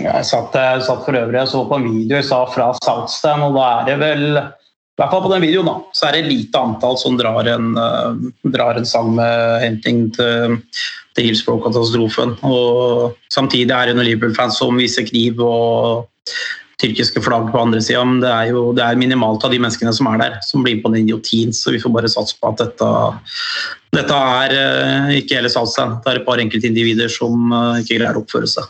jeg 0.00 0.28
satt, 0.28 0.56
jeg 0.56 0.86
satt 0.86 1.04
for 1.06 1.16
øvrig 1.16 1.42
og 1.42 1.50
så 1.50 1.66
på 1.68 1.78
en 1.80 1.88
video 1.88 2.18
jeg 2.18 2.28
sa 2.28 2.44
fra 2.52 2.70
Southstand, 2.80 3.44
og 3.48 3.56
da 3.58 3.68
er 3.80 3.88
det 3.90 3.98
vel 4.00 4.26
i 4.30 5.00
hvert 5.00 5.14
fall 5.14 5.22
på 5.24 5.32
den 5.32 5.44
videoen 5.46 5.68
da, 5.68 5.76
så 5.96 6.08
er 6.08 6.18
det 6.18 6.28
lite 6.28 6.60
antall 6.60 6.98
som 7.00 7.16
drar 7.16 7.46
en, 7.48 7.70
uh, 7.72 8.12
drar 8.52 8.76
en 8.76 8.88
sang 8.88 9.14
med 9.16 9.62
henting 9.62 10.10
til, 10.12 10.58
til 11.16 11.30
Hillsborough-katastrofen. 11.30 12.34
Og 12.44 13.16
Samtidig 13.32 13.72
er 13.72 13.88
det 13.88 13.94
noen 13.96 14.10
Liverpool-fans 14.10 14.58
som 14.60 14.76
viser 14.76 15.08
kniv 15.08 15.40
og 15.40 16.04
tyrkiske 16.80 17.22
flagg 17.24 17.50
på 17.52 17.60
andre 17.60 17.82
sida. 17.84 18.04
Men 18.06 18.22
det 18.22 18.30
er 18.30 18.54
jo 18.54 18.70
det 18.76 18.86
er 18.86 19.00
minimalt 19.00 19.44
av 19.46 19.52
de 19.52 19.60
menneskene 19.62 19.92
som 19.96 20.08
er 20.12 20.22
der, 20.22 20.40
som 20.46 20.64
blir 20.64 20.80
på 20.82 20.92
den 20.94 21.04
idiotien. 21.04 21.54
Så 21.56 21.74
vi 21.74 21.82
får 21.82 21.94
bare 21.94 22.10
satse 22.12 22.38
på 22.40 22.52
at 22.52 22.62
dette, 22.62 22.90
dette 23.96 24.24
er 24.40 24.56
eh, 24.56 25.14
ikke 25.20 25.40
hele 25.40 25.52
satsen, 25.52 25.98
Det 26.00 26.12
er 26.12 26.22
et 26.22 26.26
par 26.28 26.42
enkeltindivider 26.42 27.12
som 27.12 27.52
eh, 27.52 27.84
ikke 27.84 28.00
greier 28.00 28.18
å 28.18 28.24
oppføre 28.24 28.50
seg. 28.50 28.68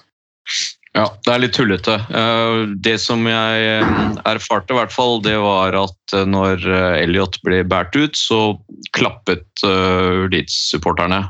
Ja, 0.90 1.04
det 1.22 1.30
er 1.30 1.42
litt 1.44 1.54
tullete. 1.54 2.00
Eh, 2.10 2.62
Det 2.82 2.96
som 2.98 3.22
jeg 3.30 3.84
erfarte, 4.26 4.74
i 4.74 4.78
hvert 4.80 4.94
fall, 4.94 5.20
det 5.22 5.36
var 5.38 5.76
at 5.78 6.16
når 6.26 6.66
Elliot 6.98 7.38
ble 7.46 7.62
båret 7.62 7.94
ut, 7.94 8.18
så 8.18 8.58
klappet 8.96 9.46
Leeds-supporterne. 9.62 11.20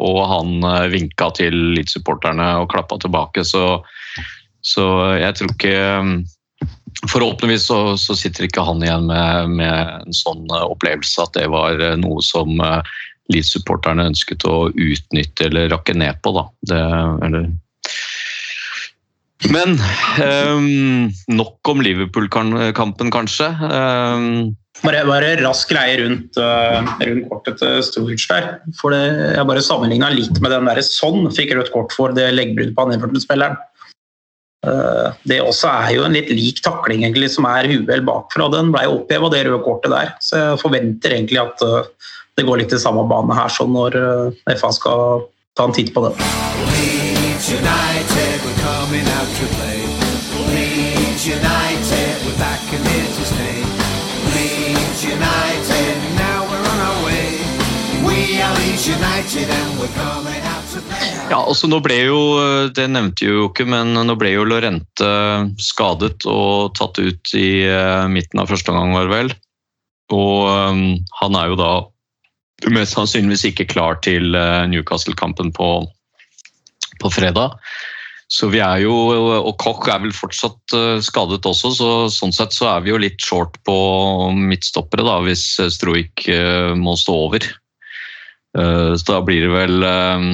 Og 0.00 0.20
han 0.30 0.64
vinka 0.88 1.28
til 1.36 1.58
Leeds-supporterne 1.76 2.46
og 2.62 2.70
klappa 2.72 2.96
tilbake, 3.02 3.44
så, 3.44 3.82
så 4.66 4.86
jeg 5.20 5.38
tror 5.38 5.54
ikke 5.54 5.76
eh, 5.76 6.16
Forhåpentligvis 7.12 7.66
så, 7.68 7.80
så 8.00 8.14
sitter 8.16 8.46
ikke 8.46 8.64
han 8.64 8.80
igjen 8.82 9.04
med, 9.10 9.50
med 9.58 10.06
en 10.06 10.16
sånn 10.16 10.46
eh, 10.48 10.64
opplevelse 10.64 11.26
at 11.26 11.34
det 11.36 11.44
var 11.52 11.76
eh, 11.76 11.98
noe 12.00 12.24
som 12.24 12.56
eh, 12.64 12.96
Leeds-supporterne 13.34 14.06
ønsket 14.08 14.46
å 14.48 14.70
utnytte 14.70 15.50
eller 15.50 15.68
rakke 15.74 15.92
ned 15.98 16.22
på. 16.24 16.32
Da. 16.38 16.46
Det, 16.72 16.80
eller 17.26 17.50
men 19.52 19.76
um, 20.24 21.10
nok 21.28 21.68
om 21.68 21.82
Liverpool-kampen, 21.84 23.10
kanskje. 23.12 23.50
Um, 23.68 24.54
Bare, 24.84 25.06
bare 25.08 25.36
rask 25.40 25.70
greie 25.72 25.94
rundt, 26.02 26.36
uh, 26.36 26.84
rundt 27.00 27.28
kortet 27.30 27.56
til 27.62 27.78
Sturridge 27.84 28.26
der. 28.28 28.48
For 28.80 28.92
det, 28.92 29.04
jeg 29.36 29.48
bare 29.48 29.62
sammenligna 29.64 30.10
litt 30.12 30.40
med 30.44 30.52
den 30.52 30.68
der 30.68 30.82
Sånn 30.84 31.30
fikk 31.32 31.54
rødt 31.56 31.72
kort 31.72 31.94
for 31.96 32.12
det 32.16 32.26
leggbruddet 32.34 32.74
på 32.76 32.84
han 32.84 32.96
Everton-spilleren. 32.96 33.56
Uh, 34.66 35.14
det 35.28 35.38
også 35.44 35.70
er 35.70 35.92
jo 35.94 36.04
en 36.06 36.16
litt 36.16 36.30
lik 36.34 36.62
takling 36.64 37.04
egentlig, 37.04 37.30
som 37.36 37.46
er 37.48 37.68
uhell 37.70 38.02
bakfra. 38.06 38.48
Den 38.52 38.72
ble 38.74 38.86
oppheva, 38.90 39.30
det 39.32 39.44
røde 39.46 39.62
kortet 39.64 39.94
der. 39.94 40.12
Så 40.24 40.42
jeg 40.42 40.60
forventer 40.62 41.14
egentlig 41.14 41.40
at 41.44 41.62
uh, 41.62 42.12
det 42.36 42.46
går 42.48 42.62
litt 42.64 42.74
i 42.74 42.82
samme 42.82 43.06
bane 43.08 43.36
her, 43.38 43.52
sånn 43.52 43.72
når 43.76 43.98
uh, 44.00 44.56
FA 44.58 44.72
skal 44.74 45.26
ta 45.56 45.68
en 45.68 45.76
titt 45.76 45.94
på. 45.94 46.04
Leeds 58.76 58.88
United, 58.88 59.50
and 59.50 59.80
we're 59.80 59.88
coming. 59.88 60.35
Ja, 61.30 61.40
altså 61.40 61.68
nå 61.70 61.80
ble 61.84 61.96
jo, 62.06 62.20
Det 62.74 62.86
nevnte 62.90 63.26
jo 63.26 63.48
ikke, 63.48 63.66
men 63.68 63.94
nå 63.96 64.14
ble 64.18 64.34
jo 64.34 64.46
Lorente 64.46 65.10
skadet 65.62 66.26
og 66.30 66.76
tatt 66.78 67.00
ut 67.00 67.34
i 67.38 67.66
eh, 67.66 68.06
midten 68.12 68.42
av 68.42 68.50
første 68.52 68.72
omgang, 68.72 68.94
var 68.94 69.08
det 69.08 69.14
vel. 69.16 69.34
Og 70.14 70.46
han 71.20 71.38
er 71.38 71.50
jo 71.50 71.58
da 71.58 71.72
mest 72.72 72.96
sannsynligvis 72.96 73.50
ikke 73.50 73.68
klar 73.74 73.98
til 74.06 74.34
eh, 74.38 74.64
Newcastle-kampen 74.70 75.52
på, 75.56 75.68
på 77.02 77.12
fredag. 77.12 77.58
så 78.32 78.48
vi 78.50 78.58
er 78.58 78.80
jo, 78.82 78.94
og 79.38 79.52
Koch 79.62 79.86
er 79.92 80.00
vel 80.02 80.14
fortsatt 80.16 80.74
eh, 80.74 80.98
skadet 81.04 81.46
også, 81.46 81.70
så 81.76 81.90
sånn 82.10 82.34
sett 82.34 82.56
så 82.56 82.72
er 82.72 82.82
vi 82.82 82.90
jo 82.90 83.02
litt 83.02 83.20
short 83.22 83.58
på 83.68 83.76
midtstoppere 84.34 85.04
da, 85.06 85.20
hvis 85.26 85.44
Stroik 85.74 86.26
eh, 86.32 86.72
må 86.74 86.96
stå 86.98 87.14
over. 87.28 87.46
Eh, 88.58 88.92
Så 88.96 89.12
da 89.12 89.20
blir 89.22 89.46
det 89.46 89.52
vel 89.54 89.86
eh, 89.86 90.26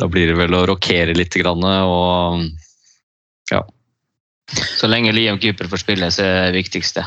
Da 0.00 0.08
blir 0.08 0.30
det 0.30 0.38
vel 0.38 0.56
å 0.56 0.64
rokere 0.70 1.14
litt 1.16 1.36
og 1.44 2.44
ja. 3.50 3.62
Så 4.50 4.88
lenge 4.88 5.12
Liam 5.12 5.38
Cooper 5.38 5.68
får 5.70 5.82
spille, 5.84 6.10
så 6.10 6.24
er 6.24 6.50
det 6.50 6.62
viktigste. 6.62 7.06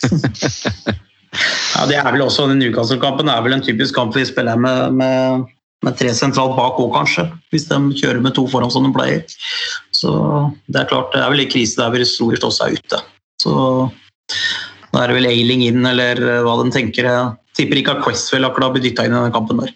Ja, 1.30 1.84
det 1.86 1.96
er 2.00 2.10
vel 2.10 2.24
også, 2.24 2.48
den 2.50 2.58
Newcastle-kampen 2.58 3.28
er 3.30 3.42
vel 3.44 3.54
en 3.54 3.64
typisk 3.64 3.94
kamp 3.94 4.16
vi 4.16 4.24
spiller 4.26 4.58
med, 4.58 4.96
med, 4.98 5.44
med 5.86 5.98
tre 5.98 6.10
sentralt 6.16 6.56
bak 6.56 6.80
òg, 6.82 6.90
kanskje. 6.96 7.28
Hvis 7.54 7.68
de 7.70 7.78
kjører 8.00 8.18
med 8.24 8.34
to 8.36 8.46
foran 8.50 8.72
som 8.74 8.86
de 8.86 8.90
pleier. 8.94 9.22
Så 9.94 10.10
det 10.66 10.82
er 10.82 10.90
klart, 10.90 11.14
det 11.14 11.22
er 11.22 11.30
vel 11.32 11.44
en 11.44 11.52
krise 11.52 11.78
der 11.78 12.06
Strohers 12.08 12.46
også 12.48 12.66
er 12.66 12.80
ute. 12.80 13.02
Så 13.40 13.54
da 14.90 15.04
er 15.04 15.12
det 15.12 15.20
vel 15.20 15.30
Ailing 15.30 15.62
inn, 15.68 15.86
eller 15.86 16.18
hva 16.42 16.56
de 16.60 16.74
tenker. 16.74 17.06
Jeg 17.06 17.60
tipper 17.60 17.80
ikke 17.80 17.94
at 17.94 18.04
Questwell 18.08 18.48
akkurat 18.48 18.74
blir 18.74 18.88
dytta 18.88 19.06
inn 19.06 19.14
i 19.14 19.20
denne 19.20 19.34
kampen 19.34 19.62
der. 19.62 19.72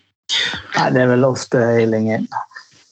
Nei, 0.74 0.88
det 0.94 1.04
er 1.04 1.10
vel 1.12 1.26
ofte 1.26 1.60
Eiling 1.76 2.10
inn. 2.16 2.28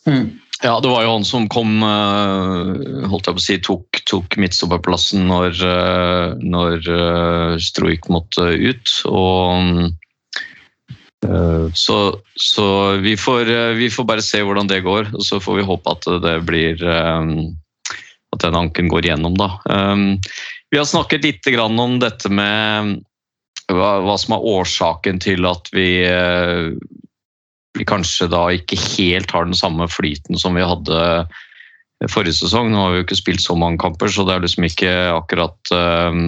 Mm. 0.09 0.27
Ja, 0.63 0.81
det 0.81 0.89
var 0.89 1.03
jo 1.03 1.17
han 1.17 1.25
som 1.27 1.49
kom 1.51 1.83
eh, 1.83 3.07
holdt 3.11 3.27
jeg 3.27 3.35
på 3.35 3.41
å 3.41 3.43
si, 3.43 3.57
tok, 3.67 3.99
tok 4.07 4.37
midtstopperplassen 4.39 5.25
når, 5.27 5.57
eh, 5.67 6.37
når 6.39 6.87
eh, 6.87 7.55
Stroik 7.63 8.07
måtte 8.13 8.47
ut. 8.55 8.95
Og 9.11 9.91
så, 11.79 11.97
så 12.35 12.65
vi, 12.99 13.13
får, 13.15 13.47
vi 13.79 13.87
får 13.95 14.07
bare 14.09 14.25
se 14.27 14.41
hvordan 14.43 14.67
det 14.67 14.81
går, 14.83 15.13
og 15.15 15.23
så 15.23 15.39
får 15.39 15.61
vi 15.61 15.67
håpe 15.69 15.93
at 15.95 16.09
det 16.25 16.33
blir 16.49 16.83
At 16.83 18.43
den 18.43 18.59
anken 18.59 18.89
går 18.91 19.07
gjennom, 19.07 19.37
da. 19.39 19.53
Vi 20.67 20.81
har 20.81 20.89
snakket 20.91 21.23
litt 21.23 21.47
om 21.63 22.01
dette 22.03 22.27
med 22.27 22.99
hva, 23.71 24.17
som 24.19 24.35
er 24.35 24.49
årsaken 24.51 25.23
til 25.23 25.47
at 25.47 25.71
vi 25.71 26.03
vi 27.79 27.87
kanskje 27.89 28.29
da 28.33 28.47
ikke 28.53 28.77
helt 28.77 29.31
har 29.33 29.49
den 29.49 29.57
samme 29.57 29.89
flyten 29.89 30.39
som 30.41 30.59
vi 30.59 30.65
hadde 30.67 31.27
forrige 32.11 32.37
sesong. 32.41 32.73
Nå 32.73 32.81
har 32.81 32.93
vi 32.93 33.01
jo 33.01 33.07
ikke 33.07 33.21
spilt 33.21 33.45
så 33.45 33.57
mange 33.59 33.81
kamper, 33.83 34.11
så 34.11 34.27
det 34.27 34.35
er 34.35 34.45
liksom 34.45 34.67
ikke 34.67 34.91
akkurat 35.15 35.73
øh, 35.77 36.19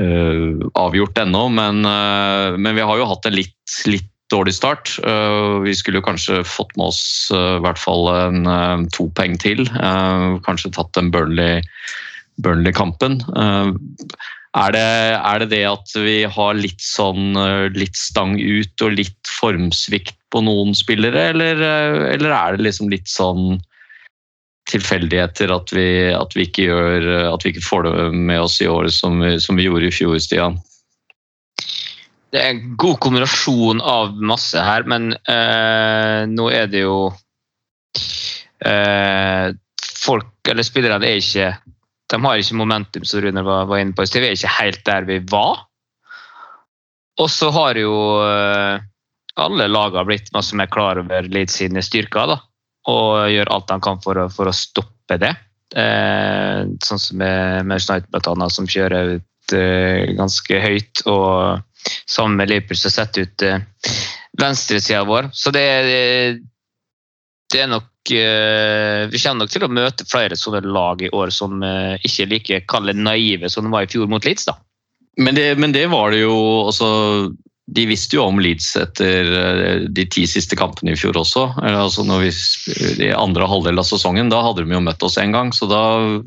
øh, 0.00 0.64
avgjort 0.80 1.20
ennå. 1.20 1.46
Men, 1.52 1.84
øh, 1.84 2.58
men 2.58 2.76
vi 2.76 2.86
har 2.86 3.00
jo 3.00 3.08
hatt 3.10 3.28
en 3.28 3.36
litt, 3.36 3.78
litt 3.90 4.10
dårlig 4.32 4.54
start. 4.56 4.94
Uh, 5.04 5.60
vi 5.62 5.74
skulle 5.76 6.00
jo 6.00 6.06
kanskje 6.06 6.40
fått 6.48 6.72
med 6.80 6.88
oss 6.88 7.28
i 7.30 7.60
hvert 7.62 7.78
fall 7.78 8.08
en, 8.08 8.88
to 8.90 9.04
poeng 9.14 9.36
til. 9.38 9.60
Kanskje 10.46 10.72
tatt 10.74 10.90
den 10.96 11.12
Burnley- 11.14 11.60
Burnley-kampen. 12.42 13.20
Uh, 13.36 13.76
er 14.54 14.74
det, 14.74 14.88
er 15.18 15.42
det 15.42 15.50
det 15.50 15.62
at 15.66 15.94
vi 15.98 16.16
har 16.30 16.58
litt 16.58 16.82
sånn 16.82 17.34
uh, 17.38 17.70
litt 17.74 17.96
stang 17.98 18.36
ut 18.38 18.84
og 18.86 18.96
litt 18.98 19.32
formsvikt 19.40 20.16
på 20.34 20.42
noen 20.46 20.74
spillere, 20.78 21.30
eller, 21.32 21.62
uh, 21.62 22.04
eller 22.12 22.34
er 22.34 22.56
det 22.56 22.68
liksom 22.68 22.92
litt 22.92 23.10
sånn 23.10 23.58
tilfeldigheter 24.70 25.50
at 25.52 25.74
vi, 25.76 25.88
at 26.16 26.32
vi 26.32 26.46
ikke 26.46 26.62
gjør 26.70 27.02
At 27.34 27.42
vi 27.44 27.50
ikke 27.52 27.66
får 27.66 27.82
det 27.84 28.06
med 28.16 28.46
oss 28.46 28.54
i 28.64 28.68
år 28.70 28.86
som 28.88 29.20
som 29.36 29.60
vi 29.60 29.66
gjorde 29.66 29.90
i 29.90 29.92
fjor, 29.92 30.16
Stian? 30.16 30.56
Det 32.34 32.40
er 32.42 32.50
en 32.50 32.72
god 32.74 32.96
kombinasjon 32.98 33.78
av 33.78 34.16
masse 34.18 34.58
her, 34.58 34.82
men 34.90 35.12
øh, 35.14 36.24
nå 36.26 36.48
er 36.50 36.66
det 36.72 36.80
jo 36.82 37.12
øh, 38.66 39.52
Folk, 40.04 40.32
eller 40.50 40.66
spillerne, 40.66 41.06
er 41.06 41.20
ikke 41.22 41.52
De 42.12 42.18
har 42.24 42.40
ikke 42.40 42.58
momentum, 42.58 43.04
som 43.08 43.22
Rune 43.24 43.42
var, 43.46 43.64
var 43.70 43.80
inne 43.80 43.94
på. 43.96 44.04
Så 44.06 44.20
vi 44.20 44.28
er 44.28 44.36
ikke 44.36 44.52
helt 44.58 44.82
der 44.86 45.06
vi 45.08 45.18
var. 45.30 45.64
Og 47.22 47.30
så 47.30 47.48
har 47.54 47.78
jo 47.78 47.94
eh, 48.26 48.82
alle 49.40 49.68
lagene 49.70 50.04
blitt 50.08 50.32
masse 50.34 50.56
mer 50.58 50.68
klar 50.72 50.98
over 51.00 51.28
Leeds 51.30 51.60
sine 51.62 51.82
styrker, 51.82 52.34
da. 52.34 52.40
Og 52.90 53.30
gjør 53.32 53.52
alt 53.54 53.70
de 53.70 53.78
kan 53.86 54.00
for 54.04 54.20
å, 54.20 54.28
for 54.32 54.50
å 54.50 54.54
stoppe 54.56 55.16
det. 55.22 55.32
Eh, 55.74 56.64
sånn 56.84 57.00
som 57.00 57.18
med, 57.22 57.70
blant 58.12 58.28
annet, 58.34 58.52
som 58.54 58.68
kjører 58.68 59.16
ut 59.16 59.54
eh, 59.56 60.10
ganske 60.18 60.60
høyt. 60.66 61.06
og 61.10 61.62
sammen 62.08 62.36
med 62.40 62.48
Liverpool 62.48 62.78
som 62.80 62.92
setter 62.94 63.26
ut 63.26 63.42
eh, 63.44 63.60
venstresida 64.40 65.02
vår. 65.04 65.30
Så 65.36 65.50
det, 65.54 65.62
er- 65.62 66.38
det 67.52 67.60
er 67.60 67.68
nok 67.68 67.84
eh, 67.84 67.93
Vi 68.12 69.20
kommer 69.22 69.44
nok 69.44 69.52
til 69.52 69.64
å 69.64 69.72
møte 69.72 70.06
flere 70.08 70.36
sånne 70.36 70.60
lag 70.68 71.00
i 71.02 71.10
år 71.14 71.32
som 71.32 71.62
eh, 71.64 71.96
ikke 72.04 72.26
er 72.26 72.30
like 72.32 72.60
kalde 72.68 72.94
naive 72.96 73.48
som 73.52 73.64
de 73.64 73.72
var 73.72 73.86
i 73.86 73.90
fjor 73.90 74.10
mot 74.10 74.24
Leeds. 74.24 74.44
da. 74.50 74.58
Men 75.16 75.38
det, 75.38 75.54
men 75.58 75.72
det 75.72 75.86
var 75.92 76.10
det 76.10 76.24
jo 76.24 76.36
altså, 76.66 76.88
De 77.70 77.84
visste 77.86 78.16
jo 78.16 78.24
om 78.26 78.40
Leeds 78.42 78.72
etter 78.76 79.30
eh, 79.38 79.84
de 79.88 80.06
ti 80.10 80.26
siste 80.28 80.58
kampene 80.58 80.92
i 80.92 80.98
fjor 80.98 81.16
også. 81.22 81.46
Altså 81.62 82.04
når 82.04 82.26
vi, 82.26 82.32
I 83.08 83.12
andre 83.16 83.48
halvdel 83.48 83.80
av 83.80 83.88
sesongen. 83.88 84.32
Da 84.32 84.42
hadde 84.44 84.66
de 84.66 84.76
jo 84.76 84.84
møtt 84.84 85.06
oss 85.06 85.18
en 85.22 85.32
gang, 85.32 85.54
så 85.56 85.70
da 85.70 85.82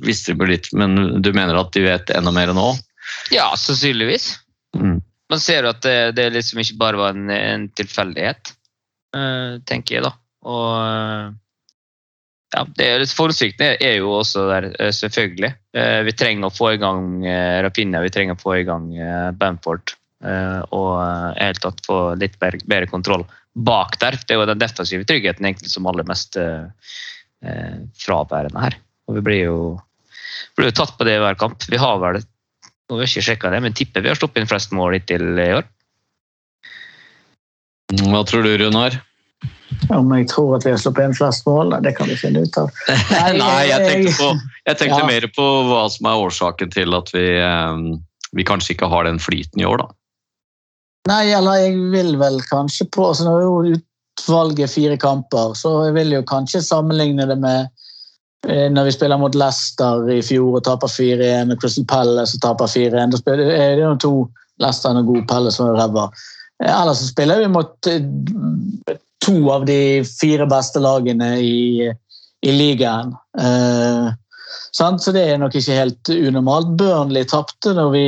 visste 0.05 0.33
de 0.33 0.41
jo 0.41 0.51
litt. 0.53 0.71
Men 0.73 1.21
du 1.21 1.33
mener 1.33 1.59
at 1.59 1.73
de 1.75 1.85
vet 1.85 2.13
enda 2.15 2.33
mer 2.33 2.55
nå? 2.57 2.71
Ja, 3.31 3.51
sannsynligvis. 3.59 4.33
Mm. 4.75 5.01
Man 5.29 5.43
ser 5.43 5.65
jo 5.65 5.73
at 5.73 5.83
det, 5.83 6.15
det 6.17 6.29
liksom 6.35 6.61
ikke 6.63 6.79
bare 6.79 6.99
var 6.99 7.15
en, 7.15 7.29
en 7.33 7.67
tilfeldighet, 7.75 8.53
eh, 9.15 9.59
tenker 9.67 9.97
jeg 9.97 10.05
da. 10.07 10.13
Og 10.47 10.69
eh, 10.79 11.35
ja, 12.57 12.65
det 12.77 13.09
Formsvikten 13.13 13.77
er, 13.77 13.99
jo 13.99 14.15
også 14.17 14.47
der, 14.49 14.69
eh, 14.79 14.91
selvfølgelig. 14.95 15.53
Eh, 15.77 16.01
vi 16.07 16.13
trenger 16.17 16.49
å 16.49 16.53
få 16.53 16.73
i 16.73 16.79
gang 16.81 17.25
eh, 17.25 17.61
vi 17.61 18.13
trenger 18.13 18.33
å 18.33 18.41
få 18.41 18.55
i 18.57 18.67
gang 18.67 18.89
Bamford. 19.37 19.93
og 20.73 20.93
i 21.37 21.43
hele 21.43 21.61
tatt 21.61 21.83
få 21.85 22.15
litt 22.17 22.39
bedre, 22.41 22.87
kontroll 22.89 23.25
bak 23.53 23.99
der. 24.01 24.17
Det 24.17 24.33
er 24.33 24.39
jo 24.39 24.47
den 24.49 24.63
defensive 24.63 25.05
tryggheten 25.05 25.45
egentlig 25.45 25.69
som 25.69 25.85
aller 25.85 26.07
mest 26.09 26.33
fraværende 28.01 28.63
her. 28.63 28.79
Og 29.07 29.19
vi 29.19 29.21
blir 29.21 29.43
jo, 29.43 29.59
blir 30.57 30.71
jo 30.71 30.77
tatt 30.79 30.97
på 30.97 31.05
det 31.05 31.19
i 31.19 31.21
hver 31.21 31.37
kamp. 31.37 31.61
Vi 31.69 31.77
har 31.77 32.01
vel 32.01 32.17
nå 32.17 32.95
har 32.97 33.03
jeg 33.03 33.11
ikke 33.13 33.27
sjekka 33.27 33.51
det, 33.53 33.61
men 33.61 33.77
tipper 33.77 34.01
vi 34.01 34.09
har 34.09 34.17
sluppet 34.17 34.41
inn 34.41 34.49
flest 34.49 34.73
mål 34.73 34.97
hittil 34.97 35.37
i 35.37 35.51
år. 35.59 35.69
Hva 38.07 38.23
tror 38.25 38.47
du, 38.47 38.57
Runar? 38.57 38.97
Om 39.93 40.09
jeg 40.17 40.27
tror 40.31 40.55
at 40.57 40.65
vi 40.65 40.73
har 40.73 40.79
sluppet 40.81 41.05
inn 41.05 41.15
flest 41.15 41.45
mål? 41.47 41.75
Det 41.85 41.93
kan 41.97 42.09
vi 42.09 42.17
finne 42.19 42.43
ut 42.43 42.57
av. 42.59 42.71
Nei, 43.37 43.67
jeg 43.69 43.85
tenkte, 43.85 44.15
på, 44.17 44.31
jeg 44.67 44.79
tenkte 44.81 45.01
Ja. 45.03 45.07
mer 45.07 45.27
på 45.35 45.45
hva 45.69 45.83
som 45.93 46.09
er 46.09 46.23
årsaken 46.25 46.73
til 46.73 46.97
at 46.97 47.11
vi, 47.13 47.27
eh, 47.39 47.83
vi 48.35 48.47
kanskje 48.47 48.73
ikke 48.75 48.89
har 48.91 49.07
den 49.07 49.21
flyten 49.21 49.61
i 49.61 49.67
år, 49.69 49.83
da. 49.85 49.89
Nei, 51.07 51.23
eller 51.31 51.61
jeg 51.61 51.77
vil 51.93 52.17
vel 52.19 52.41
kanskje 52.49 52.89
på 52.91 53.05
altså 53.11 53.27
Nå 53.27 53.35
er 53.37 53.45
jo 53.45 53.77
utvalget 53.77 54.73
fire 54.73 54.97
kamper, 54.99 55.53
så 55.55 55.85
jeg 55.87 55.95
vil 55.95 56.17
jo 56.17 56.23
kanskje 56.27 56.63
sammenligne 56.65 57.27
det 57.29 57.37
med 57.39 57.69
eh, 58.49 58.67
når 58.73 58.89
vi 58.89 58.95
spiller 58.97 59.21
mot 59.21 59.37
Leicester 59.37 60.09
i 60.11 60.19
fjor 60.25 60.57
og 60.57 60.65
taper 60.67 60.91
4-1, 60.91 61.53
og 61.53 61.61
Crystal 61.61 61.87
Palace 61.87 62.35
og 62.35 62.43
taper 62.43 62.73
4-1. 62.73 63.13
Da 63.13 63.37
eh, 63.37 63.45
det 63.45 63.61
er 63.61 63.85
jo 63.85 63.93
to 64.03 64.13
Leicester 64.59 64.97
og 64.97 65.13
god 65.13 65.29
Palace 65.29 65.61
som 65.61 65.69
er 65.69 65.79
ræva. 65.79 66.09
Eh, 66.63 66.81
Ellers 66.81 67.01
så 67.01 67.09
spiller 67.11 67.39
vi 67.39 67.47
mot 67.47 67.87
eh, 67.87 68.01
to 69.25 69.51
av 69.51 69.65
de 69.65 70.03
fire 70.05 70.47
beste 70.49 70.79
lagene 70.79 71.35
i, 71.39 71.91
i 72.41 72.51
ligaen. 72.51 73.13
Eh? 73.39 74.07
Så 74.71 75.11
det 75.11 75.23
er 75.25 75.39
nok 75.41 75.55
ikke 75.57 75.77
helt 75.79 76.09
unormalt. 76.09 76.75
Burnley 76.79 77.25
tapte 77.27 77.73
når 77.73 77.93
vi 77.95 78.05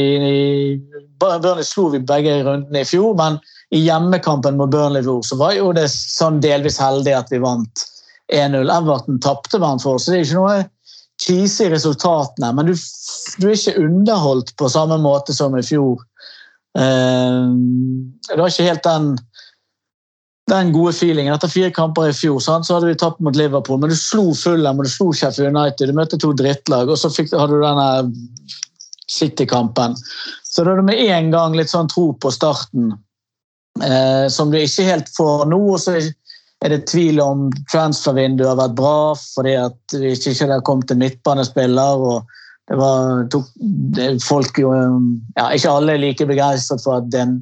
Burnley 1.20 1.66
slo 1.66 1.90
vi 1.94 2.00
begge 2.00 2.44
rundene 2.46 2.84
i 2.84 2.88
fjor, 2.88 3.16
men 3.18 3.40
i 3.74 3.82
hjemmekampen 3.84 4.58
mot 4.58 4.70
Burnley 4.72 5.02
i 5.02 5.16
så 5.26 5.38
var 5.40 5.56
jo 5.58 5.72
det 5.74 5.88
sånn 5.92 6.40
delvis 6.42 6.80
heldig 6.82 7.16
at 7.18 7.34
vi 7.34 7.42
vant 7.42 7.86
1-0. 8.34 8.70
Everton 8.70 9.20
tapte 9.22 9.60
man 9.60 9.82
for, 9.82 9.98
oss, 9.98 10.06
så 10.06 10.14
det 10.14 10.20
er 10.20 10.28
ikke 10.28 10.40
noe 10.40 10.60
krise 11.20 11.66
i 11.66 11.74
resultatene. 11.74 12.52
Men 12.56 12.70
du, 12.70 12.76
du 13.42 13.50
er 13.50 13.58
ikke 13.58 13.82
underholdt 13.82 14.54
på 14.58 14.70
samme 14.72 15.00
måte 15.02 15.36
som 15.36 15.58
i 15.58 15.66
fjor. 15.66 16.00
Eh, 16.80 17.50
det 18.30 18.40
var 18.40 18.54
ikke 18.54 18.70
helt 18.70 18.88
den 18.88 19.12
den 20.50 20.72
gode 20.74 20.94
feelingen. 20.98 21.34
Etter 21.34 21.52
fire 21.52 21.72
kamper 21.74 22.10
i 22.10 22.16
fjor 22.16 22.40
sant, 22.44 22.68
så 22.68 22.78
hadde 22.78 22.90
vi 22.90 23.00
tapt 23.00 23.22
mot 23.26 23.36
Liverpool, 23.38 23.80
men 23.82 23.92
du 23.92 23.98
slo 23.98 24.32
Fulham 24.38 24.82
og 24.82 24.88
du 24.88 24.92
slo 24.92 25.12
Sheffield 25.14 25.54
United. 25.54 25.92
Du 25.92 25.98
møtte 25.98 26.20
to 26.22 26.32
drittlag, 26.38 26.90
og 26.90 26.98
så 27.00 27.12
fikk, 27.14 27.34
hadde 27.38 27.60
du 27.60 27.66
denne 27.66 27.90
City-kampen. 29.10 29.98
Så 30.46 30.64
da 30.64 30.74
hadde 30.74 30.84
du 30.84 30.90
med 30.90 31.04
en 31.06 31.30
gang 31.34 31.58
litt 31.58 31.72
sånn 31.72 31.90
tro 31.92 32.12
på 32.22 32.32
starten, 32.34 32.96
eh, 33.84 34.26
som 34.34 34.50
du 34.52 34.60
ikke 34.62 34.88
helt 34.90 35.14
får 35.16 35.46
nå. 35.52 35.62
og 35.76 35.80
så 35.82 36.00
er 36.00 36.74
det 36.74 36.90
tvil 36.92 37.22
om 37.24 37.48
transfervinduet 37.72 38.50
har 38.50 38.60
vært 38.60 38.78
bra, 38.80 39.00
fordi 39.36 39.56
at 39.62 39.96
vi 39.96 40.16
ikke 40.18 40.50
har 40.50 40.66
kommet 40.68 40.92
en 40.92 41.02
midtbanespiller. 41.04 42.06
og 42.14 42.39
det 42.70 42.78
var, 42.78 43.24
tok, 43.34 43.48
det, 43.98 44.12
folk 44.22 44.60
jo, 44.62 44.70
ja, 45.36 45.48
Ikke 45.56 45.72
alle 45.74 45.96
er 45.96 46.04
like 46.04 46.28
begeistret 46.30 46.84
for 46.84 47.00
at 47.02 47.10
den, 47.10 47.40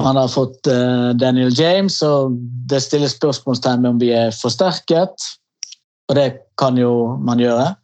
han 0.00 0.16
har 0.16 0.30
fått 0.30 0.70
uh, 0.70 1.10
Daniel 1.18 1.50
James, 1.52 1.98
og 2.06 2.36
det 2.70 2.82
stilles 2.84 3.16
spørsmålstegn 3.18 3.82
ved 3.82 3.90
om 3.90 4.00
vi 4.00 4.12
er 4.14 4.30
forsterket. 4.36 5.26
og 6.08 6.16
det 6.16 6.28
kan 6.58 6.78
jo 6.78 7.16
man 7.22 7.42
gjøre. 7.42 7.74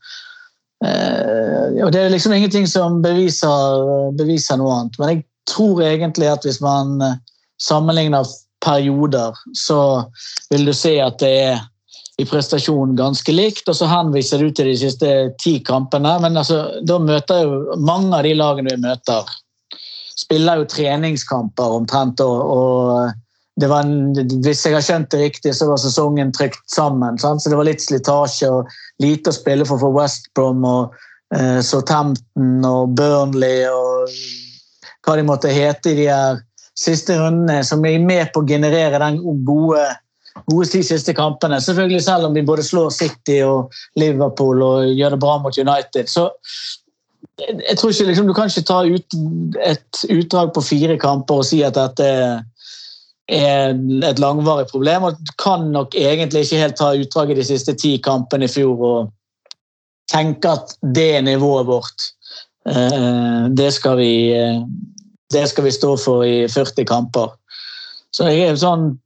Uh, 0.84 1.84
og 1.84 1.92
Det 1.92 2.00
er 2.00 2.14
liksom 2.14 2.32
ingenting 2.32 2.66
som 2.70 3.02
beviser, 3.02 4.10
beviser 4.18 4.60
noe 4.60 4.78
annet. 4.78 4.98
Men 4.98 5.12
jeg 5.12 5.24
tror 5.50 5.82
egentlig 5.82 6.28
at 6.30 6.44
hvis 6.44 6.60
man 6.60 7.00
eh, 7.02 7.18
sammenligner 7.62 8.26
perioder, 8.64 9.34
så 9.54 9.78
vil 10.50 10.66
du 10.66 10.72
se 10.74 10.96
at 11.00 11.18
det 11.22 11.32
er 11.46 11.60
i 12.16 12.24
prestasjonen 12.24 12.96
ganske 12.96 13.32
likt. 13.32 13.68
Og 13.68 13.76
så 13.76 13.88
henviser 13.90 14.40
du 14.42 14.50
til 14.50 14.70
de 14.70 14.76
siste 14.80 15.12
ti 15.42 15.58
kampene. 15.66 16.16
Men 16.22 16.38
altså, 16.40 16.62
da 16.86 16.98
møter 17.02 17.44
jo 17.44 17.76
mange 17.84 18.14
av 18.16 18.26
de 18.26 18.34
lagene 18.38 18.74
vi 18.74 18.86
møter, 18.86 19.28
spiller 20.16 20.62
jo 20.62 20.70
treningskamper 20.72 21.78
omtrent. 21.80 22.20
og, 22.24 22.56
og 22.56 23.14
var 23.64 23.88
hvis 24.44 24.66
jeg 24.66 24.74
har 24.76 24.84
skjønt 24.84 25.10
det 25.12 25.20
riktig, 25.22 25.54
så 25.56 25.68
var 25.70 25.80
sesongen 25.80 26.32
trykt 26.36 26.64
sammen. 26.72 27.16
Sant? 27.18 27.42
Så 27.42 27.52
det 27.52 27.56
var 27.56 27.68
litt 27.68 27.84
slitasje 27.84 28.50
og 28.52 28.72
lite 29.02 29.32
å 29.32 29.36
spille 29.36 29.64
for 29.68 29.80
for 29.80 29.96
West 29.96 30.28
Brom 30.36 30.64
og 30.68 30.96
eh, 31.34 31.60
Southampton 31.64 32.66
og 32.68 32.92
Burnley 32.98 33.64
og 33.70 34.12
hva 35.06 35.16
de 35.16 35.24
måtte 35.24 35.52
hete 35.54 35.92
i 35.94 35.98
de 36.02 36.08
her 36.10 36.42
siste 36.76 37.16
rundene, 37.16 37.62
som 37.64 37.84
er 37.88 38.02
med 38.02 38.28
på 38.34 38.42
å 38.42 38.48
generere 38.48 39.00
den 39.00 39.22
gode, 39.46 39.86
gode 40.50 40.68
ti 40.70 40.82
siste 40.84 41.14
kampene. 41.16 41.60
Selvfølgelig 41.60 42.02
Selv 42.02 42.26
om 42.28 42.34
de 42.34 42.42
både 42.46 42.62
slår 42.62 42.90
City 42.90 43.40
og 43.44 43.72
Liverpool 43.96 44.62
og 44.62 44.90
gjør 44.96 45.16
det 45.16 45.20
bra 45.20 45.38
mot 45.42 45.58
United. 45.58 46.06
så 46.06 46.30
jeg 47.38 47.76
tror 47.76 47.90
ikke 47.90 48.04
liksom, 48.04 48.26
Du 48.26 48.32
kan 48.32 48.48
ikke 48.48 48.68
ta 48.68 48.82
ut 48.84 49.16
et 49.66 50.04
utdrag 50.10 50.52
på 50.54 50.60
fire 50.60 50.96
kamper 50.98 51.42
og 51.42 51.44
si 51.44 51.62
at 51.62 51.76
dette 51.76 52.06
er 53.28 53.74
et 54.08 54.18
langvarig 54.22 54.66
problem. 54.70 55.02
og 55.02 55.16
Kan 55.38 55.70
nok 55.72 55.94
egentlig 55.94 56.46
ikke 56.46 56.62
helt 56.62 56.76
ta 56.76 56.94
utdraget 56.94 57.36
de 57.36 57.44
siste 57.44 57.74
ti 57.74 57.96
kampene 57.98 58.44
i 58.44 58.52
fjor 58.52 58.84
og 58.90 59.12
tenke 60.10 60.48
at 60.48 60.76
det 60.94 61.16
er 61.16 61.22
nivået 61.26 61.66
vårt. 61.66 62.12
Eh, 62.68 63.48
det 63.56 63.72
skal 63.74 63.96
vi, 63.98 64.32
eh, 64.32 64.62
det 65.32 65.48
skal 65.48 65.64
vi 65.64 65.70
stå 65.70 65.96
for 65.96 66.22
i 66.24 66.48
40 66.48 66.84
kamper. 66.84 67.34
Så 68.12 68.30
jeg 68.30 68.48
er 68.48 68.56
sånn 68.56 68.98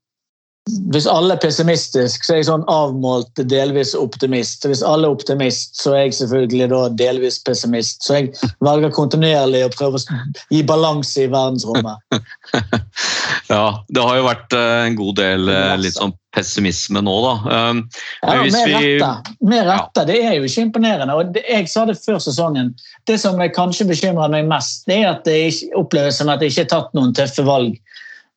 hvis 0.92 1.06
alle 1.10 1.34
er 1.34 1.40
pessimistisk, 1.42 2.24
så 2.24 2.34
er 2.34 2.40
jeg 2.40 2.48
sånn 2.48 2.64
avmålt 2.70 3.42
delvis 3.50 3.92
optimist. 3.98 4.66
Hvis 4.68 4.82
alle 4.86 5.08
er 5.08 5.16
optimist, 5.16 5.74
så 5.80 5.94
er 5.96 6.06
jeg 6.06 6.16
selvfølgelig 6.20 6.70
delvis 6.98 7.40
pessimist. 7.46 8.02
Så 8.06 8.18
jeg 8.18 8.30
velger 8.64 8.92
kontinuerlig 8.94 9.64
å 9.66 9.72
prøve 9.74 10.00
å 10.00 10.18
gi 10.52 10.62
balanse 10.66 11.24
i 11.24 11.30
verdensrommet. 11.30 12.20
ja, 13.52 13.64
det 13.88 14.06
har 14.06 14.18
jo 14.18 14.26
vært 14.28 14.56
eh, 14.58 14.80
en 14.88 14.98
god 14.98 15.20
del 15.20 15.52
eh, 15.52 15.76
litt 15.80 15.98
sånn 15.98 16.16
pessimisme 16.34 17.02
nå, 17.02 17.14
da. 17.24 17.32
Um, 17.70 17.80
ja, 18.22 18.34
med 18.44 18.68
rette. 18.70 19.34
Med 19.42 19.66
rette. 19.66 20.04
Det 20.06 20.18
er 20.22 20.36
jo 20.38 20.46
ikke 20.46 20.66
imponerende. 20.68 21.16
og 21.16 21.32
det, 21.34 21.42
Jeg 21.50 21.70
sa 21.72 21.84
det 21.88 21.98
før 21.98 22.20
sesongen. 22.22 22.72
Det 23.10 23.18
som 23.18 23.40
kanskje 23.54 23.88
bekymrer 23.90 24.30
meg 24.30 24.46
mest, 24.50 24.84
det 24.90 25.00
er 25.02 25.14
at 25.16 25.24
det 25.26 25.40
oppleves 25.78 26.20
som 26.20 26.30
at 26.30 26.42
det 26.42 26.52
ikke 26.52 26.68
er 26.68 26.74
tatt 26.76 26.94
noen 26.94 27.14
tøffe 27.16 27.46
valg 27.46 27.74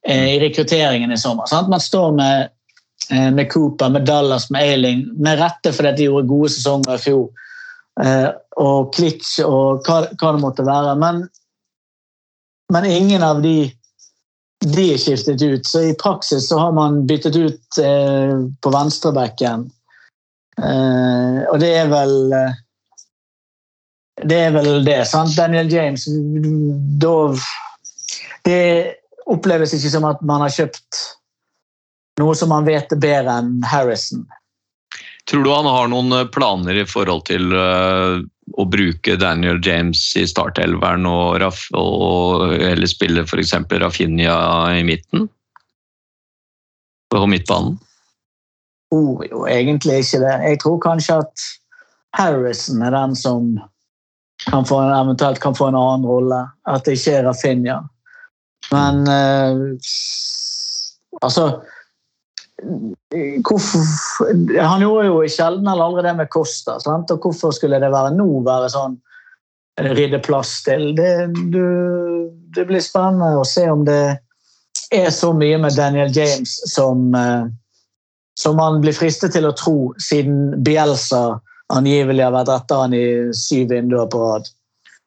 i 0.08 0.39
rekrutteringen 0.39 1.12
i 1.12 1.18
sommer. 1.18 1.45
Sant? 1.45 1.70
Man 1.70 1.80
står 1.80 2.12
med, 2.12 2.49
eh, 3.10 3.32
med, 3.32 3.51
Cooper, 3.51 3.89
med 3.89 4.06
Dallas, 4.06 4.49
med 4.49 4.62
Ailing, 4.62 5.06
med 5.24 5.39
rette 5.39 5.74
fordi 5.74 5.95
de 5.97 6.10
gjorde 6.10 6.28
gode 6.28 6.49
sesonger 6.49 6.95
i 6.95 7.04
fjor. 7.06 7.30
Eh, 8.04 8.30
og 8.58 8.91
Klitsch 8.95 9.39
og 9.45 9.86
hva, 9.86 10.04
hva, 10.18 10.34
det 10.34 10.41
måtte 10.41 10.66
være. 10.68 10.95
Men, 10.99 11.24
men 12.74 12.89
ingen 12.89 13.24
av 13.24 13.41
de, 13.45 13.72
de 14.66 14.89
er 14.93 14.99
skiftet 15.01 15.41
ut. 15.41 15.68
Så 15.68 15.86
i 15.88 15.95
praksis 15.99 16.49
så 16.49 16.60
har 16.60 16.76
man 16.76 17.04
byttet 17.08 17.38
ut 17.38 17.80
eh, 17.84 18.36
på 18.60 18.74
venstrebekken. 18.76 19.70
Eh, 20.60 21.39
og 21.49 21.58
det 21.64 21.72
er 21.80 21.88
vel 21.89 22.14
Det 24.22 24.38
er 24.38 24.51
vel 24.54 24.84
det. 24.86 24.99
sant? 25.10 25.34
Daniel 25.38 25.72
James 25.72 26.04
da, 27.01 27.16
det 28.45 28.60
oppleves 29.30 29.74
ikke 29.76 29.91
som 29.93 30.07
at 30.07 30.21
man 30.26 30.43
har 30.43 30.53
kjøpt 30.53 31.01
noe 32.21 32.36
som 32.38 32.51
man 32.53 32.67
vet 32.67 32.91
er 32.93 33.01
bedre 33.01 33.39
enn 33.41 33.63
Harrison. 33.65 34.26
Tror 35.30 35.43
du 35.45 35.51
han 35.53 35.69
har 35.69 35.89
noen 35.91 36.11
eh, 36.13 36.28
planer 36.30 36.78
i 36.82 36.86
forhold 36.88 37.26
til 37.30 37.53
uh, 37.55 38.19
å 38.59 38.65
bruke 38.67 39.15
Daniel 39.19 39.61
James 39.63 40.01
i 40.19 40.26
startelveren 40.28 41.07
og, 41.09 41.39
Raff, 41.41 41.63
og 41.80 42.51
eller 42.57 42.89
spille 42.91 43.24
f.eks. 43.24 43.55
Rafinha 43.71 44.36
i 44.76 44.84
midten? 44.86 45.30
På 47.13 47.24
midtbanen? 47.30 47.80
Oh, 48.93 49.24
jo, 49.26 49.45
egentlig 49.49 50.03
ikke 50.03 50.19
det. 50.21 50.34
Jeg 50.43 50.59
tror 50.61 50.82
kanskje 50.84 51.21
at 51.24 51.45
Harrison 52.13 52.84
er 52.86 52.93
den 52.93 53.15
som 53.17 53.55
kan 54.43 54.67
få 54.67 54.82
en, 54.84 54.91
eventuelt 54.93 55.39
kan 55.41 55.55
få 55.55 55.71
en 55.71 55.80
annen 55.80 56.05
rolle. 56.05 56.43
At 56.69 56.86
det 56.86 56.99
ikke 56.99 57.15
er 57.21 57.26
Rafinha. 57.30 57.80
Men 58.74 59.05
uh, 59.07 59.78
altså 61.21 61.47
hvorfor, 63.43 63.80
Han 64.61 64.82
gjorde 64.82 65.07
jo 65.07 65.24
sjelden 65.28 65.67
eller 65.67 65.84
aldri 65.84 66.03
det 66.05 66.13
med 66.17 66.30
Costa. 66.32 66.78
Sant? 66.80 67.11
og 67.11 67.26
Hvorfor 67.26 67.51
skulle 67.55 67.82
det 67.82 67.91
være 67.91 68.13
nå 68.15 68.28
være 68.45 68.69
sånn 68.71 68.95
eh, 69.80 69.91
rydde 69.97 70.21
plass 70.24 70.61
til? 70.65 70.93
Det, 70.97 71.11
du, 71.51 71.65
det, 72.55 72.67
blir 72.69 72.84
spennende 72.84 73.41
å 73.41 73.47
se 73.47 73.65
om 73.71 73.84
det 73.88 74.17
er 74.93 75.09
så 75.11 75.34
mye 75.36 75.57
med 75.59 75.76
Daniel 75.76 76.13
James 76.13 76.55
som, 76.71 77.09
uh, 77.17 77.49
som 78.39 78.57
man 78.59 78.80
blir 78.84 78.95
fristet 78.95 79.36
til 79.36 79.49
å 79.49 79.55
tro, 79.57 79.78
siden 80.01 80.63
Bielsa 80.63 81.41
angivelig 81.74 82.24
har 82.26 82.36
vært 82.36 82.51
etter 82.53 82.84
han 82.86 82.93
i 82.95 83.05
syv 83.38 83.71
vinduer 83.74 84.09
på 84.11 84.21
rad. 84.21 84.49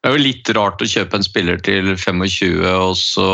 Det 0.07 0.12
er 0.12 0.20
jo 0.20 0.22
litt 0.22 0.50
rart 0.54 0.82
å 0.84 0.86
kjøpe 0.86 1.18
en 1.18 1.24
spiller 1.26 1.57
til 1.66 1.88
25 1.98 2.61
og 2.62 2.92
så 2.94 3.24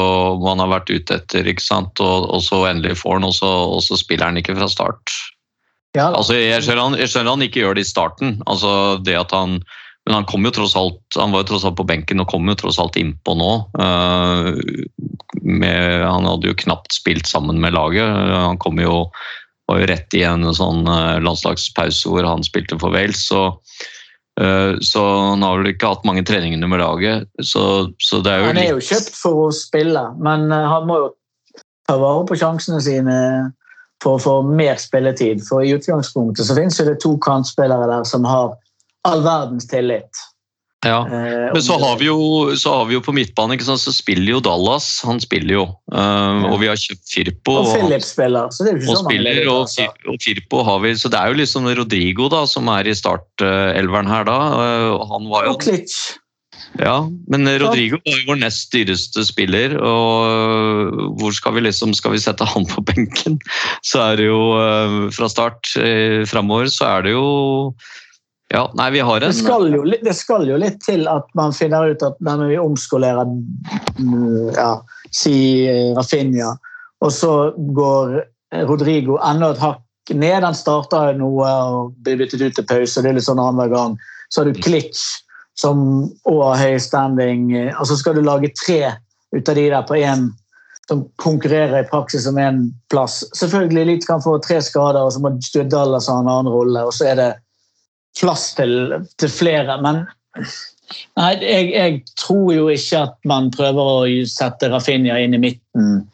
man 0.40 0.62
har 0.62 0.70
vært 0.70 0.88
ute 0.88 1.18
etter, 1.20 1.44
ikke 1.44 1.60
sant? 1.60 2.00
Og, 2.00 2.30
og 2.32 2.40
så 2.40 2.62
endelig 2.70 2.96
får 3.02 3.18
han, 3.18 3.26
og 3.28 3.34
så, 3.36 3.50
og 3.74 3.82
så 3.84 3.98
spiller 4.00 4.30
han 4.30 4.40
ikke 4.40 4.54
fra 4.56 4.70
start. 4.72 5.12
Ja, 5.92 6.06
altså, 6.08 6.38
jeg, 6.38 6.64
skjønner 6.64 6.86
han, 6.86 6.96
jeg 6.96 7.12
skjønner 7.12 7.34
han 7.34 7.44
ikke 7.44 7.60
gjør 7.60 7.76
det 7.76 7.84
i 7.84 7.90
starten. 7.90 8.38
Altså, 8.48 8.72
det 9.04 9.18
at 9.20 9.36
han, 9.36 9.58
men 10.08 10.16
han 10.16 10.30
kom 10.32 10.48
jo 10.48 10.54
tross 10.56 10.72
alt 10.80 11.20
han 11.20 11.36
var 11.36 11.44
jo 11.44 11.50
tross 11.52 11.68
alt 11.68 11.76
på 11.76 11.88
benken 11.92 12.24
og 12.24 12.32
kom 12.32 12.48
jo 12.48 12.56
tross 12.64 12.80
alt 12.80 12.96
innpå 12.96 13.36
nå. 13.36 13.52
Uh, 13.76 14.56
med, 15.44 16.08
han 16.08 16.24
hadde 16.24 16.54
jo 16.54 16.60
knapt 16.64 16.96
spilt 16.96 17.28
sammen 17.28 17.60
med 17.60 17.76
laget. 17.76 18.08
Han 18.32 18.56
kom 18.64 18.80
jo, 18.80 19.02
var 19.68 19.84
jo 19.84 19.92
rett 19.92 20.16
i 20.16 20.24
en 20.24 20.48
sånn 20.56 20.88
uh, 20.88 21.20
landslagspause 21.20 22.08
hvor 22.08 22.32
han 22.32 22.48
spilte 22.48 22.80
for 22.80 22.96
Wales. 22.96 23.28
så 23.28 23.50
Eh, 23.50 23.91
så 24.80 25.02
han 25.30 25.42
har 25.44 25.58
vel 25.60 25.72
ikke 25.74 25.90
hatt 25.92 26.06
mange 26.08 26.24
treninger 26.24 26.68
med 26.68 26.80
laget. 26.80 27.28
Så, 27.44 27.92
så 28.00 28.22
er 28.24 28.46
han 28.48 28.60
er 28.60 28.72
jo 28.72 28.84
kjøpt 28.84 29.18
for 29.18 29.48
å 29.48 29.50
spille, 29.54 30.06
men 30.24 30.48
eh, 30.52 30.68
han 30.72 30.88
må 30.88 30.98
jo 31.02 31.10
ta 31.90 31.98
vare 32.00 32.24
på 32.28 32.38
sjansene 32.40 32.80
sine 32.80 33.16
for 34.02 34.16
å 34.16 34.22
få 34.22 34.34
mer 34.48 34.80
spilletid. 34.80 35.44
For 35.46 35.62
i 35.62 35.74
utgangspunktet 35.76 36.48
så 36.48 36.56
finnes 36.58 36.80
det 36.80 36.98
to 37.02 37.14
kantspillere 37.22 37.90
der 37.90 38.08
som 38.08 38.26
har 38.26 38.54
all 39.08 39.24
verdens 39.24 39.68
tillit. 39.70 40.22
Ja, 40.82 41.06
eh, 41.06 41.52
Men 41.52 41.62
så 41.62 41.76
har 41.78 41.98
vi 41.98 42.08
jo, 42.08 42.18
har 42.50 42.86
vi 42.88 42.96
jo 42.96 43.02
på 43.06 43.14
midtbanen 43.14 43.60
så 43.62 43.92
spiller 43.94 44.34
jo 44.34 44.40
Dallas. 44.42 44.88
Han 45.06 45.20
spiller 45.22 45.54
jo. 45.54 45.66
Uh, 45.94 46.48
og 46.50 46.56
vi 46.58 46.70
har 46.70 46.80
kjøpt 46.80 47.12
Firpo. 47.12 47.54
Og 47.60 47.68
Philip 47.70 48.02
spiller. 48.02 48.50
så 48.50 48.66
det 48.66 48.72
er 48.72 48.80
jo 48.80 48.82
ikke 48.82 48.96
og 48.96 49.04
spiller, 49.04 49.38
og, 49.44 49.60
altså. 49.60 49.86
og, 50.10 50.16
Firpo 50.24 50.64
har 50.66 50.82
vi, 50.82 50.96
så 50.98 51.12
Det 51.12 51.20
er 51.20 51.30
jo 51.30 51.38
liksom 51.38 51.70
Rodrigo 51.78 52.26
da, 52.32 52.42
som 52.50 52.66
er 52.74 52.90
i 52.90 52.96
startelveren 52.98 54.10
her 54.10 54.26
da. 54.26 54.40
Uh, 54.58 55.06
han 55.12 55.30
var 55.30 55.46
jo, 55.46 55.54
og 55.54 55.62
Klitsch. 55.62 56.18
Ja, 56.80 56.96
men 57.30 57.46
Rodrigo 57.60 57.98
var 58.00 58.18
jo 58.18 58.26
vår 58.32 58.42
nest 58.42 58.74
dyreste 58.74 59.22
spiller. 59.28 59.78
og 59.78 61.14
hvor 61.20 61.34
Skal 61.36 61.60
vi 61.60 61.66
liksom, 61.68 61.94
skal 61.94 62.16
vi 62.16 62.22
sette 62.24 62.48
han 62.48 62.66
på 62.66 62.82
benken? 62.90 63.38
Så 63.86 64.02
er 64.02 64.18
det 64.18 64.30
jo 64.32 64.42
uh, 64.58 65.06
fra 65.14 65.30
start 65.30 65.76
framover 66.26 66.66
så 66.72 66.96
er 66.96 67.06
det 67.06 67.14
jo 67.14 67.26
ja, 68.52 68.66
nei, 68.76 68.90
vi 68.94 69.00
har 69.00 69.20
en... 69.20 69.32
Det 69.32 69.38
skal, 69.38 69.68
jo, 69.72 69.84
det 70.04 70.14
skal 70.16 70.44
jo 70.48 70.58
litt 70.60 70.82
til 70.84 71.06
at 71.08 71.30
man 71.38 71.54
finner 71.56 71.94
ut 71.94 72.02
at 72.04 72.18
når 72.20 72.44
vi 72.50 72.58
omskolerer 72.60 73.30
mm, 73.96 74.52
ja, 74.56 74.74
si 75.14 75.36
eh, 75.70 75.94
Rafinha, 75.96 76.50
og 77.02 77.14
så 77.16 77.32
går 77.56 78.18
Rodrigo 78.68 79.16
enda 79.24 79.54
et 79.54 79.62
hakk 79.62 80.12
ned. 80.12 80.44
Han 80.44 80.56
starta 80.56 81.06
noe 81.16 81.48
og 81.48 81.94
blir 82.04 82.20
byttet 82.20 82.44
ut 82.44 82.58
til 82.58 82.68
pause, 82.68 83.02
det 83.02 83.10
er 83.10 83.16
litt 83.16 83.26
sånn 83.26 83.40
annenhver 83.40 83.72
gang. 83.72 83.96
Så 84.28 84.42
har 84.42 84.50
du 84.50 84.60
Klitsch, 84.60 85.22
som 85.58 86.04
òg 86.28 86.42
har 86.44 86.60
høy 86.60 86.78
standing. 86.80 87.50
Og 87.72 87.88
så 87.88 87.98
skal 88.00 88.16
du 88.16 88.22
lage 88.24 88.52
tre 88.60 88.94
ut 89.32 89.48
av 89.48 89.56
de 89.56 89.66
der 89.72 89.88
på 89.88 89.96
én 89.96 90.28
som 90.90 91.04
konkurrerer 91.22 91.80
i 91.80 91.88
praksis 91.88 92.26
om 92.28 92.38
én 92.40 92.64
plass. 92.92 93.22
Selvfølgelig 93.38 93.84
litt 93.88 94.06
kan 94.06 94.22
få 94.22 94.36
tre 94.44 94.58
skader, 94.64 95.00
og 95.00 95.14
så 95.14 95.22
må 95.22 95.32
Stuart 95.44 95.70
Dallas 95.72 96.10
ha 96.10 96.18
en 96.20 96.28
annen 96.28 96.52
rolle. 96.52 96.84
og 96.84 96.92
så 96.92 97.12
er 97.12 97.16
det 97.20 97.30
plass 98.20 98.52
til, 98.58 98.94
til 99.20 99.32
flere. 99.32 99.78
Men 99.84 100.04
nei, 101.18 101.32
jeg, 101.40 101.70
jeg, 101.72 102.02
tror 102.20 102.52
jo 102.54 102.68
ikke 102.72 103.04
at 103.08 103.16
man 103.28 103.50
prøver 103.54 103.92
å 103.94 104.12
sette 104.28 104.70
Rafinha 104.72 105.18
inn 105.22 105.38
i 105.38 105.42
midten, 105.42 106.04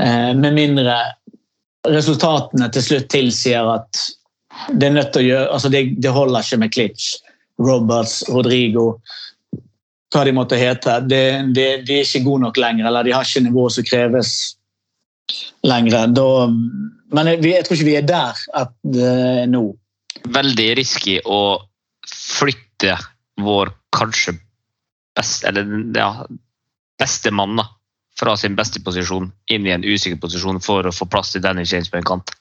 eh, 0.00 0.32
med 0.38 0.58
mindre 0.58 0.98
resultatene 1.88 2.68
til 2.70 2.84
slutt 2.86 3.10
tilsier 3.10 3.66
at 3.66 4.04
det 4.70 4.86
er 4.86 4.94
nødt 4.94 5.10
til 5.14 5.24
å 5.24 5.26
gjøre 5.26 5.52
altså 5.56 5.70
det, 5.72 5.80
de 5.98 6.10
holder 6.12 6.44
ikke 6.44 6.60
med 6.62 6.72
Klitsch, 6.74 7.14
Roberts, 7.62 8.20
Rodrigo 8.30 8.92
hva 10.12 10.24
de 10.28 10.34
måtte 10.36 10.58
hete. 10.60 10.98
Det, 11.08 11.24
det, 11.56 11.68
de 11.88 11.98
er 11.98 12.06
ikke 12.06 12.24
gode 12.26 12.46
nok 12.46 12.58
lenger, 12.60 12.88
eller 12.88 13.06
de 13.06 13.14
har 13.16 13.26
ikke 13.26 13.46
nivået 13.46 13.76
som 13.76 13.86
kreves 13.88 14.32
lenger. 15.64 16.12
Da, 16.12 16.26
men 17.16 17.30
jeg, 17.32 17.44
jeg, 17.48 17.66
tror 17.66 17.78
ikke 17.78 17.88
vi 17.88 17.98
er 18.00 18.08
der 18.08 18.42
at, 18.62 18.74
uh, 18.92 19.44
nå. 19.48 19.64
Veldig 20.32 20.68
risky 20.78 21.18
å 21.28 21.40
flytte 22.08 22.96
vår 23.42 23.72
kanskje 23.94 24.36
best, 25.16 25.44
eller, 25.48 25.66
ja, 25.96 26.24
beste 27.00 27.30
mann 27.34 27.56
da, 27.60 27.66
fra 28.18 28.36
sin 28.36 28.54
beste 28.56 28.80
posisjon 28.84 29.30
inn 29.52 29.66
i 29.66 29.72
en 29.74 29.84
usikker 29.84 30.20
posisjon 30.20 30.60
for 30.62 30.86
å 30.88 30.92
få 30.94 31.08
plass 31.10 31.32
til 31.34 31.42
Danny 31.44 31.64
James 31.68 31.90
på 31.92 31.98
en 32.00 32.06
kant. 32.08 32.32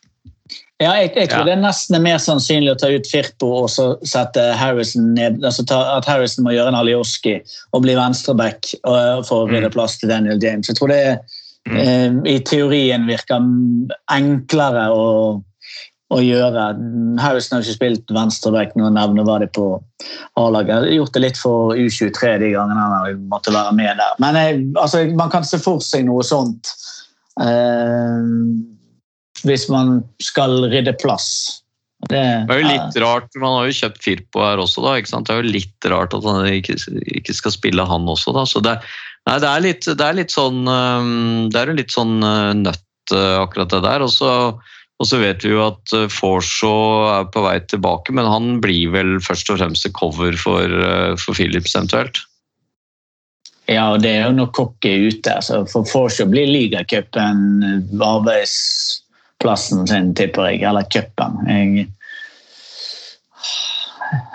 Ja, 0.81 0.95
jeg, 0.97 1.11
jeg 1.15 1.29
tror 1.29 1.43
Ja. 1.43 1.45
det 1.45 1.53
er 1.53 1.61
nesten 1.61 2.01
mer 2.03 2.17
sannsynlig 2.17 2.71
å 2.73 2.77
ta 2.81 2.87
ut 2.89 3.05
Firpo 3.07 3.51
og 3.63 3.69
så 3.69 3.85
sette 4.07 4.41
Harrison 4.57 5.13
ned. 5.13 5.43
altså 5.45 5.63
ta, 5.67 5.97
At 5.97 6.05
Harrison 6.09 6.43
må 6.43 6.51
gjøre 6.55 6.67
en 6.73 6.79
Alioski 6.79 7.35
og 7.73 7.83
bli 7.83 7.93
venstreback 7.95 8.73
og- 8.83 9.25
for 9.27 9.45
å 9.45 9.49
rydde 9.51 9.69
Mm. 9.69 9.75
plass 9.75 9.97
til 9.99 10.09
Daniel 10.09 10.39
James. 10.41 10.67
Jeg 10.67 10.75
tror 10.77 10.87
det 10.89 11.19
eh, 11.69 12.09
i 12.25 12.39
teorien 12.39 13.05
virker 13.05 13.37
enklere 14.09 14.87
å, 14.89 15.43
å 16.11 16.19
gjøre. 16.19 16.65
Hausen 17.21 17.55
har 17.55 17.63
ikke 17.63 17.77
spilt 17.77 18.11
venstreback, 18.15 18.75
noe 18.75 19.39
det 19.39 19.51
på 19.55 19.67
A-laget. 20.39 20.73
Jeg 20.73 20.81
har 20.81 20.97
Gjort 20.99 21.15
det 21.15 21.23
litt 21.23 21.39
for 21.39 21.75
U23 21.77 22.33
de 22.43 22.51
gangene 22.55 22.87
han 22.91 23.23
måtte 23.31 23.53
være 23.55 23.71
med 23.77 23.95
der. 24.01 24.19
Men 24.23 24.39
jeg, 24.39 24.59
altså, 24.75 25.05
man 25.17 25.31
kan 25.33 25.47
se 25.47 25.61
for 25.61 25.83
seg 25.83 26.05
noe 26.09 26.25
sånt. 26.27 26.73
Eh, 27.39 28.27
hvis 29.47 29.67
man 29.71 30.01
skal 30.21 30.67
rydde 30.71 30.93
plass. 31.01 31.61
Det, 32.09 32.19
Det 32.49 32.55
er 32.55 32.63
jo 32.63 32.69
litt 32.71 32.95
rart, 33.03 33.29
Man 33.37 33.59
har 33.59 33.69
jo 33.69 33.77
kjøpt 33.77 34.03
Firpo 34.03 34.41
her 34.41 34.61
også, 34.61 34.81
da. 34.83 34.97
ikke 34.97 35.11
sant? 35.13 35.29
Det 35.29 35.35
er 35.35 35.43
jo 35.43 35.53
litt 35.53 35.89
rart 35.93 36.15
at 36.17 36.25
han 36.25 36.47
ikke, 36.49 36.79
ikke 37.13 37.35
skal 37.37 37.53
spille 37.53 37.85
han 37.87 38.09
også, 38.09 38.33
da. 38.35 38.45
Så 38.49 38.61
det, 38.65 38.73
nei, 39.29 39.37
det, 39.37 39.49
er, 39.49 39.65
litt, 39.67 39.85
det 39.85 40.07
er 40.07 40.17
litt 40.17 40.33
sånn 40.33 40.65
Det 40.65 41.61
er 41.61 41.71
jo 41.71 41.77
litt 41.77 41.93
sånn 41.93 42.17
øh, 42.25 42.53
nøtt, 42.57 43.13
øh, 43.13 43.35
akkurat 43.45 43.73
det 43.77 43.83
der. 43.85 44.05
Og 44.05 44.13
så, 44.13 44.33
og 45.01 45.07
så 45.09 45.17
vet 45.17 45.41
vi 45.41 45.55
jo 45.55 45.63
at 45.65 45.93
øh, 45.97 46.09
Forshaw 46.13 47.07
er 47.09 47.29
på 47.33 47.41
vei 47.41 47.55
tilbake, 47.71 48.13
men 48.13 48.27
han 48.29 48.59
blir 48.61 48.91
vel 48.93 49.15
først 49.25 49.49
og 49.49 49.57
fremst 49.57 49.87
cover 49.97 50.37
for, 50.37 50.61
øh, 50.61 51.15
for 51.17 51.33
Philips 51.37 51.73
eventuelt. 51.75 52.21
Ja, 53.69 53.87
og 53.93 54.01
det 54.03 54.11
er 54.13 54.27
jo 54.27 54.35
når 54.35 54.51
Kokk 54.57 54.85
er 54.85 55.07
ute. 55.09 55.33
Så 55.45 55.63
for 55.71 55.87
Forshaw 55.89 56.29
blir 56.29 56.49
ligacupen 56.49 57.41
eh, 57.65 58.05
arbeidsplassen 58.05 59.87
sin, 59.89 60.13
tipper 60.17 60.51
jeg. 60.51 60.61
Eller 60.69 60.85
cupen. 60.93 61.41
Jeg... 61.49 61.87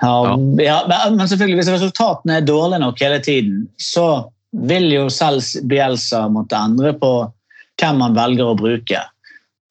Ja, 0.02 0.14
ja, 0.62 0.76
men- 1.12 1.28
selvfølgelig, 1.28 1.58
hvis 1.60 1.74
resultatene 1.74 2.38
er 2.40 2.46
dårlige 2.48 2.80
nok 2.80 3.00
hele 3.00 3.18
tiden, 3.22 3.66
så 3.78 4.24
vil 4.66 4.88
jo 4.94 5.08
selv 5.12 5.44
Bielsa 5.68 6.26
måtte 6.32 6.56
endre 6.56 6.94
på 6.96 7.12
hvem 7.76 7.98
man 8.00 8.16
velger 8.16 8.50
å 8.50 8.56
bruke. 8.56 9.02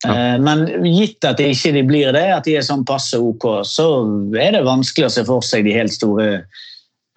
Eh, 0.05 0.37
Men 0.41 0.65
gitt 0.85 1.25
at 1.27 1.39
det 1.41 1.51
ikke 1.53 1.83
blir 1.87 2.13
det, 2.15 2.27
at 2.35 2.47
de 2.47 2.57
er 2.59 2.65
sånn 2.65 2.85
passe 2.87 3.19
ok, 3.19 3.47
så 3.67 3.87
er 4.37 4.55
det 4.57 4.65
vanskelig 4.67 5.09
å 5.09 5.13
se 5.17 5.25
for 5.27 5.45
seg 5.45 5.65
de 5.67 5.75
helt 5.75 5.93
store 5.93 6.27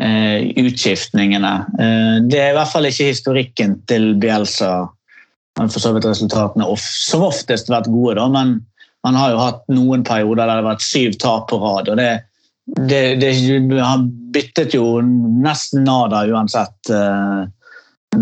eh, 0.02 0.48
utskiftningene. 0.62 1.54
Eh, 1.78 2.14
det 2.30 2.40
er 2.42 2.52
i 2.52 2.58
hvert 2.58 2.72
fall 2.72 2.88
ikke 2.88 3.10
historikken 3.10 3.78
til 3.90 4.14
Bielsa, 4.20 4.88
men 5.58 5.72
for 5.74 5.82
så 5.82 5.92
vidt 5.96 6.06
resultatene 6.08 6.66
of, 6.70 6.82
som 6.82 7.26
oftest 7.26 7.70
vært 7.72 7.90
gode, 7.90 8.16
da, 8.20 8.28
men 8.32 8.58
man 9.06 9.18
har 9.18 9.34
jo 9.34 9.42
hatt 9.42 9.62
noen 9.70 10.02
perioder 10.06 10.44
der 10.44 10.50
det 10.50 10.62
har 10.62 10.70
vært 10.72 10.86
syv 10.86 11.18
tap 11.22 11.48
på 11.50 11.58
rad. 11.62 11.90
og 11.90 12.00
det, 12.00 12.10
det, 12.90 13.02
det 13.22 13.30
Han 13.78 14.08
byttet 14.34 14.74
jo 14.76 14.98
nesten 15.02 15.86
nada 15.86 16.24
uansett. 16.28 16.90
Eh, 16.90 17.46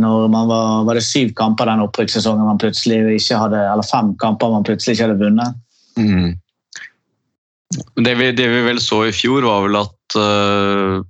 når 0.01 0.29
man 0.33 0.49
var, 0.51 0.85
var 0.89 0.99
det 0.99 1.05
syv 1.07 1.33
kamper 1.39 1.69
den 1.71 1.85
opprykkssesongen 1.85 2.47
man 2.49 2.61
plutselig 2.63 3.03
ikke 3.19 3.41
hadde, 3.41 3.63
eller 3.73 3.87
fem 3.87 4.15
kamper 4.23 4.53
man 4.55 4.67
plutselig 4.67 4.97
ikke 4.97 5.09
hadde 5.09 5.21
vunnet. 5.23 5.59
Mm. 5.97 6.35
Det, 8.05 8.15
vi, 8.15 8.31
det 8.37 8.47
vi 8.53 8.63
vel 8.69 8.81
så 8.83 9.03
i 9.09 9.15
fjor, 9.15 9.47
var 9.49 9.65
vel 9.67 9.79
at 9.81 10.19
uh, 10.21 11.03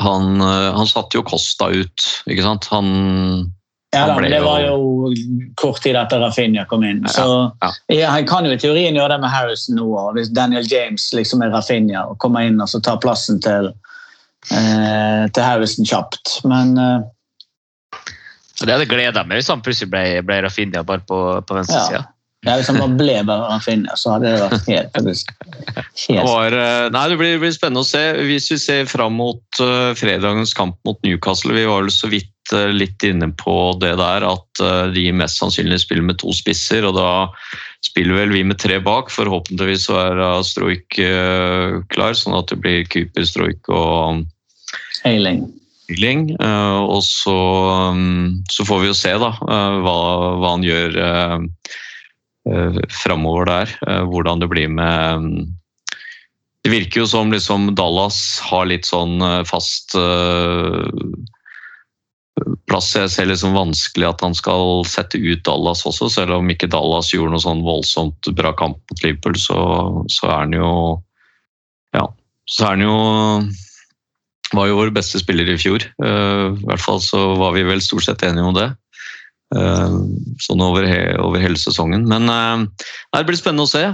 han, 0.00 0.40
øh, 0.40 0.74
han 0.76 0.86
satte 0.86 1.18
jo 1.18 1.24
Costa 1.26 1.70
ut, 1.70 2.10
ikke 2.30 2.44
sant? 2.44 2.68
Han 2.72 2.86
Ja, 3.90 4.06
da, 4.06 4.20
men 4.20 4.30
det 4.30 4.38
var 4.44 4.62
jo 4.62 5.10
kort 5.58 5.80
tid 5.82 5.96
etter 5.98 6.20
Rafinha 6.22 6.62
kom 6.70 6.84
inn. 6.86 7.02
Så 7.10 7.24
ja. 7.26 7.70
ja, 7.90 8.10
Han 8.14 8.26
kan 8.28 8.46
jo 8.46 8.52
i 8.54 8.60
teorien 8.60 8.94
gjøre 8.94 9.16
det 9.16 9.24
med 9.24 9.32
Harrison 9.32 9.80
nå. 9.80 9.88
Hvis 10.14 10.30
Daniel 10.30 10.66
James 10.70 11.08
liksom 11.16 11.42
er 11.42 11.50
Rafinha 11.50 12.04
og 12.12 12.20
kommer 12.22 12.46
inn 12.46 12.62
og 12.62 12.70
så 12.70 12.78
tar 12.86 13.00
plassen 13.02 13.40
til, 13.42 13.72
eh, 14.54 15.24
til 15.34 15.42
Harrison 15.42 15.88
kjapt. 15.90 16.36
Men 16.46 16.78
eh, 16.78 17.00
Så 18.60 18.66
Det 18.68 18.76
hadde 18.76 18.90
gleda 18.90 19.24
meg 19.24 19.40
hvis 19.40 19.48
han 19.48 19.62
plutselig 19.64 19.88
ble, 19.92 20.06
ble 20.26 20.42
Rafinha 20.44 20.84
bare 20.86 21.00
på, 21.08 21.18
på 21.48 21.56
venstre 21.56 21.80
Ja. 21.96 22.02
ja, 22.44 22.56
hvis 22.58 22.68
han 22.68 22.80
bare 22.80 22.96
ble 22.98 23.14
bare 23.24 23.46
Rafinha, 23.54 23.94
så 23.96 24.14
hadde 24.14 24.34
det 24.34 24.42
vært 24.42 24.66
helt, 24.68 24.90
faktisk, 24.96 25.30
Det 25.70 25.84
helt 26.10 26.28
var, 26.28 26.56
eh, 26.56 26.88
nei, 26.92 27.06
det 27.08 27.16
blir, 27.22 27.38
blir 27.40 27.54
spennende 27.56 27.86
å 27.86 27.88
se. 27.88 28.02
Hvis 28.28 28.50
vi 28.52 28.58
ser 28.60 28.90
fram 28.90 29.16
mot 29.16 29.62
uh, 29.64 29.96
fredagens 29.96 30.52
kamp 30.56 30.76
mot 30.88 31.00
Newcastle 31.06 31.56
Vi 31.56 31.64
var 31.68 31.86
vel 31.86 31.94
så 31.94 32.10
vidt 32.12 32.52
uh, 32.52 32.68
litt 32.74 33.00
inne 33.06 33.30
på 33.40 33.54
det 33.80 33.94
der 34.00 34.26
at 34.28 34.62
uh, 34.64 34.92
de 34.92 35.06
mest 35.16 35.40
sannsynlig 35.40 35.80
spiller 35.80 36.04
med 36.10 36.20
to 36.20 36.34
spisser. 36.36 36.84
og 36.84 36.98
Da 37.00 37.08
spiller 37.86 38.18
vel 38.20 38.36
vi 38.36 38.44
med 38.44 38.60
tre 38.60 38.76
bak. 38.84 39.08
Forhåpentligvis 39.14 39.88
så 39.88 39.96
er 40.02 40.20
Stroik 40.44 41.00
klar, 41.94 42.12
sånn 42.12 42.36
at 42.36 42.52
det 42.52 42.60
blir 42.60 42.84
Cooper, 42.92 43.24
Stroik 43.24 43.72
og 43.72 44.20
Ailing. 45.08 45.48
Ling. 45.98 46.30
Eh, 46.38 46.78
og 46.80 47.02
så, 47.06 47.36
um, 47.90 48.42
så 48.52 48.66
får 48.68 48.82
vi 48.82 48.90
jo 48.90 48.96
se 48.96 49.14
da 49.18 49.32
eh, 49.34 49.78
hva, 49.84 49.96
hva 50.38 50.52
han 50.54 50.66
gjør 50.66 50.98
uh, 51.00 51.38
framover 53.02 53.46
der. 53.46 53.78
eh, 53.86 54.02
hvordan 54.02 54.40
det 54.40 54.48
blir 54.48 54.68
med 54.68 55.14
um, 55.16 55.56
Det 56.64 56.70
virker 56.70 57.00
jo 57.00 57.06
som 57.06 57.32
liksom 57.32 57.74
Dallas 57.74 58.40
har 58.44 58.66
litt 58.68 58.84
sånn 58.84 59.20
eh, 59.22 59.44
fast 59.48 59.94
eh, 59.96 60.88
plass. 62.68 62.90
Jeg 62.96 63.10
ser 63.10 63.30
liksom 63.30 63.56
vanskelig 63.56 64.06
at 64.10 64.20
han 64.20 64.34
skal 64.36 64.84
sette 64.84 65.18
ut 65.18 65.44
Dallas 65.44 65.86
også, 65.88 66.10
selv 66.12 66.36
om 66.36 66.50
ikke 66.52 66.68
Dallas 66.68 67.14
gjorde 67.14 67.32
noe 67.32 67.44
sånn 67.44 67.64
voldsomt 67.64 68.28
bra 68.36 68.52
kamp 68.52 68.76
mot 68.76 69.02
Liverpool, 69.04 69.36
så, 69.40 69.58
så 70.12 70.28
er 70.28 70.36
han 70.44 70.52
jo 70.56 70.70
Ja, 71.96 72.06
så 72.46 72.64
er 72.66 72.76
han 72.76 72.84
jo 72.84 72.96
var 74.56 74.68
jo 74.70 74.78
vår 74.78 74.92
beste 74.94 75.20
spiller 75.22 75.48
i 75.48 75.58
fjor. 75.60 75.84
Eh, 76.04 76.46
I 76.50 76.68
hvert 76.68 76.82
fall 76.82 77.02
så 77.04 77.34
var 77.38 77.54
vi 77.56 77.66
vel 77.68 77.82
stort 77.84 78.06
sett 78.06 78.24
enige 78.26 78.48
om 78.48 78.56
det. 78.56 78.70
Eh, 79.50 79.94
sånn 80.44 80.62
over, 80.62 80.86
he 80.86 81.00
over 81.18 81.42
hele 81.42 81.58
sesongen. 81.58 82.06
Men 82.10 82.30
eh, 82.30 82.86
det 83.16 83.26
blir 83.28 83.40
spennende 83.40 83.66
å 83.66 83.70
se. 83.70 83.84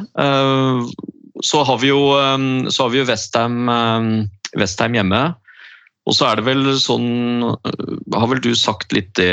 Så 1.47 1.63
har 1.69 1.81
vi 1.81 1.91
jo, 1.93 2.01
eh, 2.19 2.69
så 2.73 2.87
har 2.87 2.93
vi 2.93 3.03
jo 3.03 3.09
Westham, 3.09 3.59
Westham 4.57 4.97
hjemme. 4.99 5.25
Og 6.07 6.15
så 6.15 6.29
er 6.29 6.39
det 6.39 6.45
vel 6.47 6.69
sånn 6.79 7.43
Har 7.43 8.29
vel 8.31 8.39
du 8.39 8.53
sagt 8.55 8.93
litt 8.95 9.09
det, 9.19 9.33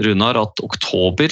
Runar, 0.00 0.38
at 0.40 0.62
oktober 0.64 1.28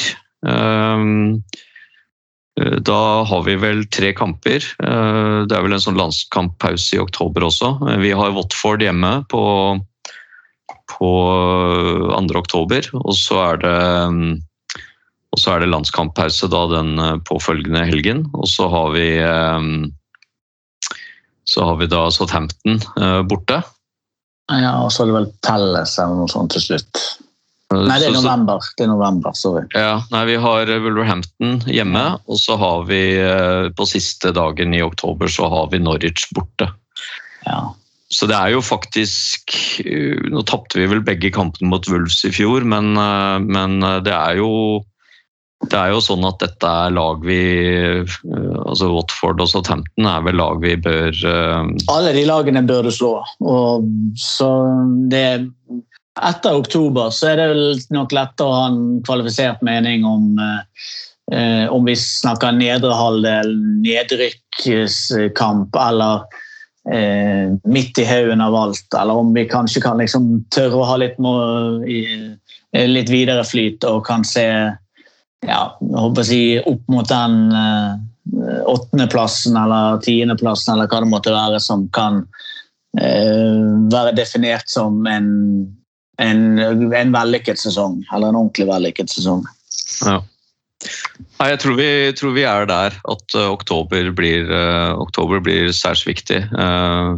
da 2.57 3.23
har 3.29 3.43
vi 3.45 3.57
vel 3.61 3.85
tre 3.93 4.15
kamper. 4.17 4.65
Eh, 4.83 5.45
Det 5.45 5.53
er 5.53 5.63
vel 5.63 5.77
en 5.77 5.83
sånn 5.83 5.99
landskamppause 5.99 6.97
i 6.97 7.03
oktober 7.03 7.45
også. 7.45 7.75
Eh, 7.91 7.99
Vi 8.01 8.13
har 8.17 8.33
Watford 8.33 8.81
hjemme 8.83 9.27
på, 9.29 9.45
på 10.89 11.11
2. 12.17 12.39
oktober, 12.41 12.89
og 12.97 13.15
så 13.15 13.43
er 13.53 13.57
det 13.61 13.79
mm, 14.09 14.43
og 15.37 15.41
så 15.43 15.53
er 15.53 15.61
det 15.61 15.69
landskamppause 15.69 16.49
da 16.49 16.63
den 16.71 16.99
eh, 16.99 17.19
påfølgende 17.29 17.85
helgen. 17.85 18.25
Og 18.33 18.49
så 18.49 18.71
har 18.73 18.93
vi 18.95 19.09
eh, 19.21 19.69
så 21.47 21.65
har 21.69 21.77
vi 21.77 21.87
da 21.93 22.07
Southampton 22.11 22.81
eh, 22.97 23.21
borte. 23.29 23.61
Ja, 24.49 24.79
og 24.81 24.93
så 24.95 25.03
er 25.03 25.11
det 25.11 25.19
vel 25.19 25.31
Pelles 25.45 25.99
eller 25.99 26.23
noe 26.23 26.31
sånt 26.31 26.55
til 26.55 26.65
slutt. 26.65 27.03
Eh, 27.75 27.83
Nei, 27.83 27.99
det 27.99 28.11
er 28.11 28.15
november. 28.15 28.63
Det 28.79 28.87
er 28.87 28.93
november, 28.93 29.35
sorry. 29.35 29.65
Ja, 29.75 29.99
nei, 30.13 30.25
Vi 30.31 30.37
har 30.43 30.71
Wolverhampton 30.85 31.59
hjemme, 31.67 32.05
og 32.27 32.39
så 32.43 32.59
har 32.61 32.87
vi 32.91 33.01
eh, 33.19 33.73
på 33.75 33.89
siste 33.91 34.33
dagen 34.37 34.77
i 34.77 34.85
oktober 34.85 35.31
så 35.33 35.51
har 35.51 35.73
vi 35.73 35.83
Norwich 35.83 36.29
borte. 36.37 36.71
Ja. 37.47 37.75
Så 38.09 38.29
det 38.31 38.37
er 38.39 38.53
jo 38.55 38.63
faktisk 38.63 39.55
eh, 39.83 40.19
Nå 40.31 40.45
tapte 40.47 40.79
vi 40.79 40.91
vel 40.91 41.03
begge 41.07 41.33
kampene 41.35 41.73
mot 41.73 41.89
Wolves 41.91 42.23
i 42.27 42.31
fjor, 42.35 42.67
men, 42.67 42.95
eh, 42.95 43.39
men 43.43 43.81
eh, 43.83 44.03
det 44.07 44.15
er 44.15 44.43
jo 44.43 44.53
det 45.65 45.79
er 45.81 45.95
jo 45.95 46.03
sånn 46.05 46.25
at 46.29 46.37
dette 46.43 46.69
er 46.69 46.93
lag 46.95 47.23
vi 47.25 47.41
eh, 47.65 48.17
altså 48.69 48.91
Watford 48.93 49.41
og 49.41 49.49
Southampton 49.51 50.07
er 50.07 50.23
vel 50.27 50.37
lag 50.39 50.61
vi 50.63 50.75
bør 50.79 51.09
eh, 51.17 51.71
Alle 51.91 52.13
de 52.15 52.27
lagene 52.29 52.63
bør 52.69 52.87
du 52.87 52.93
slå. 52.95 53.15
Og 53.41 53.89
så 54.21 54.51
det 55.11 55.27
Etter 56.17 56.57
oktober 56.57 57.11
så 57.13 57.29
er 57.33 57.37
det 57.43 57.91
nok 57.93 58.13
lettere 58.17 58.49
å 58.49 58.57
ha 58.57 58.67
en 58.71 59.03
kvalifisert 59.05 59.61
mening 59.67 60.05
om, 60.09 60.39
eh, 61.33 61.67
om 61.69 61.85
vi 61.85 61.97
snakker 62.01 62.57
nedre 62.57 62.95
halvdel, 62.97 63.53
nedrykkskamp 63.85 65.77
eller 65.77 66.25
eh, 66.93 67.53
midt 67.69 67.99
i 67.99 68.09
haugen 68.09 68.41
av 68.41 68.57
alt, 68.57 68.87
eller 68.95 69.21
om 69.21 69.35
vi 69.35 69.45
kanskje 69.51 69.83
kan 69.85 70.01
liksom 70.01 70.45
tørre 70.55 70.81
å 70.81 70.89
ha 70.89 70.97
litt, 71.03 71.19
må, 71.21 71.37
i, 71.85 72.07
eh, 72.73 72.89
litt 72.89 73.13
videre 73.13 73.45
flyt 73.45 73.85
og 73.85 74.05
kan 74.07 74.25
se 74.25 74.47
ja, 75.47 75.63
si 76.25 76.43
opp 76.65 76.83
mot 76.89 77.09
den 77.09 77.53
eh, 77.53 78.63
åttendeplassen 78.67 79.57
eller 79.59 80.01
tiendeplassen 80.05 80.75
eller 80.75 80.89
hva 80.91 81.03
det 81.03 81.11
måtte 81.11 81.35
være 81.35 81.61
som 81.63 81.87
kan 81.95 82.23
eh, 82.99 83.67
være 83.93 84.15
definert 84.17 84.69
som 84.71 85.05
en, 85.11 85.29
en, 86.23 86.59
en 86.95 87.13
vellykket 87.15 87.61
sesong, 87.61 88.01
eller 88.13 88.31
en 88.31 88.41
ordentlig 88.41 88.69
vellykket 88.71 89.13
sesong. 89.13 89.45
Ja. 90.07 90.21
Jeg 91.41 91.59
tror 91.63 91.77
vi, 91.79 91.89
tror 92.17 92.35
vi 92.37 92.45
er 92.49 92.69
der 92.69 92.97
at 93.09 93.37
uh, 93.37 93.49
oktober 93.49 94.11
blir, 94.17 94.49
uh, 94.51 94.97
oktober 95.01 95.41
blir 95.45 95.73
særs 95.75 96.05
viktig. 96.09 96.43
Uh, 96.53 97.17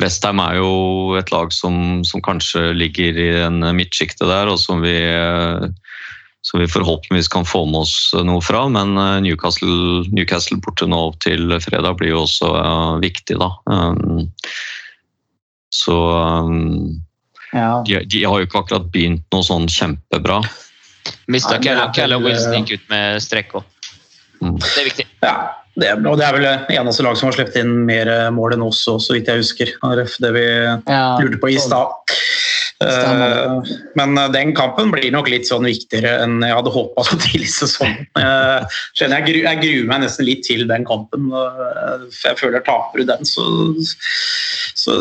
Westheim 0.00 0.40
er 0.42 0.58
jo 0.58 1.16
et 1.16 1.32
lag 1.32 1.52
som, 1.56 2.04
som 2.04 2.24
kanskje 2.24 2.74
ligger 2.76 3.16
i 3.16 3.30
en 3.46 3.62
midtsjiktet 3.76 4.26
der, 4.28 4.50
og 4.52 4.60
som 4.60 4.82
vi, 4.84 4.92
som 6.44 6.60
vi 6.60 6.68
forhåpentligvis 6.68 7.30
kan 7.32 7.48
få 7.48 7.62
med 7.64 7.80
oss 7.86 7.94
noe 8.28 8.42
fra. 8.44 8.66
Men 8.68 8.92
Newcastle, 9.24 10.04
Newcastle 10.12 10.60
borte 10.60 10.84
nå 10.92 11.00
til 11.24 11.48
fredag 11.64 11.96
blir 11.96 12.12
jo 12.12 12.26
også 12.26 12.50
viktig, 13.00 13.38
da. 13.40 13.48
Um, 13.72 14.28
så 15.72 15.96
um, 16.44 17.00
Ja. 17.56 17.82
de, 17.86 18.00
de 18.04 18.22
har 18.24 18.40
jo 18.40 18.48
ikke 18.48 18.62
akkurat 18.62 18.88
begynt 18.92 19.24
noe 19.32 19.46
sånn 19.46 19.68
kjempebra. 19.72 20.42
Mista 21.30 21.56
vel, 21.62 22.18
Wilson 22.22 22.52
eh, 22.52 22.58
gikk 22.60 22.80
ut 22.80 22.90
med 22.92 23.22
strekk 23.24 23.54
òg. 23.60 23.70
Mm. 24.42 24.58
Det 24.60 24.74
er 24.82 24.88
viktig. 24.90 25.06
Ja, 25.24 25.34
det 25.76 25.88
er, 25.88 26.00
og 26.08 26.18
det 26.20 26.26
er 26.26 26.36
vel 26.36 26.44
det 26.44 26.76
eneste 26.76 27.04
lag 27.06 27.16
som 27.18 27.30
har 27.30 27.36
sluppet 27.38 27.58
inn 27.62 27.72
mer 27.88 28.10
mål 28.36 28.56
enn 28.56 28.64
oss, 28.66 28.82
så 28.84 29.16
vidt 29.16 29.30
jeg 29.30 29.42
husker. 29.42 29.72
Det 30.20 30.32
vi 30.36 30.46
Ja, 30.46 31.16
lurte 31.20 31.40
på 31.40 31.52
i 31.54 31.58
stad. 31.62 32.16
Eh, 32.84 33.70
Men 33.96 34.14
den 34.34 34.50
kampen 34.56 34.90
blir 34.92 35.08
nok 35.14 35.30
litt 35.32 35.46
sånn 35.48 35.64
viktigere 35.64 36.18
enn 36.26 36.42
jeg 36.44 36.52
hadde 36.58 36.72
håpa 36.74 37.04
så 37.08 37.16
tidlig 37.24 37.48
i 37.48 37.52
sesongen. 37.54 38.02
Eh, 38.20 38.66
Jeg, 39.00 39.22
gru- 39.24 39.44
jeg 39.46 39.60
gruer 39.62 39.86
meg 39.88 40.02
nesten 40.04 40.26
litt 40.28 40.42
til 40.44 40.66
den 40.68 40.84
kampen. 40.84 41.30
eh, 41.32 42.04
For 42.12 42.28
jeg 42.34 42.40
føler 42.42 42.64
taper 42.66 43.00
du 43.00 43.04
den, 43.08 43.24
så, 43.24 43.46
så 44.76 44.96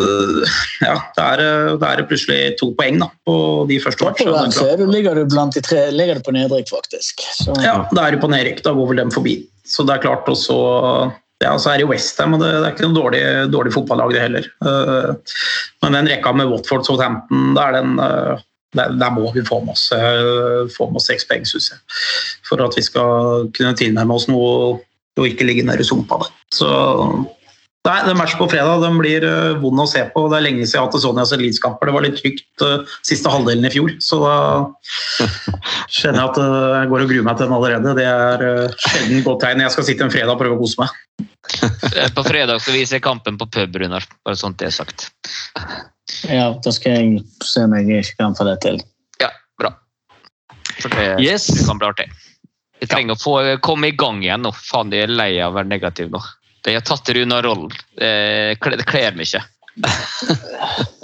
ja, 0.86 0.96
da 1.18 1.28
er, 1.34 1.44
det- 1.44 1.84
er 1.90 1.98
det 2.02 2.08
plutselig 2.10 2.40
to 2.62 2.72
poeng 2.80 3.00
da, 3.04 3.10
på 3.28 3.36
de 3.68 3.80
første 3.84 4.08
den 4.16 4.56
så 4.56 4.70
du, 4.80 4.86
ligger 4.88 5.16
du 5.20 5.26
blant 5.36 5.54
de 5.54 5.62
tre 5.66 5.90
ligger 5.92 6.16
du 6.22 6.22
på 6.30 6.34
nedrykk, 6.36 6.70
faktisk. 6.72 7.22
Så, 7.42 7.56
Ja, 7.64 7.82
da 7.92 8.08
er 8.08 8.16
du 8.16 8.22
på 8.24 8.32
nedrykk. 8.32 8.64
Da 8.64 8.72
går 8.78 8.88
vel 8.94 9.04
dem 9.04 9.12
forbi. 9.12 9.36
Så 9.66 9.84
det 9.86 9.96
er 9.98 10.04
klart 10.08 10.28
også 10.30 11.12
ja, 11.44 11.54
så 11.60 11.72
er 11.72 11.82
det 11.82 11.90
Westham, 11.90 12.36
og 12.38 12.44
det, 12.44 12.50
er 12.54 12.72
ikke 12.72 12.88
noe 12.88 12.96
dårlig, 12.96 13.22
dårlig 13.52 13.74
fotballag, 13.76 14.14
det 14.16 14.24
heller. 14.24 14.50
Eh, 14.64 15.38
men 15.84 15.98
den 15.98 16.12
rekka 16.12 16.32
med 16.36 16.52
Watford 16.52 16.86
Southampton, 16.88 17.54
da 17.58 17.70
er 17.70 17.80
den 17.80 17.96
eh, 18.00 18.44
der, 18.76 18.96
der 19.00 19.12
må 19.16 19.30
vi 19.32 19.44
få 19.48 19.62
med 19.64 19.72
oss, 19.72 19.86
få 20.76 20.90
med 20.90 21.00
oss 21.00 21.06
seks 21.08 21.24
poeng, 21.30 21.46
synes 21.48 21.70
jeg. 21.72 21.78
For 22.44 22.60
at 22.60 22.76
vi 22.76 22.84
skal 22.84 23.48
kunne 23.56 23.72
tilnærme 23.80 24.18
oss 24.18 24.28
noe 24.28 24.82
og 25.16 25.28
ikke 25.30 25.48
ligge 25.48 25.64
nede 25.64 25.80
i 25.80 25.88
sumpa. 25.88 26.18
der. 26.20 26.34
Så 26.52 26.68
Nei, 27.86 28.00
den 28.08 28.18
match 28.18 28.34
på 28.40 28.48
fredag 28.50 28.82
den 28.82 28.96
blir 28.98 29.24
uh, 29.30 29.58
vond 29.62 29.84
å 29.84 29.86
se 29.90 30.02
på. 30.10 30.24
Det 30.32 30.40
er 30.40 30.46
lenge 30.48 30.64
siden 30.64 30.74
jeg 30.74 30.82
har 30.82 30.88
hatt 30.90 31.04
Sonias 31.04 31.34
Elitekamper. 31.36 31.90
Det 31.90 31.94
var 31.94 32.06
litt 32.06 32.18
trygt 32.18 32.64
uh, 32.66 32.96
siste 33.06 33.30
halvdelen 33.30 33.68
i 33.68 33.72
fjor, 33.74 33.92
så 34.02 34.18
da 34.24 34.36
kjenner 35.96 36.24
jeg 36.24 36.32
at 36.32 36.40
eh, 36.42 36.56
jeg 36.80 36.90
går 36.92 37.04
og 37.04 37.12
gruer 37.12 37.26
meg 37.28 37.38
til 37.38 37.46
den 37.46 37.58
allerede. 37.60 37.94
Det 38.00 38.08
er 38.10 38.46
uh, 38.46 38.88
sjelden 38.88 39.22
godt 39.28 39.44
tegn. 39.46 39.62
Jeg 39.62 39.74
skal 39.76 39.86
sitte 39.90 40.08
en 40.08 40.14
fredag 40.14 40.34
og 40.34 40.42
prøve 40.42 40.58
å 40.58 40.62
kose 40.64 40.82
meg. 40.82 40.96
På 42.16 42.24
fredag 42.26 42.64
så 42.66 42.74
viser 42.74 42.98
jeg 42.98 43.06
kampen 43.06 43.38
på 43.38 43.48
pub, 43.54 43.78
Runar. 43.84 44.08
Bare 44.26 44.40
sånt 44.40 44.58
det 44.62 44.72
er 44.72 44.74
sagt. 44.74 45.12
ja, 46.26 46.48
da 46.58 46.74
skal 46.74 46.98
jeg 46.98 47.22
se 47.46 47.68
om 47.68 47.76
jeg 47.78 48.02
ikke 48.02 48.18
kan 48.24 48.38
få 48.38 48.48
det 48.50 48.56
til. 48.66 48.80
Ja, 49.22 49.30
bra. 49.62 49.76
For 50.80 50.90
det, 50.90 51.12
Yes. 51.22 51.46
det 51.54 51.68
kan 51.70 51.78
bli 51.82 51.92
artig. 51.92 52.10
Vi 52.82 52.90
trenger 52.90 53.14
å 53.14 53.22
få 53.22 53.36
komme 53.64 53.94
i 53.94 53.96
gang 53.96 54.26
igjen 54.26 54.42
nå. 54.44 54.52
Faen, 54.58 54.90
de 54.90 55.06
er 55.06 55.14
lei 55.14 55.36
av 55.38 55.54
å 55.54 55.60
være 55.60 55.70
negative 55.70 56.10
nå. 56.18 56.24
De 56.66 56.74
har 56.74 56.82
tatt 56.86 57.10
Runar-rollen. 57.14 57.70
Det 58.00 58.58
kler 58.64 58.82
kler 58.90 59.16
meg 59.18 59.28
ikke. 59.30 59.44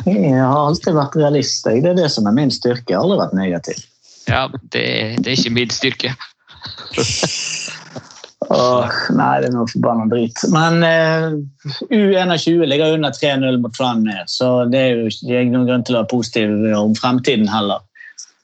Jeg 0.07 0.39
har 0.41 0.57
alltid 0.66 0.95
vært 0.97 1.16
realist. 1.20 1.66
jeg. 1.68 1.84
Det 1.84 1.91
er 1.91 1.99
det 2.01 2.09
som 2.14 2.26
er 2.30 2.34
min 2.38 2.51
styrke. 2.53 2.88
Jeg 2.89 2.97
har 2.97 3.03
aldri 3.05 3.20
vært 3.22 3.36
negativ. 3.38 3.82
Ja, 4.30 4.47
det, 4.74 4.86
det 5.22 5.28
er 5.28 5.38
ikke 5.38 5.53
min 5.53 5.74
styrke. 5.74 6.14
Åh, 8.51 8.89
nei, 9.16 9.36
det 9.39 9.47
er 9.51 9.53
noe 9.53 9.70
forbanna 9.70 10.07
drit. 10.12 10.41
Men 10.51 10.82
eh, 10.84 11.28
U21 11.93 12.66
ligger 12.68 12.95
under 12.97 13.14
3-0 13.16 13.59
mot 13.64 13.74
Tranmere, 13.78 14.26
så 14.28 14.66
det 14.72 14.82
er 14.82 14.89
jo 14.97 15.12
det 15.28 15.36
er 15.38 15.45
ikke 15.45 15.53
noen 15.55 15.68
grunn 15.70 15.86
til 15.88 15.95
å 15.95 16.01
være 16.01 16.09
positiv 16.12 16.55
om 16.76 16.95
fremtiden 16.97 17.47
heller. 17.51 17.84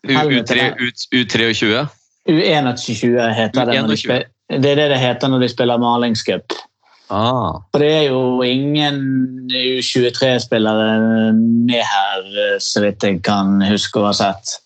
U- 0.08 0.14
U3, 0.14 0.70
U- 0.80 0.94
U23. 1.18 1.82
U21 2.30 3.34
heter 3.36 3.68
det. 3.68 3.82
Når 3.82 3.90
de 3.90 3.98
U21. 3.98 4.02
spil- 4.06 4.62
det 4.64 4.72
er 4.72 4.80
det 4.80 4.88
det 4.94 5.02
heter 5.02 5.34
når 5.34 5.44
de 5.44 5.50
spiller 5.52 5.82
malingscup. 5.82 6.56
Ah. 7.10 7.62
For 7.72 7.80
det 7.80 7.92
er 7.96 8.06
jo 8.10 8.42
ingen 8.44 8.98
U23-spillere 9.48 10.90
med 11.38 11.84
her, 11.88 12.26
eh, 12.28 12.58
så 12.60 12.84
vidt 12.84 13.06
jeg 13.06 13.22
kan 13.24 13.62
huske 13.64 14.02
å 14.02 14.10
ha 14.10 14.16
sett. 14.18 14.58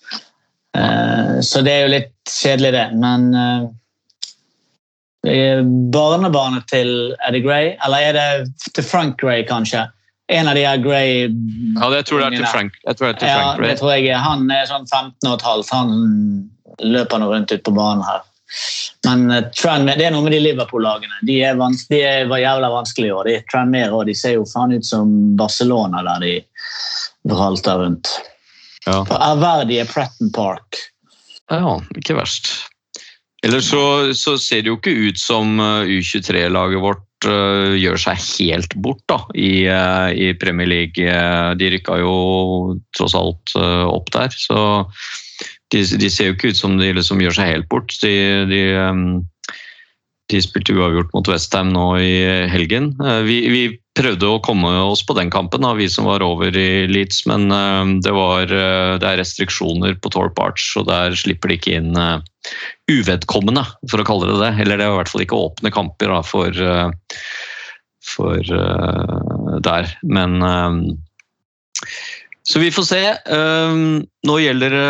Eh, 0.77 1.39
Så 1.41 1.61
det 1.61 1.71
er 1.71 1.81
jo 1.85 1.93
litt 1.93 2.13
kjedelig, 2.31 2.71
det. 2.73 2.87
Men 2.97 3.21
eh, 5.27 5.61
barnebarnet 5.93 6.65
til 6.71 7.15
Eddie 7.27 7.45
Gray, 7.45 7.75
eller 7.85 8.09
er 8.09 8.13
det 8.17 8.73
til 8.73 8.83
Frank 8.83 9.19
Gray, 9.21 9.45
kanskje? 9.45 9.85
En 10.31 10.47
av 10.47 10.55
de 10.55 10.63
her 10.63 10.77
Gray 10.79 11.27
Ja, 11.27 11.89
det 11.91 12.05
tror 12.07 12.21
jeg 12.21 12.31
er 12.31 12.37
til 12.37 12.47
Frank. 12.47 12.73
Jeg 12.87 12.97
tror 12.97 13.07
det 13.07 13.15
er 13.15 13.19
til 13.19 13.27
Ja, 13.27 13.55
det 13.59 13.77
tror 13.81 13.91
jeg. 13.97 14.15
Han 14.15 14.51
er 14.53 14.65
sånn 14.69 14.87
15 14.87 15.27
og 15.27 15.33
et 15.35 15.45
halvt. 15.45 15.73
Han 15.75 15.89
løper 16.79 17.19
nå 17.19 17.27
rundt 17.33 17.51
ute 17.51 17.63
på 17.65 17.73
banen 17.75 18.05
her. 18.07 18.23
Men 19.07 19.31
eh, 19.31 19.47
Tranmere, 19.57 19.97
det 19.99 20.07
er 20.07 20.15
noe 20.15 20.25
med 20.25 20.35
de 20.35 20.41
Liverpool-lagene. 20.43 21.21
De 21.27 21.39
de 21.41 22.01
var 22.29 22.43
jævla 22.43 22.71
vanskelige 22.73 23.11
i 23.11 23.15
år. 23.17 23.31
Tranmere 23.51 23.93
og 23.97 24.05
de 24.09 24.15
ser 24.17 24.37
jo 24.37 24.47
faen 24.49 24.75
ut 24.75 24.85
som 24.85 25.13
Barcelona 25.39 26.03
der 26.07 26.25
de 26.25 26.33
vralter 27.31 27.81
rundt. 27.81 28.11
Ja. 28.85 29.03
På 29.05 29.17
ærverdige 29.17 29.85
Pretton 29.85 30.31
Park. 30.33 30.81
ja, 31.51 31.77
ikke 31.97 32.17
verst. 32.17 32.49
Ellers 33.45 33.69
så, 33.69 34.13
så 34.13 34.35
ser 34.37 34.61
det 34.61 34.69
jo 34.69 34.77
ikke 34.77 34.93
ut 35.09 35.19
som 35.19 35.57
uh, 35.59 35.81
U23-laget 35.89 36.81
vårt 36.81 37.25
uh, 37.25 37.73
gjør 37.73 37.97
seg 37.97 38.21
helt 38.21 38.75
bort 38.85 39.01
da, 39.09 39.17
i, 39.33 39.65
uh, 39.65 40.13
i 40.13 40.31
Premier 40.37 40.69
League. 40.69 41.15
De 41.57 41.71
rykka 41.73 41.97
jo 42.03 42.13
tross 42.97 43.17
alt 43.17 43.55
uh, 43.57 43.87
opp 43.89 44.13
der, 44.13 44.29
så 44.37 44.59
de, 45.71 45.83
de 46.01 46.09
ser 46.11 46.29
jo 46.29 46.37
ikke 46.37 46.51
ut 46.51 46.59
som 46.59 46.77
de 46.79 46.93
liksom 46.95 47.21
gjør 47.23 47.37
seg 47.37 47.53
helt 47.53 47.69
bort. 47.71 47.93
De, 48.03 48.15
de, 48.49 48.63
um, 48.77 49.21
de 50.31 50.41
spilte 50.43 50.75
uavgjort 50.75 51.13
mot 51.15 51.29
Westham 51.31 51.71
nå 51.75 51.85
i 51.99 52.15
helgen. 52.51 52.93
Uh, 53.01 53.21
Vi, 53.27 53.37
vi 53.51 53.63
prøvde 53.97 54.23
å 54.23 54.39
komme 54.39 54.69
oss 54.87 55.01
på 55.03 55.15
den 55.17 55.27
kampen, 55.31 55.65
vi 55.75 55.89
som 55.91 56.07
var 56.07 56.23
over 56.23 56.55
i 56.55 56.87
Leeds, 56.87 57.25
men 57.27 57.51
uh, 57.51 57.83
det, 58.03 58.13
var, 58.15 58.47
uh, 58.47 58.95
det 59.01 59.07
er 59.09 59.19
restriksjoner 59.19 59.97
på 59.99 60.11
Torp 60.15 60.39
Arch, 60.39 60.69
og 60.79 60.87
der 60.87 61.15
slipper 61.19 61.51
de 61.51 61.59
ikke 61.59 61.75
inn 61.81 61.91
uh, 61.99 62.23
uvedkommende, 62.91 63.65
for 63.91 63.99
å 63.99 64.07
kalle 64.07 64.31
det 64.31 64.39
det. 64.39 64.51
Eller 64.63 64.79
det 64.79 64.87
er 64.87 64.95
i 64.95 64.99
hvert 65.01 65.11
fall 65.11 65.25
ikke 65.25 65.41
åpne 65.43 65.73
kamper 65.75 66.11
da, 66.15 66.21
for, 66.25 66.63
for 68.15 68.53
der. 69.67 69.91
Men 70.07 70.39
um, 70.41 70.79
Så 72.47 72.61
vi 72.61 72.71
får 72.73 72.87
se. 72.89 73.01
Um, 73.29 74.01
nå 74.27 74.39
gjelder 74.41 74.73
det 74.73 74.87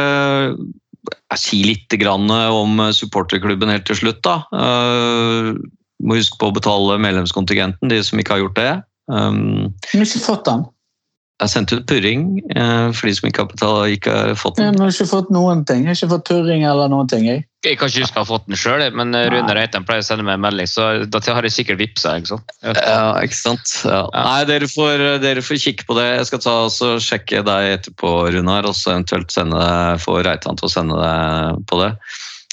jeg 1.32 1.42
sier 1.42 1.68
litt 1.72 1.94
grann 2.00 2.30
om 2.30 2.78
supporterklubben 2.94 3.72
helt 3.72 3.88
til 3.90 3.98
slutt. 3.98 4.22
da. 4.24 4.42
Uh, 4.54 5.58
må 6.02 6.18
huske 6.18 6.38
på 6.42 6.50
å 6.50 6.56
betale 6.56 7.00
medlemskontingenten, 7.02 7.92
de 7.92 8.00
som 8.06 8.22
ikke 8.22 8.36
har 8.36 8.44
gjort 8.44 8.60
det. 8.60 8.72
Um, 9.12 9.72
Men 9.94 10.06
ikke 10.06 10.24
fått 10.24 10.46
den. 10.48 10.66
Jeg 11.42 11.50
sendte 11.50 11.80
ut 11.80 11.88
purring 11.90 12.26
uh, 12.54 12.92
for 12.94 13.10
de 13.10 13.14
som 13.18 13.28
ikke 13.30 13.42
har, 13.44 13.48
betalt, 13.50 13.94
ikke 13.96 14.14
har 14.14 14.36
fått 14.38 14.60
Jeg 14.62 14.76
har 14.78 14.92
ikke 14.94 15.08
fått 15.10 15.32
noen 15.34 15.64
ting. 15.66 15.88
Jeg 15.88 15.96
har 15.96 15.98
ikke 15.98 16.12
fått 16.14 16.28
purring 16.30 16.66
eller 16.70 16.92
noen 16.92 17.10
ting. 17.10 17.26
Jeg. 17.26 17.46
Jeg 17.66 17.78
kan 17.78 17.90
ikke 17.90 18.04
huske 18.04 18.18
å 18.18 18.24
ha 18.24 18.30
fått 18.30 18.48
den 18.50 18.58
sjøl, 18.58 18.84
men 18.98 19.14
Rune 19.14 19.56
Reitan 19.58 19.86
pleier 19.86 20.02
å 20.02 20.06
sende 20.06 20.26
meg 20.26 20.38
en 20.38 20.46
melding, 20.46 20.70
så 20.70 20.88
da 21.06 21.22
har 21.22 21.46
jeg 21.46 21.54
sikkert 21.54 21.82
vippsa. 21.82 22.16
ikke 22.18 22.32
sant? 22.34 22.56
Jeg. 22.66 22.78
Ja, 22.78 23.12
ikke 23.22 23.38
sant. 23.38 23.76
Ja. 23.86 24.02
Ja. 24.08 24.24
Nei, 24.26 24.42
dere 24.50 24.70
får, 24.70 25.06
dere 25.22 25.46
får 25.46 25.62
kikke 25.66 25.86
på 25.90 25.98
det. 25.98 26.08
Jeg 26.16 26.30
skal 26.32 26.44
ta 26.46 26.56
og 26.66 27.06
sjekke 27.06 27.44
deg 27.46 27.78
etterpå, 27.78 28.16
Runar, 28.34 28.70
og 28.70 28.78
så 28.78 28.96
eventuelt 28.96 29.34
sende, 29.34 29.62
få 30.02 30.20
Reitan 30.26 30.58
til 30.58 30.70
å 30.70 30.74
sende 30.74 30.98
deg 31.02 31.66
på 31.70 31.82
det. 31.84 31.94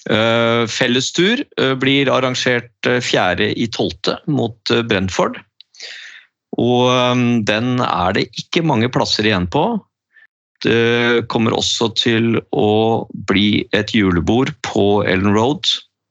Uh, 0.08 0.64
fellestur 0.72 1.42
uh, 1.60 1.74
blir 1.76 2.08
arrangert 2.08 2.88
uh, 2.88 2.96
4.12. 3.04 4.14
mot 4.32 4.72
uh, 4.72 4.80
Brentford. 4.88 5.36
Og 6.56 6.88
um, 6.88 7.44
den 7.44 7.76
er 7.84 8.16
det 8.16 8.30
ikke 8.40 8.64
mange 8.64 8.88
plasser 8.92 9.26
igjen 9.28 9.48
på. 9.52 9.66
Det 10.64 11.28
kommer 11.30 11.54
også 11.54 11.92
til 11.94 12.40
å 12.50 12.70
bli 13.28 13.68
et 13.76 13.92
julebord 13.94 14.50
på 14.66 15.04
Ellen 15.06 15.36
Road 15.36 15.68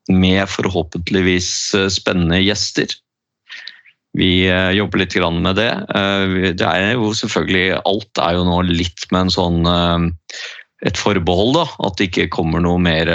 med 0.08 0.48
forhåpentligvis 0.48 1.50
eh, 1.76 1.90
spennende 1.92 2.40
gjester. 2.40 2.94
Vi 4.18 4.48
eh, 4.48 4.72
jobber 4.78 5.04
litt 5.04 5.18
med 5.20 5.60
det. 5.60 5.72
Eh, 5.92 6.54
Det 6.56 6.68
er 6.68 6.94
jo 6.96 7.12
selvfølgelig 7.12 7.82
Alt 7.84 8.24
er 8.24 8.38
jo 8.38 8.46
nå 8.48 8.62
litt 8.70 9.04
med 9.12 9.28
en 9.28 9.36
sånn 9.36 10.14
et 10.86 10.98
forbehold, 10.98 11.58
da. 11.58 11.66
At 11.84 11.98
det 11.98 12.08
ikke 12.08 12.30
kommer 12.32 12.64
noe 12.64 12.80
mer 12.80 13.12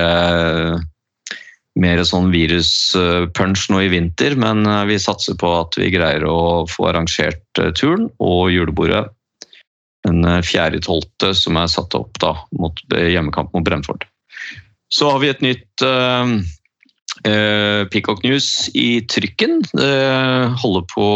mer 1.80 2.02
sånn 2.04 2.30
viruspunch 2.32 3.64
nå 3.72 3.80
i 3.80 3.90
vinter, 3.92 4.36
men 4.36 4.66
eh, 4.68 4.84
vi 4.90 5.00
satser 5.00 5.38
på 5.40 5.50
at 5.62 5.78
vi 5.80 5.92
greier 5.94 6.26
å 6.28 6.64
få 6.68 6.90
arrangert 6.90 7.60
eh, 7.62 7.72
turen 7.76 8.10
og 8.20 8.50
julebordet 8.52 9.06
den 10.06 10.24
eh, 10.24 10.42
4.12. 10.44 11.32
som 11.38 11.58
er 11.60 11.70
satt 11.70 11.96
opp 11.98 12.18
da, 12.22 12.34
mot 12.58 12.82
eh, 12.94 13.12
hjemmekamp 13.14 13.52
mot 13.54 13.64
Brennford. 13.66 14.06
Så 14.92 15.08
har 15.08 15.22
vi 15.22 15.30
et 15.32 15.44
nytt 15.44 15.84
eh, 15.86 16.36
eh, 17.28 17.82
Peacock 17.92 18.22
News 18.26 18.68
i 18.76 19.02
trykken. 19.08 19.62
Det 19.72 19.92
holder 20.62 20.88
på 20.92 21.06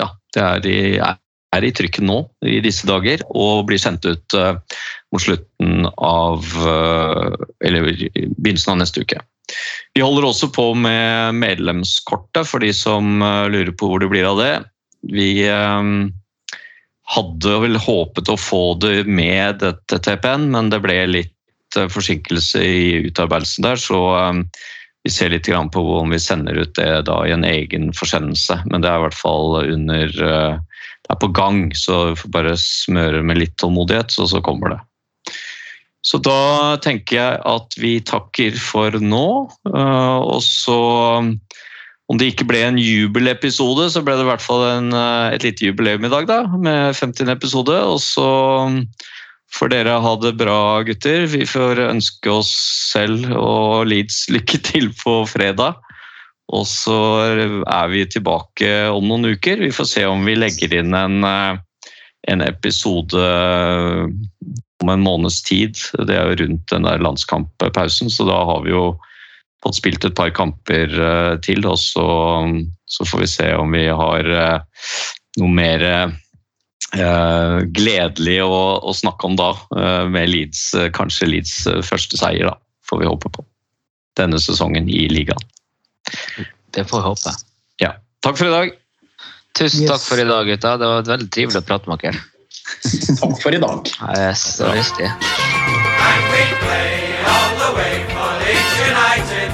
Ja, 0.00 0.10
det 0.34 0.46
er 0.46 0.70
i, 0.70 0.80
er 1.00 1.66
i 1.66 1.72
trykken 1.74 2.08
nå 2.10 2.22
i 2.46 2.58
disse 2.64 2.88
dager 2.88 3.22
og 3.30 3.68
blir 3.70 3.80
sendt 3.82 4.06
ut 4.08 4.38
eh, 4.38 4.56
mot 5.14 5.22
slutten 5.22 5.86
av 5.94 6.46
eh, 6.66 7.46
Eller 7.66 7.92
begynnelsen 7.92 8.74
av 8.74 8.82
neste 8.82 9.06
uke. 9.06 9.22
Vi 9.94 10.02
holder 10.04 10.28
også 10.28 10.50
på 10.54 10.70
med 10.78 11.34
medlemskortet 11.40 12.48
for 12.48 12.62
de 12.62 12.70
som 12.76 13.22
eh, 13.22 13.48
lurer 13.50 13.72
på 13.74 13.90
hvor 13.90 14.02
det 14.02 14.10
blir 14.12 14.28
av 14.28 14.38
det. 14.40 14.54
Vi 15.10 15.30
eh, 15.48 15.90
hadde 17.14 17.60
vel 17.64 17.80
håpet 17.80 18.30
å 18.30 18.38
få 18.38 18.64
det 18.82 19.04
med 19.08 19.60
dette 19.64 19.98
TPN, 19.98 20.50
men 20.54 20.70
det 20.70 20.82
ble 20.84 20.98
litt 21.10 21.78
eh, 21.78 21.90
forsinkelse 21.90 22.62
i 22.62 22.82
utarbeidelsen 23.10 23.66
der, 23.66 23.80
så 23.82 24.00
vi 25.00 25.10
ser 25.10 25.32
litt 25.32 25.48
på 25.72 25.82
om 25.96 26.10
vi 26.12 26.20
sender 26.20 26.58
ut 26.60 26.74
det 26.76 26.86
i 27.00 27.32
en 27.32 27.46
egen 27.48 27.88
forsendelse. 27.96 28.58
Men 28.68 28.82
det 28.84 28.90
er 28.90 29.00
i 29.00 29.04
hvert 29.06 29.16
fall 29.16 29.56
under 29.62 30.12
Det 30.12 31.14
er 31.14 31.18
på 31.22 31.30
gang, 31.32 31.70
så 31.72 32.10
vi 32.10 32.18
får 32.20 32.32
bare 32.36 32.52
smøre 32.60 33.22
med 33.24 33.40
litt 33.40 33.56
tålmodighet, 33.58 34.12
så, 34.12 34.28
så 34.28 34.42
kommer 34.44 34.74
det. 34.74 34.80
Så 36.10 36.18
da 36.18 36.76
tenker 36.82 37.20
jeg 37.20 37.40
at 37.46 37.76
vi 37.78 37.94
takker 38.02 38.56
for 38.58 38.98
nå. 38.98 39.26
eh, 39.70 40.18
Og 40.18 40.42
så 40.42 40.80
om 42.10 42.18
det 42.18 42.32
ikke 42.32 42.48
ble 42.50 42.64
en 42.66 42.78
jubelepisode, 42.82 43.84
så 43.94 44.02
ble 44.02 44.16
det 44.18 44.24
i 44.24 44.30
hvert 44.32 44.42
fall 44.42 44.64
en, 44.66 44.88
eh, 44.98 45.36
et 45.36 45.44
lite 45.46 45.68
jubileum 45.68 46.04
i 46.08 46.10
dag, 46.10 46.26
da, 46.26 46.40
med 46.58 46.96
50. 46.98 47.30
episode. 47.30 47.76
Og 47.86 48.00
så 48.02 48.26
får 49.54 49.70
dere 49.70 50.00
ha 50.02 50.14
det 50.18 50.34
bra, 50.40 50.82
gutter. 50.86 51.28
Vi 51.30 51.46
får 51.46 51.84
ønske 51.86 52.32
oss 52.32 52.50
selv 52.90 53.30
og 53.38 53.86
Leeds 53.86 54.24
lykke 54.34 54.58
til 54.66 54.90
på 54.98 55.20
fredag. 55.30 55.78
Og 56.50 56.66
så 56.66 56.98
er 57.62 57.90
vi 57.92 58.02
tilbake 58.10 58.90
om 58.90 59.06
noen 59.06 59.36
uker. 59.36 59.62
Vi 59.62 59.70
får 59.70 59.86
se 59.86 60.04
om 60.10 60.26
vi 60.26 60.34
legger 60.34 60.74
inn 60.80 60.94
en, 60.98 61.22
eh, 61.22 61.58
en 62.26 62.42
episode 62.42 63.22
om 64.80 64.88
en 64.88 65.04
måneds 65.04 65.42
tid. 65.46 65.76
Det 66.08 66.16
er 66.16 66.30
jo 66.30 66.40
rundt 66.44 66.66
den 66.72 66.88
der 66.88 67.02
landskamppausen, 67.02 68.10
så 68.12 68.26
da 68.28 68.38
har 68.48 68.64
vi 68.64 68.72
jo 68.72 68.84
fått 69.64 69.76
spilt 69.76 70.06
et 70.08 70.16
par 70.16 70.32
kamper 70.36 70.88
eh, 70.94 71.34
til. 71.44 71.66
Og 71.68 71.78
så, 71.80 72.06
så 72.88 73.06
får 73.08 73.24
vi 73.24 73.30
se 73.34 73.50
om 73.60 73.76
vi 73.76 73.86
har 73.88 74.30
eh, 74.32 74.86
noe 75.42 75.52
mer 75.52 75.86
eh, 75.90 77.60
gledelig 77.76 78.40
å, 78.46 78.62
å 78.80 78.96
snakke 78.96 79.28
om 79.28 79.36
da, 79.38 79.52
eh, 79.76 80.04
med 80.10 80.32
Leeds, 80.32 80.64
kanskje 80.96 81.28
Leeds 81.34 81.56
første 81.86 82.20
seier, 82.20 82.48
da, 82.48 82.56
får 82.88 83.04
vi 83.04 83.10
håpe 83.12 83.32
på. 83.36 83.46
Denne 84.18 84.40
sesongen 84.42 84.88
i 84.90 85.06
ligaen. 85.12 85.44
Det 86.74 86.86
får 86.88 87.02
vi 87.02 87.08
håpe. 87.12 87.36
Ja. 87.82 87.94
Takk 88.24 88.40
for 88.40 88.48
i 88.48 88.54
dag. 88.54 88.76
Tusen 89.58 89.82
Yes. 89.84 89.90
takk 89.90 90.02
for 90.06 90.20
i 90.22 90.26
dag, 90.28 90.46
gutta. 90.46 90.76
Det 90.78 90.88
var 90.88 91.06
veldig 91.08 91.30
trivelig 91.34 91.60
å 91.60 91.66
prate 91.66 91.90
med 91.90 92.02
dere. 92.02 92.20
Takk 93.20 93.42
for 93.42 93.54
i 93.54 93.58
dag. 93.58 93.80
Yes, 94.16 94.56
det 94.56 94.64
var 94.64 94.74
lystig. 94.74 95.06
And 96.08 96.22
we 96.32 96.42
play 96.64 96.92
all 97.32 97.52
the 97.62 97.70
way 97.78 97.94
for 98.12 98.30
Leeds 98.42 98.74
United. 98.90 99.50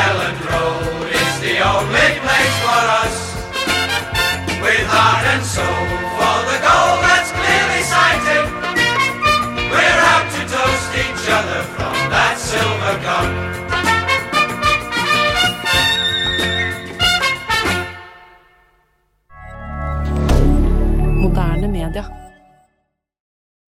Elland 0.00 0.40
Road 0.50 1.06
is 1.22 1.34
the 1.46 1.56
only 1.74 2.10
place 2.24 2.56
for 2.64 2.82
us. 3.02 3.16
With 4.62 4.86
heart 4.94 5.26
and 5.34 5.44
soul 5.44 5.86
for 6.18 6.38
the 6.50 6.58
goal 6.68 6.94
that's 7.06 7.30
clearly 7.38 7.82
sighted. 7.94 8.44
We're 9.72 10.00
out 10.14 10.26
to 10.34 10.42
toast 10.54 10.90
each 11.04 11.24
other 11.38 11.60
from 11.74 11.94
that 12.14 12.36
silver 12.38 12.96
cup. 13.04 13.49